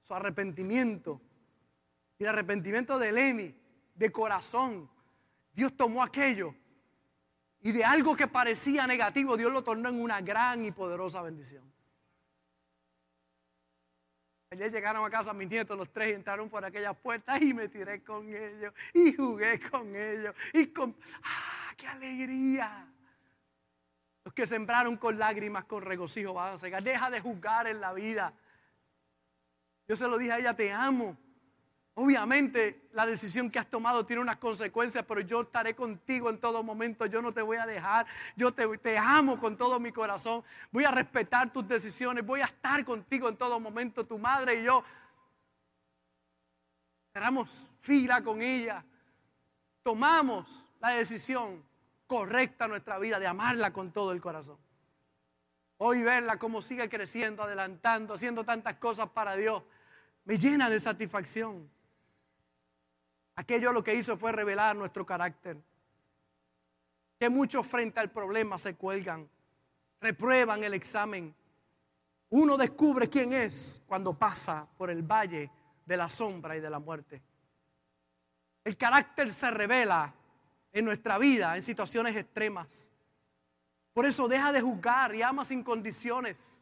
su 0.00 0.14
arrepentimiento 0.14 1.20
y 2.18 2.24
el 2.24 2.30
arrepentimiento 2.30 2.98
de 2.98 3.12
Lenny, 3.12 3.54
de 3.94 4.12
corazón, 4.12 4.88
Dios 5.52 5.76
tomó 5.76 6.02
aquello 6.02 6.54
y 7.60 7.72
de 7.72 7.84
algo 7.84 8.16
que 8.16 8.26
parecía 8.26 8.86
negativo, 8.86 9.36
Dios 9.36 9.52
lo 9.52 9.62
tornó 9.62 9.88
en 9.88 10.00
una 10.00 10.20
gran 10.20 10.64
y 10.64 10.70
poderosa 10.70 11.22
bendición. 11.22 11.75
Ayer 14.56 14.72
llegaron 14.72 15.04
a 15.04 15.10
casa 15.10 15.34
mis 15.34 15.50
nietos, 15.50 15.76
los 15.76 15.92
tres, 15.92 16.14
entraron 16.14 16.48
por 16.48 16.64
aquellas 16.64 16.96
puertas 16.96 17.42
y 17.42 17.52
me 17.52 17.68
tiré 17.68 18.02
con 18.02 18.34
ellos 18.34 18.72
y 18.94 19.12
jugué 19.12 19.60
con 19.60 19.94
ellos. 19.94 20.34
Y 20.54 20.68
con... 20.68 20.96
¡Ah, 21.22 21.74
qué 21.76 21.86
alegría! 21.86 22.88
Los 24.24 24.32
que 24.32 24.46
sembraron 24.46 24.96
con 24.96 25.18
lágrimas, 25.18 25.66
con 25.66 25.82
regocijo 25.82 26.32
van 26.32 26.54
a 26.54 26.56
cegar. 26.56 26.82
Deja 26.82 27.10
de 27.10 27.20
juzgar 27.20 27.66
en 27.66 27.82
la 27.82 27.92
vida. 27.92 28.32
Yo 29.86 29.94
se 29.94 30.08
lo 30.08 30.16
dije 30.16 30.32
a 30.32 30.38
ella, 30.38 30.56
te 30.56 30.72
amo. 30.72 31.18
Obviamente 31.98 32.88
la 32.92 33.06
decisión 33.06 33.50
que 33.50 33.58
has 33.58 33.70
tomado 33.70 34.04
tiene 34.04 34.20
unas 34.20 34.36
consecuencias, 34.36 35.02
pero 35.08 35.22
yo 35.22 35.40
estaré 35.40 35.74
contigo 35.74 36.28
en 36.28 36.38
todo 36.38 36.62
momento, 36.62 37.06
yo 37.06 37.22
no 37.22 37.32
te 37.32 37.40
voy 37.40 37.56
a 37.56 37.64
dejar, 37.64 38.06
yo 38.36 38.52
te, 38.52 38.98
amo 38.98 39.38
con 39.38 39.56
todo 39.56 39.80
mi 39.80 39.92
corazón, 39.92 40.44
voy 40.70 40.84
a 40.84 40.90
respetar 40.90 41.50
tus 41.50 41.66
decisiones, 41.66 42.26
voy 42.26 42.42
a 42.42 42.44
estar 42.44 42.84
contigo 42.84 43.30
en 43.30 43.38
todo 43.38 43.58
momento, 43.58 44.04
tu 44.04 44.18
madre 44.18 44.60
y 44.60 44.64
yo. 44.64 44.84
Cerramos 47.14 47.70
fila 47.80 48.22
con 48.22 48.42
ella, 48.42 48.84
tomamos 49.82 50.66
la 50.80 50.90
decisión 50.90 51.64
correcta 52.06 52.66
en 52.66 52.72
nuestra 52.72 52.98
vida 52.98 53.18
de 53.18 53.26
amarla 53.26 53.72
con 53.72 53.90
todo 53.90 54.12
el 54.12 54.20
corazón. 54.20 54.58
Hoy 55.78 56.02
verla 56.02 56.38
como 56.38 56.60
sigue 56.60 56.90
creciendo, 56.90 57.42
adelantando, 57.42 58.12
haciendo 58.12 58.44
tantas 58.44 58.74
cosas 58.74 59.08
para 59.08 59.34
Dios, 59.34 59.62
me 60.26 60.38
llena 60.38 60.68
de 60.68 60.78
satisfacción. 60.78 61.74
Aquello 63.36 63.72
lo 63.72 63.84
que 63.84 63.94
hizo 63.94 64.16
fue 64.16 64.32
revelar 64.32 64.74
nuestro 64.74 65.04
carácter. 65.04 65.58
Que 67.18 67.28
muchos 67.28 67.66
frente 67.66 68.00
al 68.00 68.10
problema 68.10 68.58
se 68.58 68.74
cuelgan, 68.74 69.28
reprueban 70.00 70.64
el 70.64 70.74
examen. 70.74 71.34
Uno 72.30 72.56
descubre 72.56 73.08
quién 73.08 73.32
es 73.32 73.82
cuando 73.86 74.14
pasa 74.14 74.66
por 74.76 74.90
el 74.90 75.02
valle 75.02 75.50
de 75.84 75.96
la 75.96 76.08
sombra 76.08 76.56
y 76.56 76.60
de 76.60 76.70
la 76.70 76.78
muerte. 76.78 77.22
El 78.64 78.76
carácter 78.76 79.32
se 79.32 79.50
revela 79.50 80.12
en 80.72 80.84
nuestra 80.84 81.18
vida 81.18 81.56
en 81.56 81.62
situaciones 81.62 82.16
extremas. 82.16 82.90
Por 83.92 84.04
eso 84.04 84.28
deja 84.28 84.52
de 84.52 84.60
juzgar 84.60 85.14
y 85.14 85.22
ama 85.22 85.44
sin 85.44 85.62
condiciones. 85.62 86.60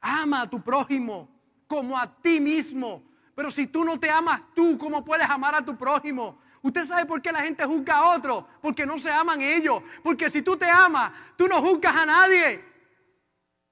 Ama 0.00 0.42
a 0.42 0.50
tu 0.50 0.62
prójimo 0.62 1.28
como 1.66 1.98
a 1.98 2.14
ti 2.20 2.40
mismo. 2.40 3.09
Pero 3.40 3.50
si 3.50 3.68
tú 3.68 3.86
no 3.86 3.98
te 3.98 4.10
amas 4.10 4.42
tú, 4.54 4.76
¿cómo 4.76 5.02
puedes 5.02 5.26
amar 5.26 5.54
a 5.54 5.64
tu 5.64 5.74
prójimo? 5.74 6.42
Usted 6.60 6.84
sabe 6.84 7.06
por 7.06 7.22
qué 7.22 7.32
la 7.32 7.40
gente 7.40 7.64
juzga 7.64 7.96
a 7.96 8.14
otro, 8.14 8.46
porque 8.60 8.84
no 8.84 8.98
se 8.98 9.10
aman 9.10 9.40
ellos. 9.40 9.82
Porque 10.04 10.28
si 10.28 10.42
tú 10.42 10.58
te 10.58 10.68
amas, 10.68 11.10
tú 11.38 11.48
no 11.48 11.62
juzgas 11.62 11.96
a 11.96 12.04
nadie. 12.04 12.62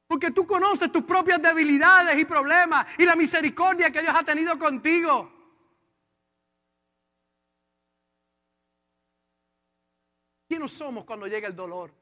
Porque 0.06 0.30
tú 0.30 0.46
conoces 0.46 0.90
tus 0.90 1.04
propias 1.04 1.42
debilidades 1.42 2.18
y 2.18 2.24
problemas 2.24 2.86
y 2.96 3.04
la 3.04 3.14
misericordia 3.14 3.90
que 3.90 4.00
Dios 4.00 4.16
ha 4.18 4.22
tenido 4.22 4.58
contigo. 4.58 5.30
¿Quiénes 10.48 10.72
somos 10.72 11.04
cuando 11.04 11.26
llega 11.26 11.46
el 11.46 11.54
dolor? 11.54 11.92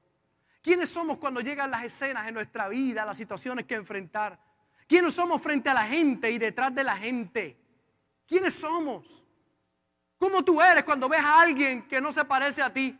¿Quiénes 0.62 0.88
somos 0.88 1.18
cuando 1.18 1.40
llegan 1.40 1.72
las 1.72 1.82
escenas 1.82 2.28
en 2.28 2.34
nuestra 2.34 2.68
vida, 2.68 3.04
las 3.04 3.16
situaciones 3.16 3.66
que 3.66 3.74
enfrentar? 3.74 4.45
¿Quiénes 4.86 5.14
somos 5.14 5.42
frente 5.42 5.68
a 5.68 5.74
la 5.74 5.84
gente 5.84 6.30
y 6.30 6.38
detrás 6.38 6.74
de 6.74 6.84
la 6.84 6.96
gente? 6.96 7.56
¿Quiénes 8.26 8.54
somos? 8.54 9.26
¿Cómo 10.18 10.44
tú 10.44 10.60
eres 10.60 10.84
cuando 10.84 11.08
ves 11.08 11.20
a 11.20 11.40
alguien 11.40 11.86
que 11.86 12.00
no 12.00 12.12
se 12.12 12.24
parece 12.24 12.62
a 12.62 12.72
ti? 12.72 12.98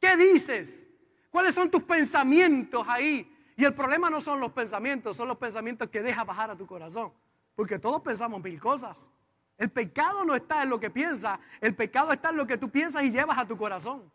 ¿Qué 0.00 0.16
dices? 0.16 0.88
¿Cuáles 1.30 1.54
son 1.54 1.70
tus 1.70 1.82
pensamientos 1.82 2.86
ahí? 2.88 3.28
Y 3.56 3.64
el 3.64 3.74
problema 3.74 4.10
no 4.10 4.20
son 4.20 4.40
los 4.40 4.52
pensamientos, 4.52 5.16
son 5.16 5.28
los 5.28 5.36
pensamientos 5.36 5.88
que 5.88 6.02
dejas 6.02 6.26
bajar 6.26 6.50
a 6.50 6.56
tu 6.56 6.66
corazón. 6.66 7.12
Porque 7.54 7.78
todos 7.78 8.00
pensamos 8.00 8.42
mil 8.42 8.60
cosas. 8.60 9.10
El 9.58 9.70
pecado 9.70 10.24
no 10.24 10.34
está 10.34 10.62
en 10.62 10.70
lo 10.70 10.80
que 10.80 10.90
piensas, 10.90 11.38
el 11.60 11.74
pecado 11.74 12.12
está 12.12 12.30
en 12.30 12.36
lo 12.36 12.46
que 12.46 12.58
tú 12.58 12.70
piensas 12.70 13.04
y 13.04 13.12
llevas 13.12 13.38
a 13.38 13.46
tu 13.46 13.56
corazón. 13.56 14.10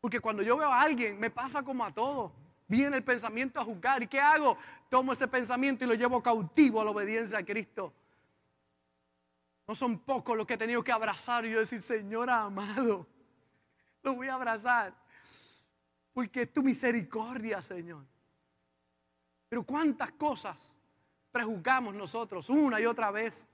Porque 0.00 0.18
cuando 0.18 0.42
yo 0.42 0.56
veo 0.56 0.72
a 0.72 0.80
alguien, 0.80 1.20
me 1.20 1.30
pasa 1.30 1.62
como 1.62 1.84
a 1.84 1.92
todos. 1.92 2.32
Viene 2.70 2.98
el 2.98 3.02
pensamiento 3.02 3.58
a 3.58 3.64
juzgar. 3.64 4.00
¿Y 4.00 4.06
qué 4.06 4.20
hago? 4.20 4.56
Tomo 4.88 5.12
ese 5.12 5.26
pensamiento 5.26 5.84
y 5.84 5.88
lo 5.88 5.94
llevo 5.94 6.22
cautivo 6.22 6.80
a 6.80 6.84
la 6.84 6.92
obediencia 6.92 7.38
a 7.38 7.44
Cristo. 7.44 7.92
No 9.66 9.74
son 9.74 9.98
pocos 9.98 10.36
los 10.36 10.46
que 10.46 10.54
he 10.54 10.58
tenido 10.58 10.84
que 10.84 10.92
abrazar 10.92 11.44
y 11.44 11.50
yo 11.50 11.58
decir, 11.58 11.82
Señor 11.82 12.30
amado, 12.30 13.08
lo 14.04 14.14
voy 14.14 14.28
a 14.28 14.34
abrazar. 14.34 14.94
Porque 16.12 16.42
es 16.42 16.52
tu 16.52 16.62
misericordia, 16.62 17.60
Señor. 17.60 18.04
Pero 19.48 19.64
cuántas 19.64 20.12
cosas 20.12 20.72
prejuzgamos 21.32 21.92
nosotros 21.92 22.48
una 22.50 22.80
y 22.80 22.86
otra 22.86 23.10
vez. 23.10 23.48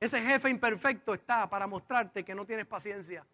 Ese 0.00 0.22
jefe 0.22 0.48
imperfecto 0.48 1.12
está 1.12 1.50
para 1.50 1.66
mostrarte 1.66 2.24
que 2.24 2.34
no 2.34 2.46
tienes 2.46 2.64
paciencia. 2.64 3.26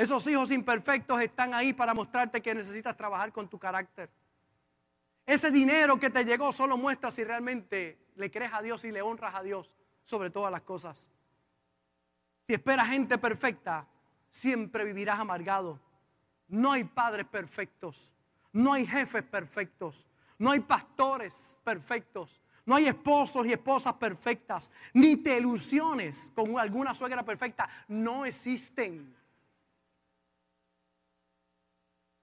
Esos 0.00 0.26
hijos 0.28 0.50
imperfectos 0.50 1.20
están 1.20 1.52
ahí 1.52 1.74
para 1.74 1.92
mostrarte 1.92 2.40
que 2.40 2.54
necesitas 2.54 2.96
trabajar 2.96 3.34
con 3.34 3.50
tu 3.50 3.58
carácter. 3.58 4.08
Ese 5.26 5.50
dinero 5.50 6.00
que 6.00 6.08
te 6.08 6.24
llegó 6.24 6.52
solo 6.52 6.78
muestra 6.78 7.10
si 7.10 7.22
realmente 7.22 7.98
le 8.16 8.30
crees 8.30 8.50
a 8.54 8.62
Dios 8.62 8.82
y 8.86 8.92
le 8.92 9.02
honras 9.02 9.34
a 9.34 9.42
Dios 9.42 9.76
sobre 10.02 10.30
todas 10.30 10.50
las 10.50 10.62
cosas. 10.62 11.10
Si 12.46 12.54
esperas 12.54 12.88
gente 12.88 13.18
perfecta, 13.18 13.86
siempre 14.30 14.86
vivirás 14.86 15.20
amargado. 15.20 15.78
No 16.48 16.72
hay 16.72 16.84
padres 16.84 17.26
perfectos, 17.26 18.14
no 18.54 18.72
hay 18.72 18.86
jefes 18.86 19.22
perfectos, 19.24 20.06
no 20.38 20.50
hay 20.50 20.60
pastores 20.60 21.60
perfectos, 21.62 22.40
no 22.64 22.76
hay 22.76 22.86
esposos 22.86 23.44
y 23.44 23.52
esposas 23.52 23.96
perfectas, 23.96 24.72
ni 24.94 25.18
te 25.18 25.36
ilusiones 25.36 26.32
con 26.34 26.58
alguna 26.58 26.94
suegra 26.94 27.22
perfecta, 27.22 27.68
no 27.86 28.24
existen. 28.24 29.19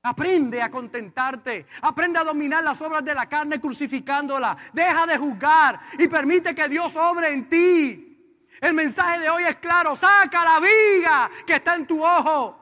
Aprende 0.08 0.62
a 0.62 0.72
contentarte. 0.72 1.66
Aprende 1.82 2.20
a 2.20 2.24
dominar 2.24 2.64
las 2.64 2.82
obras 2.82 3.04
de 3.04 3.14
la 3.14 3.28
carne 3.28 3.60
crucificándola. 3.60 4.58
Deja 4.72 5.06
de 5.06 5.18
juzgar 5.18 5.80
y 6.00 6.08
permite 6.08 6.56
que 6.56 6.70
Dios 6.70 6.96
obre 6.96 7.34
en 7.34 7.50
ti. 7.50 8.48
El 8.62 8.74
mensaje 8.74 9.20
de 9.20 9.30
hoy 9.30 9.44
es 9.44 9.58
claro. 9.58 9.96
Saca 9.96 10.46
la 10.46 10.60
viga 10.60 11.30
que 11.46 11.56
está 11.56 11.76
en 11.76 11.86
tu 11.86 12.04
ojo. 12.04 12.58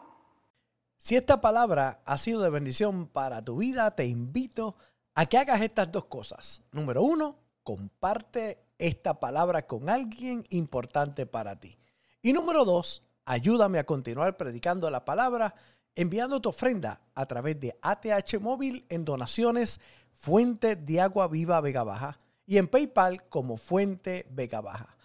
Si 0.98 1.16
esta 1.16 1.40
palabra 1.40 2.02
ha 2.04 2.18
sido 2.18 2.42
de 2.42 2.50
bendición 2.50 3.08
para 3.08 3.42
tu 3.44 3.58
vida, 3.58 3.92
te 3.92 4.06
invito 4.06 4.76
a 5.14 5.28
que 5.28 5.38
hagas 5.38 5.62
estas 5.62 5.92
dos 5.92 6.06
cosas. 6.06 6.64
Número 6.72 7.04
uno, 7.04 7.38
comparte 7.62 8.66
esta 8.80 9.20
palabra 9.20 9.68
con 9.68 9.88
alguien 9.88 10.48
importante 10.50 11.28
para 11.28 11.60
ti. 11.60 11.78
Y 12.24 12.34
número 12.34 12.66
dos, 12.66 13.04
ayúdame 13.24 13.78
a 13.78 13.86
continuar 13.86 14.36
predicando 14.36 14.90
la 14.90 15.06
palabra 15.06 15.54
enviando 15.96 16.42
tu 16.42 16.50
ofrenda 16.50 17.02
a 17.14 17.26
través 17.26 17.60
de 17.60 17.78
ATH 17.82 18.40
Móvil 18.40 18.86
en 18.90 19.06
donaciones 19.06 19.80
Fuente 20.14 20.76
de 20.76 21.02
Agua 21.02 21.28
Viva 21.28 21.60
Vega 21.62 21.84
Baja 21.84 22.18
y 22.46 22.58
en 22.58 22.68
PayPal 22.68 23.28
como 23.30 23.58
Fuente 23.58 24.28
Vega 24.30 24.62
Baja. 24.62 24.96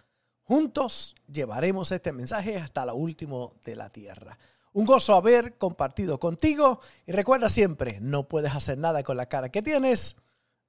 Juntos 0.43 1.15
llevaremos 1.31 1.91
este 1.91 2.11
mensaje 2.11 2.57
hasta 2.57 2.85
lo 2.85 2.95
último 2.95 3.55
de 3.63 3.75
la 3.75 3.89
tierra. 3.89 4.37
Un 4.73 4.85
gozo 4.85 5.15
haber 5.15 5.57
compartido 5.57 6.19
contigo 6.19 6.79
y 7.05 7.11
recuerda 7.11 7.49
siempre, 7.49 7.99
no 8.01 8.27
puedes 8.27 8.53
hacer 8.53 8.77
nada 8.77 9.03
con 9.03 9.17
la 9.17 9.27
cara 9.27 9.49
que 9.49 9.61
tienes, 9.61 10.15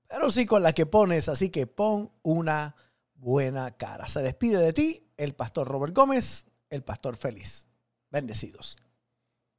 pero 0.09 0.29
sí 0.31 0.45
con 0.45 0.63
la 0.63 0.73
que 0.73 0.87
pones, 0.87 1.29
así 1.29 1.51
que 1.51 1.67
pon 1.67 2.11
una 2.23 2.77
buena 3.15 3.71
cara. 3.73 4.09
Se 4.09 4.21
despide 4.21 4.59
de 4.59 4.73
ti 4.73 5.07
el 5.17 5.35
pastor 5.35 5.69
Robert 5.69 5.95
Gómez, 5.95 6.47
el 6.69 6.83
pastor 6.83 7.17
feliz. 7.17 7.69
Bendecidos. 8.11 8.77